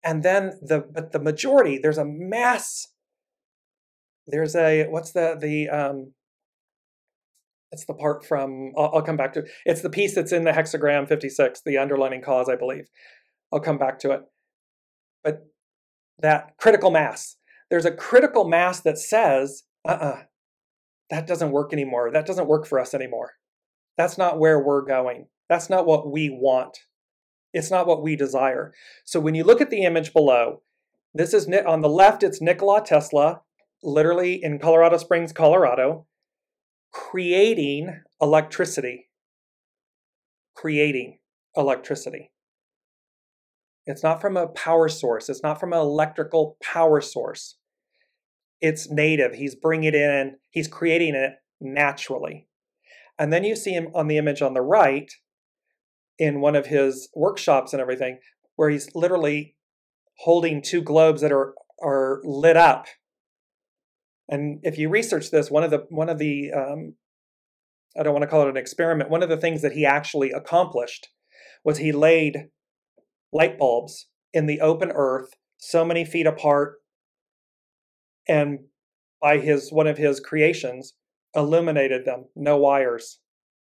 and 0.04 0.24
then 0.24 0.58
the 0.62 0.80
but 0.80 1.12
the 1.12 1.20
majority 1.20 1.78
there's 1.78 1.98
a 1.98 2.06
mass 2.06 2.88
there's 4.26 4.56
a 4.56 4.88
what's 4.88 5.12
the 5.12 5.38
the 5.40 5.70
um 5.70 6.14
it's 7.72 7.86
the 7.86 7.94
part 7.94 8.26
from 8.26 8.72
I'll, 8.78 8.92
I'll, 8.96 9.02
come 9.02 9.18
back 9.18 9.34
to 9.34 9.40
it. 9.40 9.50
it's 9.66 9.82
the 9.82 9.90
piece 9.90 10.16
that's 10.16 10.32
in 10.32 10.46
the 10.46 10.52
hexagram 10.52 11.08
56 11.08 11.62
the 11.66 11.78
underlining 11.78 12.22
cause 12.22 12.48
i 12.50 12.56
believe. 12.56 12.88
I'll 13.52 13.60
come 13.60 13.78
back 13.78 14.00
to 14.00 14.12
it. 14.12 14.22
But 15.24 15.48
that 16.20 16.54
critical 16.58 16.92
mass 16.92 17.36
there's 17.70 17.86
a 17.86 17.92
critical 17.92 18.48
mass 18.48 18.80
that 18.82 18.98
says 18.98 19.64
uh-uh 19.88 20.24
that 21.10 21.28
doesn't 21.28 21.52
work 21.52 21.72
anymore. 21.72 22.12
That 22.12 22.26
doesn't 22.26 22.48
work 22.48 22.66
for 22.66 22.80
us 22.80 22.94
anymore. 22.94 23.34
That's 23.98 24.18
not 24.18 24.40
where 24.40 24.60
we're 24.60 24.82
going. 24.82 25.28
That's 25.50 25.70
not 25.70 25.86
what 25.86 26.12
we 26.12 26.30
want 26.30 26.78
it's 27.54 27.72
not 27.72 27.88
what 27.88 28.04
we 28.04 28.16
desire. 28.16 28.74
So 29.06 29.20
when 29.20 29.36
you 29.36 29.44
look 29.44 29.62
at 29.62 29.70
the 29.70 29.84
image 29.84 30.14
below, 30.14 30.62
this 31.14 31.34
is 31.34 31.48
on 31.66 31.82
the 31.82 31.90
left, 31.90 32.24
it's 32.24 32.42
Nikola 32.42 32.84
Tesla, 32.84 33.42
literally 33.82 34.44
in 34.44 34.60
Colorado 34.60 34.98
Springs, 34.98 35.34
Colorado, 35.34 36.06
creating 36.92 38.02
electricity. 38.22 39.10
Creating 40.56 41.20
electricity. 41.56 42.32
It's 43.86 44.04
not 44.04 44.20
from 44.20 44.36
a 44.36 44.48
power 44.48 44.90
source, 44.90 45.30
it's 45.30 45.44
not 45.44 45.60
from 45.60 45.74
an 45.74 45.80
electrical 45.80 46.58
power 46.62 47.00
source. 47.02 47.56
It's 48.60 48.90
native. 48.90 49.36
He's 49.36 49.56
bringing 49.56 49.90
it 49.90 49.96
in, 49.96 50.38
he's 50.50 50.68
creating 50.68 51.16
it 51.16 51.34
naturally. 51.62 52.48
And 53.18 53.32
then 53.32 53.44
you 53.44 53.56
see 53.56 53.72
him 53.72 53.90
on 53.96 54.08
the 54.08 54.18
image 54.18 54.42
on 54.42 54.54
the 54.54 54.62
right, 54.62 55.12
in 56.20 56.42
one 56.42 56.56
of 56.56 56.68
his 56.68 57.10
workshops 57.16 57.74
and 57.74 57.82
everything, 57.82 58.20
where 58.56 58.70
he's 58.70 58.90
literally 58.96 59.56
holding 60.20 60.62
two 60.62 60.82
globes 60.82 61.22
that 61.22 61.32
are 61.32 61.54
are 61.82 62.22
lit 62.24 62.58
up. 62.58 62.88
And 64.30 64.60
if 64.64 64.78
you 64.78 64.90
research 64.90 65.32
this, 65.32 65.52
one 65.52 65.64
of 65.64 65.72
the 65.72 65.86
one 65.90 66.10
of 66.10 66.18
the 66.18 66.52
um, 66.52 66.96
I 67.98 68.04
don't 68.04 68.14
want 68.14 68.24
to 68.24 68.28
call 68.28 68.44
it 68.44 68.50
an 68.50 68.58
experiment. 68.58 69.10
One 69.10 69.24
of 69.24 69.30
the 69.30 69.38
things 69.38 69.62
that 69.62 69.72
he 69.74 69.86
actually 69.86 70.32
accomplished 70.32 71.10
was 71.64 71.78
he 71.78 71.92
laid 71.92 72.50
light 73.32 73.58
bulbs 73.58 74.08
in 74.34 74.46
the 74.46 74.62
open 74.62 74.92
earth, 74.94 75.30
so 75.58 75.84
many 75.84 76.06
feet 76.06 76.28
apart, 76.28 76.76
and 78.28 78.60
by 79.22 79.40
his 79.40 79.72
one 79.72 79.88
of 79.88 79.98
his 79.98 80.20
creations, 80.20 80.94
illuminated 81.36 82.06
them. 82.06 82.26
No 82.36 82.58
wires, 82.58 83.20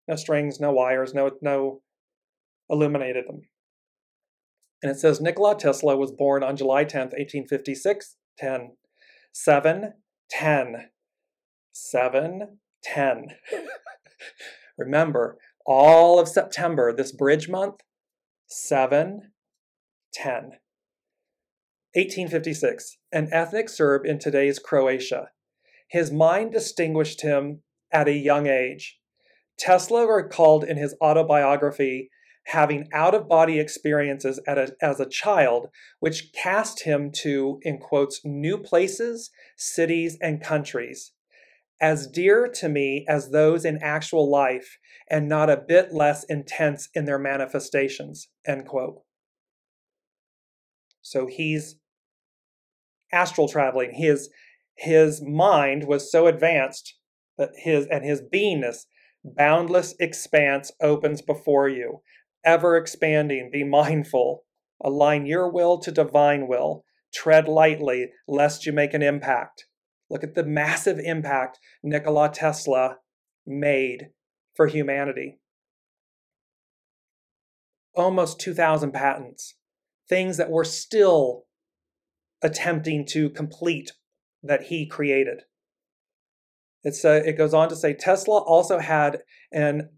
no 0.08 0.16
strings, 0.16 0.60
no 0.60 0.72
wires, 0.72 1.14
no 1.14 1.32
no 1.42 1.82
illuminated 2.70 3.28
them. 3.28 3.42
And 4.82 4.92
it 4.92 5.00
says 5.00 5.22
Nikola 5.22 5.58
Tesla 5.58 5.98
was 5.98 6.12
born 6.12 6.44
on 6.44 6.58
July 6.58 6.86
10th, 6.86 7.14
1856, 7.14 8.18
10, 8.38 8.72
7, 9.34 9.94
10, 10.30 10.90
7, 11.72 12.60
10. 12.84 13.28
Remember, 14.78 15.38
all 15.66 16.20
of 16.20 16.28
September, 16.28 16.94
this 16.94 17.12
bridge 17.12 17.50
month, 17.50 17.82
7, 18.48 19.32
10. 20.14 20.34
1856, 21.96 22.98
an 23.14 23.30
ethnic 23.32 23.70
Serb 23.70 24.06
in 24.06 24.20
today's 24.20 24.60
Croatia. 24.60 25.30
His 25.90 26.12
mind 26.12 26.52
distinguished 26.52 27.22
him 27.22 27.62
at 27.92 28.10
a 28.10 28.14
young 28.14 28.48
age. 28.48 29.00
Tesla 29.58 30.06
recalled 30.06 30.66
in 30.66 30.76
his 30.76 30.94
autobiography 31.02 32.10
having 32.46 32.88
out 32.94 33.16
of 33.16 33.28
body 33.28 33.60
experiences 33.60 34.40
a, 34.48 34.70
as 34.82 35.00
a 35.00 35.10
child, 35.10 35.70
which 36.00 36.32
cast 36.32 36.84
him 36.84 37.12
to, 37.12 37.60
in 37.64 37.80
quotes, 37.80 38.22
new 38.24 38.58
places, 38.58 39.32
cities, 39.58 40.18
and 40.22 40.42
countries, 40.42 41.12
as 41.82 42.08
dear 42.08 42.48
to 42.48 42.70
me 42.70 43.06
as 43.10 43.32
those 43.32 43.66
in 43.66 43.80
actual 43.82 44.30
life, 44.30 44.78
and 45.10 45.28
not 45.28 45.50
a 45.50 45.58
bit 45.58 45.94
less 45.94 46.24
intense 46.26 46.90
in 46.94 47.06
their 47.06 47.20
manifestations, 47.20 48.30
end 48.48 48.68
quote. 48.68 49.02
So 51.02 51.28
he's 51.28 51.76
astral 53.12 53.48
traveling. 53.48 53.94
His, 53.94 54.30
his 54.76 55.22
mind 55.22 55.86
was 55.86 56.12
so 56.12 56.28
advanced 56.28 56.96
that 57.38 57.52
his 57.56 57.86
and 57.88 58.04
his 58.06 58.22
beingness 58.22 58.86
boundless 59.24 59.96
expanse 60.00 60.72
opens 60.82 61.22
before 61.22 61.68
you 61.68 62.02
ever 62.46 62.78
expanding. 62.78 63.50
Be 63.52 63.64
mindful. 63.64 64.44
Align 64.84 65.26
your 65.26 65.50
will 65.50 65.80
to 65.80 65.92
divine 65.92 66.48
will. 66.48 66.84
Tread 67.14 67.48
lightly, 67.48 68.12
lest 68.28 68.66
you 68.66 68.74
make 68.74 68.94
an 68.94 69.02
impact. 69.02 69.66
Look 70.10 70.24
at 70.24 70.36
the 70.36 70.44
massive 70.44 71.00
impact 71.00 71.60
Nikola 71.84 72.30
Tesla 72.32 72.98
made 73.46 74.10
for 74.54 74.68
humanity. 74.68 75.40
Almost 77.96 78.40
2,000 78.40 78.92
patents, 78.92 79.56
things 80.08 80.38
that 80.38 80.50
we're 80.50 80.66
still 80.66 81.46
attempting 82.42 83.06
to 83.08 83.30
complete 83.30 83.94
that 84.44 84.64
he 84.64 84.86
created. 84.86 85.44
It's, 86.84 87.04
uh, 87.04 87.22
it 87.26 87.38
goes 87.38 87.54
on 87.54 87.70
to 87.70 87.76
say 87.76 87.94
Tesla 87.94 88.40
also 88.40 88.80
had 88.80 89.24
an 89.52 89.90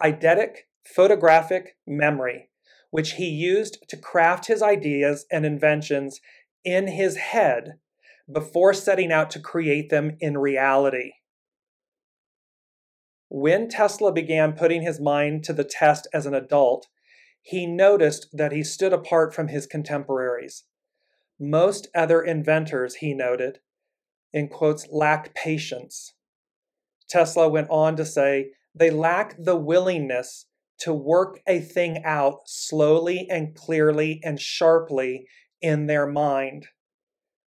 eidetic 0.00 0.67
photographic 0.94 1.76
memory, 1.86 2.50
which 2.90 3.12
he 3.12 3.28
used 3.28 3.84
to 3.88 3.96
craft 3.96 4.46
his 4.46 4.62
ideas 4.62 5.26
and 5.30 5.44
inventions 5.44 6.20
in 6.64 6.88
his 6.88 7.16
head 7.16 7.74
before 8.30 8.74
setting 8.74 9.12
out 9.12 9.30
to 9.30 9.40
create 9.40 9.90
them 9.90 10.16
in 10.20 10.38
reality. 10.38 11.12
When 13.28 13.68
Tesla 13.68 14.12
began 14.12 14.54
putting 14.54 14.82
his 14.82 15.00
mind 15.00 15.44
to 15.44 15.52
the 15.52 15.64
test 15.64 16.06
as 16.12 16.26
an 16.26 16.34
adult, 16.34 16.88
he 17.42 17.66
noticed 17.66 18.28
that 18.32 18.52
he 18.52 18.62
stood 18.64 18.92
apart 18.92 19.34
from 19.34 19.48
his 19.48 19.66
contemporaries. 19.66 20.64
Most 21.38 21.88
other 21.94 22.22
inventors, 22.22 22.96
he 22.96 23.14
noted, 23.14 23.60
in 24.32 24.48
quotes, 24.48 24.88
lack 24.90 25.34
patience. 25.34 26.14
Tesla 27.08 27.48
went 27.48 27.68
on 27.70 27.96
to 27.96 28.04
say, 28.04 28.50
they 28.74 28.90
lack 28.90 29.36
the 29.38 29.56
willingness 29.56 30.46
to 30.80 30.94
work 30.94 31.40
a 31.46 31.60
thing 31.60 32.02
out 32.04 32.40
slowly 32.46 33.26
and 33.30 33.54
clearly 33.54 34.20
and 34.24 34.40
sharply 34.40 35.26
in 35.60 35.86
their 35.86 36.06
mind. 36.06 36.66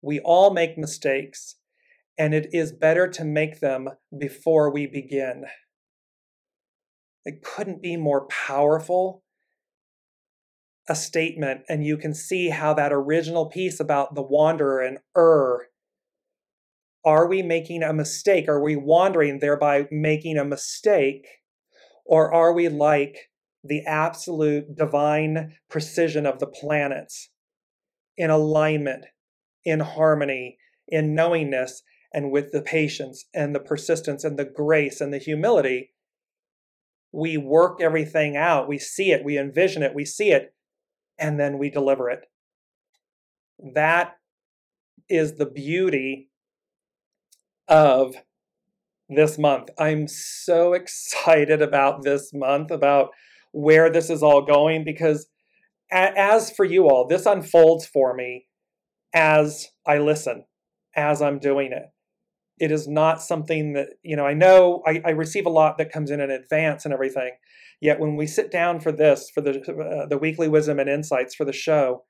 We 0.01 0.19
all 0.19 0.51
make 0.53 0.77
mistakes, 0.77 1.55
and 2.17 2.33
it 2.33 2.49
is 2.53 2.71
better 2.71 3.07
to 3.09 3.23
make 3.23 3.59
them 3.59 3.89
before 4.17 4.71
we 4.71 4.85
begin. 4.85 5.45
It 7.25 7.41
couldn't 7.41 7.81
be 7.81 7.97
more 7.97 8.27
powerful 8.27 9.23
a 10.87 10.95
statement, 10.95 11.61
and 11.67 11.83
you 11.83 11.97
can 11.97 12.13
see 12.13 12.49
how 12.49 12.73
that 12.75 12.93
original 12.93 13.47
piece 13.47 13.79
about 13.79 14.13
the 14.15 14.21
wanderer 14.21 14.81
and 14.81 14.99
er. 15.17 15.67
Are 17.03 17.27
we 17.27 17.41
making 17.41 17.83
a 17.83 17.93
mistake? 17.93 18.47
Are 18.47 18.61
we 18.61 18.75
wandering, 18.75 19.39
thereby 19.39 19.87
making 19.91 20.37
a 20.37 20.45
mistake? 20.45 21.27
Or 22.05 22.33
are 22.33 22.53
we 22.53 22.69
like 22.69 23.29
the 23.63 23.83
absolute 23.85 24.75
divine 24.75 25.55
precision 25.69 26.25
of 26.25 26.39
the 26.39 26.47
planets 26.47 27.29
in 28.15 28.29
alignment, 28.29 29.05
in 29.63 29.79
harmony, 29.79 30.57
in 30.87 31.15
knowingness, 31.15 31.81
and 32.13 32.31
with 32.31 32.51
the 32.51 32.61
patience 32.61 33.25
and 33.33 33.53
the 33.53 33.59
persistence 33.59 34.23
and 34.23 34.37
the 34.37 34.45
grace 34.45 35.01
and 35.01 35.11
the 35.11 35.17
humility? 35.17 35.91
We 37.11 37.37
work 37.37 37.81
everything 37.81 38.37
out. 38.37 38.67
We 38.67 38.77
see 38.77 39.11
it, 39.11 39.25
we 39.25 39.37
envision 39.37 39.81
it, 39.83 39.95
we 39.95 40.05
see 40.05 40.31
it, 40.31 40.53
and 41.17 41.39
then 41.39 41.57
we 41.57 41.69
deliver 41.69 42.09
it. 42.09 42.25
That 43.73 44.17
is 45.09 45.35
the 45.35 45.45
beauty 45.45 46.29
of 47.67 48.15
this 49.09 49.37
month. 49.37 49.69
I'm 49.77 50.07
so 50.07 50.73
excited 50.73 51.61
about 51.61 52.03
this 52.03 52.31
month, 52.33 52.71
about 52.71 53.09
where 53.51 53.89
this 53.89 54.09
is 54.09 54.23
all 54.23 54.41
going, 54.41 54.83
because 54.83 55.27
as 55.91 56.51
for 56.51 56.65
you 56.65 56.89
all, 56.89 57.07
this 57.07 57.25
unfolds 57.25 57.85
for 57.85 58.13
me 58.13 58.47
as 59.13 59.67
I 59.85 59.99
listen, 59.99 60.45
as 60.95 61.21
I'm 61.21 61.39
doing 61.39 61.71
it. 61.71 61.83
It 62.57 62.71
is 62.71 62.87
not 62.87 63.21
something 63.21 63.73
that, 63.73 63.89
you 64.01 64.15
know, 64.15 64.25
I 64.25 64.33
know 64.33 64.81
I, 64.87 65.01
I 65.05 65.09
receive 65.11 65.45
a 65.45 65.49
lot 65.49 65.77
that 65.77 65.91
comes 65.91 66.09
in 66.09 66.21
in 66.21 66.31
advance 66.31 66.85
and 66.85 66.93
everything. 66.93 67.31
Yet 67.81 67.99
when 67.99 68.15
we 68.15 68.27
sit 68.27 68.49
down 68.51 68.79
for 68.79 68.91
this, 68.91 69.29
for 69.29 69.41
the, 69.41 69.59
uh, 69.59 70.07
the 70.07 70.17
weekly 70.17 70.47
wisdom 70.47 70.79
and 70.79 70.89
insights 70.89 71.35
for 71.35 71.45
the 71.45 71.53
show, 71.53 72.05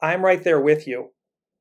I'm 0.00 0.24
right 0.24 0.42
there 0.42 0.60
with 0.60 0.86
you. 0.86 1.10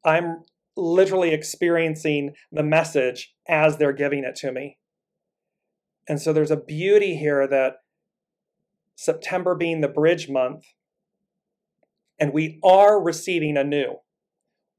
I'm 0.05 0.43
literally 0.75 1.33
experiencing 1.33 2.33
the 2.51 2.63
message 2.63 3.33
as 3.47 3.77
they're 3.77 3.93
giving 3.93 4.23
it 4.23 4.35
to 4.35 4.51
me. 4.51 4.77
And 6.07 6.21
so 6.21 6.33
there's 6.33 6.51
a 6.51 6.57
beauty 6.57 7.15
here 7.15 7.47
that 7.47 7.75
September 8.95 9.55
being 9.55 9.81
the 9.81 9.87
bridge 9.87 10.29
month, 10.29 10.65
and 12.19 12.33
we 12.33 12.59
are 12.63 13.01
receiving 13.01 13.57
anew. 13.57 13.97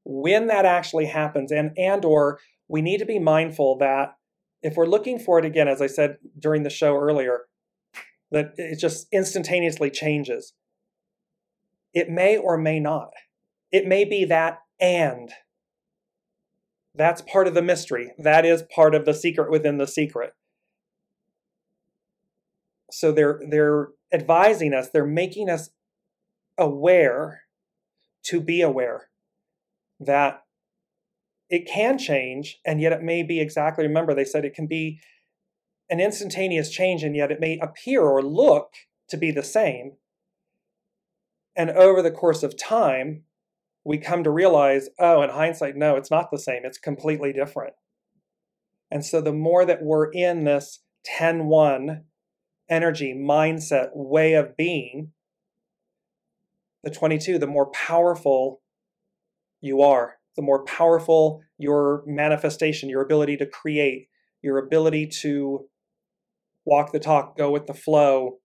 When 0.03 0.47
that 0.47 0.65
actually 0.65 1.05
happens, 1.05 1.51
and 1.51 1.71
and 1.77 2.05
or 2.05 2.39
we 2.67 2.81
need 2.81 2.99
to 2.99 3.05
be 3.05 3.19
mindful 3.19 3.77
that 3.79 4.15
if 4.61 4.75
we're 4.75 4.85
looking 4.85 5.19
for 5.19 5.39
it 5.39 5.45
again, 5.45 5.67
as 5.67 5.81
I 5.81 5.87
said 5.87 6.17
during 6.37 6.63
the 6.63 6.69
show 6.69 6.95
earlier, 6.95 7.41
that 8.31 8.53
it 8.57 8.79
just 8.79 9.07
instantaneously 9.11 9.89
changes. 9.89 10.53
It 11.93 12.09
may 12.09 12.37
or 12.37 12.57
may 12.57 12.79
not. 12.79 13.11
It 13.71 13.87
may 13.87 14.05
be 14.05 14.25
that 14.25 14.59
and 14.79 15.31
that's 16.97 17.21
part 17.21 17.47
of 17.47 17.53
the 17.53 17.61
mystery. 17.61 18.11
That 18.17 18.45
is 18.45 18.63
part 18.73 18.95
of 18.95 19.05
the 19.05 19.13
secret 19.13 19.51
within 19.51 19.77
the 19.77 19.87
secret. 19.87 20.33
So 22.91 23.11
they're 23.11 23.39
they're 23.49 23.89
advising 24.13 24.73
us, 24.73 24.89
they're 24.89 25.05
making 25.05 25.49
us 25.49 25.69
aware 26.57 27.41
to 28.23 28.39
be 28.39 28.61
aware 28.61 29.09
that 29.99 30.43
it 31.49 31.67
can 31.67 31.97
change 31.97 32.59
and 32.65 32.81
yet 32.81 32.91
it 32.91 33.03
may 33.03 33.23
be 33.23 33.39
exactly 33.39 33.85
remember 33.85 34.13
they 34.13 34.25
said 34.25 34.45
it 34.45 34.55
can 34.55 34.67
be 34.67 34.99
an 35.89 35.99
instantaneous 35.99 36.71
change 36.71 37.03
and 37.03 37.15
yet 37.15 37.31
it 37.31 37.39
may 37.39 37.59
appear 37.59 38.01
or 38.01 38.23
look 38.23 38.73
to 39.07 39.17
be 39.17 39.31
the 39.31 39.43
same 39.43 39.93
and 41.55 41.69
over 41.69 42.01
the 42.01 42.11
course 42.11 42.41
of 42.41 42.57
time 42.57 43.23
we 43.85 43.99
come 43.99 44.23
to 44.23 44.31
realize, 44.31 44.89
oh, 44.99 45.21
in 45.21 45.29
hindsight, 45.29 45.77
no, 45.77 45.95
it's 45.95 46.09
not 46.09 46.31
the 46.31 46.39
same. 46.39 46.63
It's 46.65 46.79
completely 46.79 47.31
different. 47.31 47.75
And 48.91 49.05
so 49.05 49.21
the 49.21 49.31
more 49.31 49.63
that 49.63 49.83
we're 49.83 50.11
in 50.11 50.43
this 50.43 50.81
10 51.05 51.45
1 51.45 52.03
energy, 52.67 53.13
mindset, 53.13 53.89
way 53.93 54.33
of 54.33 54.57
being, 54.57 55.11
the 56.83 56.89
22, 56.89 57.37
the 57.37 57.47
more 57.47 57.67
powerful 57.67 58.61
you 59.61 59.81
are, 59.81 60.15
the 60.35 60.41
more 60.41 60.63
powerful 60.65 61.41
your 61.59 62.03
manifestation, 62.07 62.89
your 62.89 63.03
ability 63.03 63.37
to 63.37 63.45
create, 63.45 64.09
your 64.41 64.57
ability 64.57 65.07
to 65.07 65.67
walk 66.65 66.91
the 66.91 66.99
talk, 66.99 67.37
go 67.37 67.51
with 67.51 67.67
the 67.67 67.73
flow, 67.73 68.39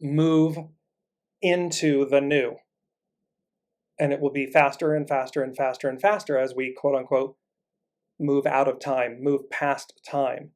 move 0.00 0.58
into 1.40 2.06
the 2.06 2.20
new 2.20 2.56
and 4.00 4.12
it 4.12 4.20
will 4.20 4.32
be 4.32 4.46
faster 4.46 4.94
and 4.94 5.06
faster 5.06 5.42
and 5.42 5.54
faster 5.54 5.88
and 5.88 6.00
faster 6.00 6.38
as 6.38 6.54
we 6.54 6.74
quote 6.76 6.96
unquote 6.96 7.36
move 8.18 8.46
out 8.46 8.66
of 8.66 8.80
time, 8.80 9.22
move 9.22 9.48
past 9.50 10.00
time. 10.08 10.50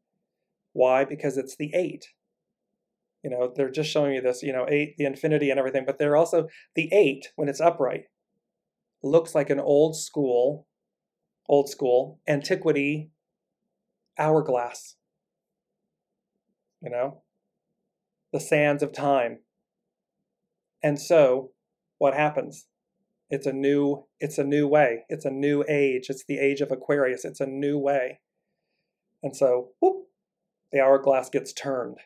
Why? 0.72 1.04
Because 1.04 1.36
it's 1.36 1.54
the 1.54 1.70
eight. 1.74 2.06
You 3.22 3.30
know, 3.30 3.52
they're 3.54 3.70
just 3.70 3.90
showing 3.90 4.14
you 4.14 4.20
this, 4.20 4.42
you 4.42 4.52
know, 4.52 4.66
eight, 4.68 4.96
the 4.98 5.04
infinity 5.04 5.50
and 5.50 5.58
everything, 5.58 5.84
but 5.86 5.98
they're 5.98 6.16
also 6.16 6.48
the 6.74 6.88
eight 6.92 7.32
when 7.36 7.48
it's 7.48 7.60
upright 7.60 8.06
looks 9.02 9.34
like 9.34 9.50
an 9.50 9.60
old 9.60 9.96
school, 9.96 10.66
old 11.48 11.68
school 11.68 12.20
antiquity 12.26 13.10
hourglass. 14.18 14.96
You 16.82 16.90
know, 16.90 17.22
the 18.32 18.40
sands 18.40 18.82
of 18.82 18.92
time. 18.92 19.38
And 20.82 21.00
so, 21.00 21.52
what 21.98 22.14
happens? 22.14 22.66
It's 23.34 23.46
a 23.46 23.52
new 23.52 24.04
it's 24.20 24.38
a 24.38 24.44
new 24.44 24.68
way. 24.68 25.04
It's 25.08 25.24
a 25.24 25.30
new 25.30 25.64
age. 25.68 26.06
It's 26.08 26.24
the 26.24 26.38
age 26.38 26.60
of 26.60 26.70
Aquarius. 26.70 27.24
It's 27.24 27.40
a 27.40 27.46
new 27.46 27.76
way. 27.76 28.20
And 29.24 29.36
so, 29.36 29.70
whoop, 29.80 30.06
the 30.70 30.80
hourglass 30.80 31.30
gets 31.30 31.52
turned. 31.52 31.98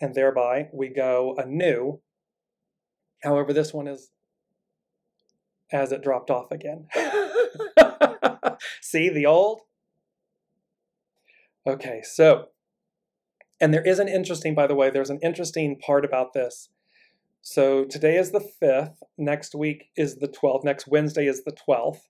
And 0.00 0.14
thereby 0.14 0.68
we 0.70 0.90
go 0.90 1.34
anew. 1.38 2.00
However, 3.22 3.54
this 3.54 3.72
one 3.72 3.88
is 3.88 4.10
as 5.72 5.92
it 5.92 6.02
dropped 6.02 6.30
off 6.30 6.50
again. 6.50 6.88
See 8.82 9.08
the 9.08 9.24
old? 9.24 9.62
Okay, 11.66 12.02
so, 12.02 12.48
and 13.60 13.72
there 13.72 13.82
is 13.82 13.98
an 13.98 14.08
interesting, 14.08 14.54
by 14.54 14.66
the 14.66 14.74
way, 14.74 14.90
there's 14.90 15.10
an 15.10 15.20
interesting 15.22 15.78
part 15.78 16.04
about 16.04 16.32
this 16.32 16.68
so 17.42 17.84
today 17.84 18.16
is 18.16 18.30
the 18.30 18.46
5th. 18.62 18.96
Next 19.16 19.54
week 19.54 19.90
is 19.96 20.16
the 20.16 20.28
12th. 20.28 20.64
Next 20.64 20.86
Wednesday 20.86 21.26
is 21.26 21.44
the 21.44 21.56
12th. 21.68 22.00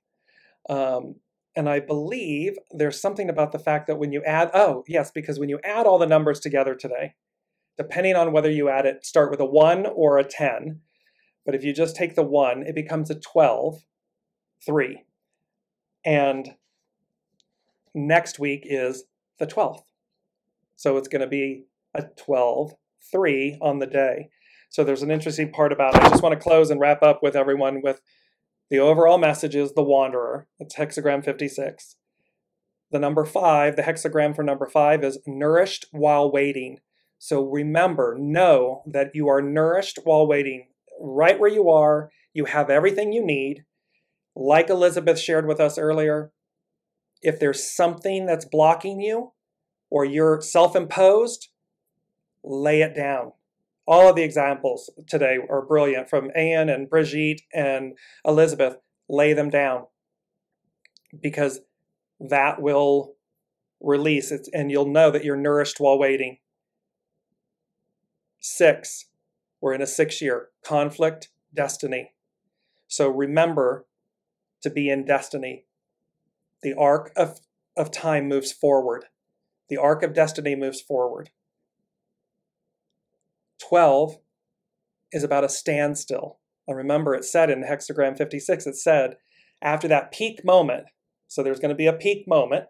Um, 0.68 1.16
and 1.56 1.68
I 1.68 1.80
believe 1.80 2.56
there's 2.70 3.00
something 3.00 3.28
about 3.28 3.52
the 3.52 3.58
fact 3.58 3.86
that 3.86 3.98
when 3.98 4.12
you 4.12 4.22
add, 4.24 4.50
oh, 4.54 4.84
yes, 4.86 5.10
because 5.10 5.38
when 5.38 5.48
you 5.48 5.58
add 5.64 5.86
all 5.86 5.98
the 5.98 6.06
numbers 6.06 6.40
together 6.40 6.74
today, 6.74 7.14
depending 7.76 8.16
on 8.16 8.32
whether 8.32 8.50
you 8.50 8.68
add 8.68 8.86
it, 8.86 9.04
start 9.04 9.30
with 9.30 9.40
a 9.40 9.44
1 9.44 9.86
or 9.86 10.18
a 10.18 10.24
10. 10.24 10.80
But 11.44 11.54
if 11.54 11.64
you 11.64 11.72
just 11.72 11.96
take 11.96 12.14
the 12.14 12.22
1, 12.22 12.64
it 12.64 12.74
becomes 12.74 13.10
a 13.10 13.18
12, 13.18 13.82
3. 14.64 15.04
And 16.04 16.54
next 17.94 18.38
week 18.38 18.62
is 18.64 19.04
the 19.38 19.46
12th. 19.46 19.84
So 20.76 20.96
it's 20.96 21.08
going 21.08 21.22
to 21.22 21.26
be 21.26 21.64
a 21.94 22.02
12, 22.02 22.74
3 23.10 23.58
on 23.60 23.78
the 23.78 23.86
day. 23.86 24.28
So 24.68 24.84
there's 24.84 25.02
an 25.02 25.10
interesting 25.10 25.50
part 25.50 25.72
about 25.72 25.94
it. 25.94 26.02
I 26.02 26.08
just 26.10 26.22
want 26.22 26.34
to 26.34 26.40
close 26.40 26.70
and 26.70 26.80
wrap 26.80 27.02
up 27.02 27.22
with 27.22 27.34
everyone 27.34 27.80
with 27.82 28.00
the 28.70 28.78
overall 28.78 29.18
message 29.18 29.56
is 29.56 29.72
the 29.72 29.82
wanderer. 29.82 30.46
It's 30.58 30.76
hexagram 30.76 31.24
56. 31.24 31.96
The 32.90 32.98
number 32.98 33.24
five, 33.24 33.76
the 33.76 33.82
hexagram 33.82 34.36
for 34.36 34.42
number 34.42 34.66
five 34.66 35.02
is 35.02 35.18
nourished 35.26 35.86
while 35.90 36.30
waiting. 36.30 36.78
So 37.18 37.42
remember, 37.42 38.16
know 38.18 38.82
that 38.86 39.10
you 39.14 39.28
are 39.28 39.42
nourished 39.42 39.98
while 40.04 40.26
waiting. 40.26 40.68
Right 41.00 41.38
where 41.38 41.50
you 41.50 41.68
are, 41.70 42.10
you 42.34 42.44
have 42.46 42.70
everything 42.70 43.12
you 43.12 43.24
need. 43.24 43.64
Like 44.36 44.70
Elizabeth 44.70 45.18
shared 45.18 45.46
with 45.46 45.60
us 45.60 45.78
earlier, 45.78 46.30
if 47.22 47.40
there's 47.40 47.74
something 47.74 48.26
that's 48.26 48.44
blocking 48.44 49.00
you 49.00 49.32
or 49.90 50.04
you're 50.04 50.40
self 50.40 50.76
imposed, 50.76 51.48
lay 52.44 52.82
it 52.82 52.94
down 52.94 53.32
all 53.88 54.10
of 54.10 54.16
the 54.16 54.22
examples 54.22 54.90
today 55.06 55.38
are 55.48 55.64
brilliant 55.64 56.10
from 56.10 56.30
Anne 56.36 56.68
and 56.68 56.90
Brigitte 56.90 57.40
and 57.54 57.96
Elizabeth. 58.22 58.76
Lay 59.08 59.32
them 59.32 59.48
down 59.48 59.86
because 61.22 61.60
that 62.20 62.60
will 62.60 63.14
release 63.80 64.30
it 64.30 64.46
and 64.52 64.70
you'll 64.70 64.86
know 64.86 65.10
that 65.10 65.24
you're 65.24 65.36
nourished 65.36 65.80
while 65.80 65.98
waiting. 65.98 66.36
Six, 68.40 69.06
we're 69.62 69.72
in 69.72 69.80
a 69.80 69.86
six 69.86 70.20
year 70.20 70.50
conflict, 70.62 71.30
destiny. 71.54 72.12
So 72.88 73.08
remember 73.08 73.86
to 74.62 74.68
be 74.68 74.90
in 74.90 75.06
destiny. 75.06 75.64
The 76.62 76.74
arc 76.74 77.10
of, 77.16 77.38
of 77.74 77.90
time 77.90 78.28
moves 78.28 78.52
forward, 78.52 79.06
the 79.70 79.78
arc 79.78 80.02
of 80.02 80.12
destiny 80.12 80.54
moves 80.54 80.82
forward. 80.82 81.30
12 83.58 84.18
is 85.12 85.24
about 85.24 85.44
a 85.44 85.48
standstill. 85.48 86.38
And 86.66 86.76
remember, 86.76 87.14
it 87.14 87.24
said 87.24 87.50
in 87.50 87.62
hexagram 87.62 88.16
56, 88.16 88.66
it 88.66 88.76
said, 88.76 89.16
after 89.62 89.88
that 89.88 90.12
peak 90.12 90.44
moment, 90.44 90.84
so 91.26 91.42
there's 91.42 91.60
going 91.60 91.70
to 91.70 91.74
be 91.74 91.86
a 91.86 91.92
peak 91.92 92.26
moment, 92.26 92.66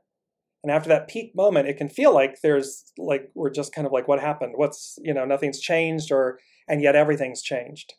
And 0.62 0.72
after 0.72 0.88
that 0.88 1.08
peak 1.08 1.32
moment, 1.36 1.68
it 1.68 1.76
can 1.76 1.88
feel 1.88 2.12
like 2.12 2.40
there's 2.42 2.92
like 2.98 3.30
we're 3.34 3.50
just 3.50 3.72
kind 3.72 3.86
of 3.86 3.92
like, 3.92 4.08
what 4.08 4.20
happened? 4.20 4.54
What's, 4.56 4.98
you 5.02 5.14
know, 5.14 5.24
nothing's 5.24 5.60
changed, 5.60 6.10
or, 6.10 6.38
and 6.68 6.82
yet 6.82 6.96
everything's 6.96 7.42
changed. 7.42 7.94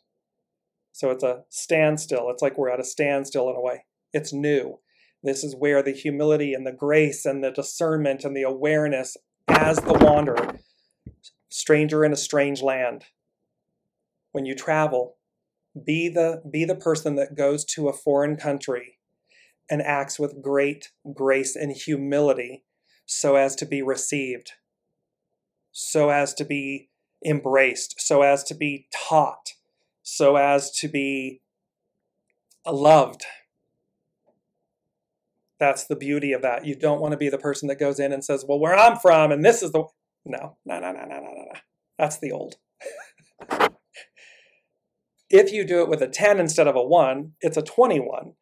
So 0.92 1.10
it's 1.10 1.24
a 1.24 1.42
standstill. 1.48 2.28
It's 2.30 2.42
like 2.42 2.58
we're 2.58 2.70
at 2.70 2.80
a 2.80 2.84
standstill 2.84 3.48
in 3.48 3.56
a 3.56 3.60
way. 3.60 3.84
It's 4.12 4.32
new. 4.32 4.78
This 5.22 5.44
is 5.44 5.54
where 5.56 5.82
the 5.82 5.92
humility 5.92 6.52
and 6.52 6.66
the 6.66 6.72
grace 6.72 7.24
and 7.24 7.42
the 7.42 7.50
discernment 7.50 8.24
and 8.24 8.36
the 8.36 8.42
awareness 8.42 9.16
as 9.48 9.78
the 9.78 9.94
wanderer, 9.94 10.58
stranger 11.50 12.04
in 12.04 12.12
a 12.12 12.16
strange 12.16 12.62
land. 12.62 13.04
When 14.32 14.46
you 14.46 14.54
travel, 14.54 15.16
be 15.84 16.08
the, 16.08 16.42
be 16.50 16.64
the 16.64 16.76
person 16.76 17.16
that 17.16 17.36
goes 17.36 17.64
to 17.66 17.88
a 17.88 17.92
foreign 17.92 18.36
country 18.36 18.98
and 19.68 19.82
acts 19.82 20.18
with 20.18 20.42
great 20.42 20.90
grace 21.14 21.54
and 21.54 21.72
humility 21.72 22.64
so 23.06 23.36
as 23.36 23.56
to 23.56 23.66
be 23.66 23.82
received, 23.82 24.52
so 25.72 26.10
as 26.10 26.32
to 26.34 26.44
be 26.44 26.88
embraced, 27.24 28.00
so 28.00 28.22
as 28.22 28.44
to 28.44 28.54
be 28.54 28.86
taught, 28.94 29.54
so 30.02 30.36
as 30.36 30.70
to 30.70 30.88
be 30.88 31.42
loved. 32.66 33.24
That's 35.58 35.84
the 35.84 35.96
beauty 35.96 36.32
of 36.32 36.42
that. 36.42 36.64
You 36.64 36.74
don't 36.74 37.00
want 37.00 37.12
to 37.12 37.18
be 37.18 37.28
the 37.28 37.36
person 37.36 37.68
that 37.68 37.78
goes 37.78 38.00
in 38.00 38.12
and 38.12 38.24
says, 38.24 38.44
Well, 38.48 38.58
where 38.58 38.76
I'm 38.76 38.96
from, 38.96 39.30
and 39.30 39.44
this 39.44 39.62
is 39.62 39.72
the. 39.72 39.84
No, 40.24 40.56
no, 40.64 40.80
no, 40.80 40.92
no, 40.92 41.04
no, 41.04 41.20
no, 41.20 41.20
no. 41.20 41.60
That's 41.98 42.18
the 42.18 42.32
old. 42.32 42.56
if 45.30 45.52
you 45.52 45.64
do 45.64 45.82
it 45.82 45.88
with 45.88 46.02
a 46.02 46.08
10 46.08 46.38
instead 46.38 46.66
of 46.66 46.76
a 46.76 46.82
1, 46.82 47.32
it's 47.40 47.56
a 47.56 47.62
21. 47.62 48.34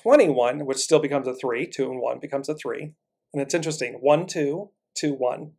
21, 0.00 0.66
which 0.66 0.78
still 0.78 1.00
becomes 1.00 1.26
a 1.26 1.34
3, 1.34 1.66
2 1.66 1.90
and 1.90 2.00
1 2.00 2.18
becomes 2.20 2.48
a 2.48 2.54
3. 2.54 2.92
And 3.32 3.42
it's 3.42 3.54
interesting 3.54 3.98
1, 4.00 4.26
2, 4.26 4.70
2, 4.96 5.14
1. 5.14 5.52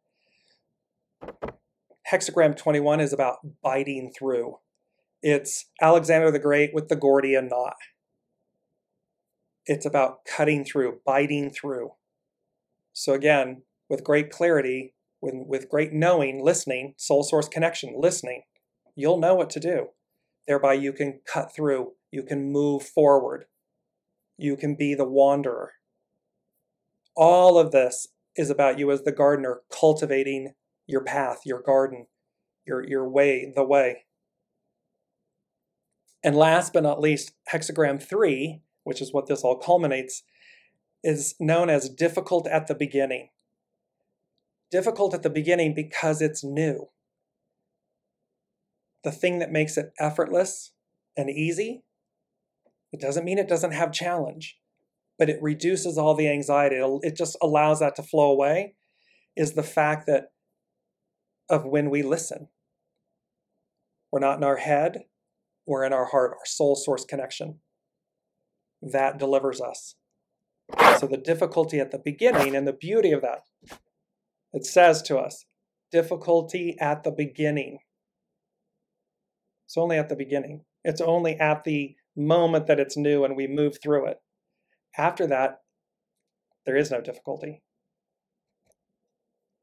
Hexagram 2.11 2.57
21 2.57 2.99
is 2.99 3.13
about 3.13 3.37
biting 3.61 4.11
through. 4.17 4.57
It's 5.21 5.65
Alexander 5.81 6.31
the 6.31 6.39
Great 6.39 6.73
with 6.73 6.87
the 6.87 6.95
Gordian 6.95 7.49
knot. 7.49 7.75
It's 9.65 9.85
about 9.85 10.25
cutting 10.25 10.65
through, 10.65 11.01
biting 11.05 11.51
through. 11.51 11.91
So, 12.93 13.13
again, 13.13 13.63
with 13.89 14.03
great 14.03 14.31
clarity, 14.31 14.93
with, 15.21 15.35
with 15.35 15.69
great 15.69 15.93
knowing, 15.93 16.43
listening, 16.43 16.93
soul 16.97 17.23
source 17.23 17.47
connection, 17.47 17.95
listening, 17.97 18.43
you'll 18.95 19.19
know 19.19 19.35
what 19.35 19.49
to 19.51 19.59
do. 19.59 19.87
Thereby, 20.47 20.73
you 20.73 20.93
can 20.93 21.21
cut 21.31 21.53
through, 21.55 21.93
you 22.11 22.23
can 22.23 22.51
move 22.51 22.83
forward, 22.83 23.45
you 24.37 24.55
can 24.55 24.75
be 24.75 24.95
the 24.95 25.05
wanderer. 25.05 25.73
All 27.15 27.57
of 27.57 27.71
this 27.71 28.07
is 28.35 28.49
about 28.49 28.79
you 28.79 28.89
as 28.91 29.03
the 29.03 29.11
gardener 29.11 29.61
cultivating 29.71 30.53
your 30.87 31.03
path, 31.03 31.41
your 31.45 31.61
garden, 31.61 32.07
your, 32.65 32.87
your 32.87 33.07
way, 33.07 33.51
the 33.53 33.63
way. 33.63 34.05
And 36.23 36.35
last 36.35 36.73
but 36.73 36.83
not 36.83 36.99
least, 36.99 37.33
hexagram 37.51 38.01
three, 38.01 38.61
which 38.83 39.01
is 39.01 39.13
what 39.13 39.27
this 39.27 39.41
all 39.41 39.57
culminates, 39.57 40.23
is 41.03 41.35
known 41.39 41.69
as 41.69 41.89
difficult 41.89 42.47
at 42.47 42.67
the 42.67 42.75
beginning. 42.75 43.29
Difficult 44.71 45.13
at 45.13 45.23
the 45.23 45.29
beginning 45.29 45.73
because 45.73 46.21
it's 46.21 46.43
new. 46.43 46.89
The 49.03 49.11
thing 49.11 49.39
that 49.39 49.51
makes 49.51 49.77
it 49.77 49.93
effortless 49.99 50.73
and 51.17 51.29
easy 51.29 51.83
it 52.91 52.99
doesn't 52.99 53.25
mean 53.25 53.37
it 53.37 53.47
doesn't 53.47 53.71
have 53.71 53.91
challenge, 53.91 54.57
but 55.17 55.29
it 55.29 55.41
reduces 55.41 55.97
all 55.97 56.15
the 56.15 56.27
anxiety. 56.27 56.77
It, 56.77 57.15
just 57.15 57.37
allows 57.41 57.79
that 57.79 57.95
to 57.97 58.03
flow 58.03 58.31
away. 58.31 58.75
Is 59.35 59.53
the 59.53 59.63
fact 59.63 60.05
that 60.07 60.31
of 61.49 61.65
when 61.65 61.89
we 61.89 62.01
listen, 62.01 62.49
we're 64.11 64.19
not 64.19 64.37
in 64.37 64.43
our 64.43 64.57
head, 64.57 65.03
we're 65.65 65.85
in 65.85 65.93
our 65.93 66.05
heart, 66.05 66.31
our 66.31 66.45
soul 66.45 66.75
source 66.75 67.05
connection. 67.05 67.59
That 68.81 69.17
delivers 69.17 69.61
us. 69.61 69.95
So, 70.99 71.07
the 71.07 71.17
difficulty 71.17 71.79
at 71.79 71.91
the 71.91 71.99
beginning 71.99 72.55
and 72.55 72.67
the 72.67 72.73
beauty 72.73 73.11
of 73.11 73.21
that, 73.21 73.41
it 74.53 74.65
says 74.65 75.01
to 75.03 75.17
us 75.17 75.45
difficulty 75.91 76.75
at 76.79 77.03
the 77.03 77.11
beginning. 77.11 77.79
It's 79.65 79.77
only 79.77 79.97
at 79.97 80.09
the 80.09 80.15
beginning. 80.15 80.65
It's 80.83 81.01
only 81.01 81.35
at 81.35 81.63
the 81.63 81.95
moment 82.15 82.67
that 82.67 82.79
it's 82.79 82.97
new 82.97 83.23
and 83.23 83.35
we 83.35 83.47
move 83.47 83.77
through 83.81 84.07
it. 84.07 84.17
After 84.97 85.27
that, 85.27 85.59
there 86.65 86.75
is 86.75 86.91
no 86.91 87.01
difficulty. 87.01 87.61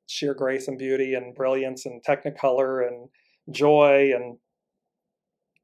Sheer 0.07 0.35
grace 0.35 0.69
and 0.69 0.79
beauty 0.79 1.15
and 1.15 1.35
brilliance 1.35 1.85
and 1.85 2.03
technicolor 2.05 2.87
and 2.87 3.09
joy 3.51 4.11
and 4.15 4.39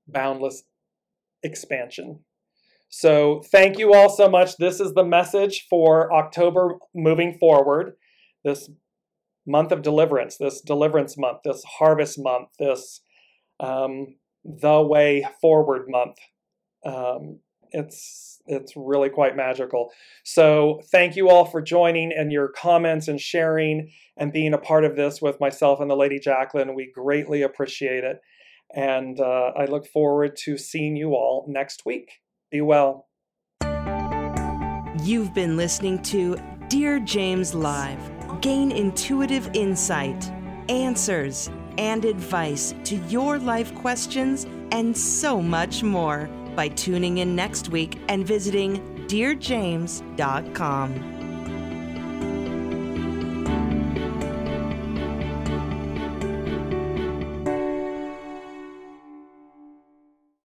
boundless 0.06 0.64
expansion. 1.42 2.20
So, 2.88 3.40
thank 3.50 3.78
you 3.78 3.94
all 3.94 4.10
so 4.10 4.28
much. 4.28 4.58
This 4.58 4.78
is 4.78 4.92
the 4.92 5.04
message 5.04 5.66
for 5.70 6.12
October 6.12 6.74
moving 6.94 7.38
forward. 7.38 7.94
This 8.44 8.68
month 9.46 9.72
of 9.72 9.82
deliverance, 9.82 10.36
this 10.36 10.60
deliverance 10.60 11.16
month, 11.18 11.38
this 11.44 11.62
harvest 11.78 12.18
month, 12.18 12.48
this 12.58 13.00
um, 13.60 14.16
the 14.44 14.82
way 14.82 15.26
forward 15.40 15.86
month 15.88 16.16
um, 16.84 17.38
it's 17.70 18.40
it's 18.46 18.72
really 18.76 19.08
quite 19.08 19.36
magical. 19.36 19.90
So 20.24 20.82
thank 20.90 21.16
you 21.16 21.30
all 21.30 21.44
for 21.44 21.62
joining 21.62 22.12
and 22.12 22.32
your 22.32 22.48
comments 22.48 23.08
and 23.08 23.20
sharing 23.20 23.90
and 24.16 24.32
being 24.32 24.52
a 24.52 24.58
part 24.58 24.84
of 24.84 24.96
this 24.96 25.22
with 25.22 25.40
myself 25.40 25.80
and 25.80 25.90
the 25.90 25.96
Lady 25.96 26.18
Jacqueline. 26.18 26.74
We 26.74 26.90
greatly 26.92 27.42
appreciate 27.42 28.04
it, 28.04 28.20
and 28.74 29.18
uh, 29.20 29.52
I 29.56 29.64
look 29.66 29.86
forward 29.86 30.36
to 30.44 30.58
seeing 30.58 30.96
you 30.96 31.10
all 31.10 31.46
next 31.48 31.86
week. 31.86 32.10
Be 32.50 32.60
well. 32.60 33.08
You've 35.02 35.32
been 35.32 35.56
listening 35.56 36.02
to 36.02 36.36
Dear 36.68 37.00
James 37.00 37.54
Live. 37.54 38.11
Gain 38.42 38.72
intuitive 38.72 39.48
insight, 39.54 40.30
answers, 40.68 41.48
and 41.78 42.04
advice 42.04 42.74
to 42.84 42.96
your 43.06 43.38
life 43.38 43.72
questions, 43.76 44.46
and 44.72 44.96
so 44.96 45.40
much 45.40 45.84
more 45.84 46.28
by 46.56 46.66
tuning 46.68 47.18
in 47.18 47.36
next 47.36 47.68
week 47.68 48.00
and 48.08 48.26
visiting 48.26 49.06
DearJames.com. 49.06 51.21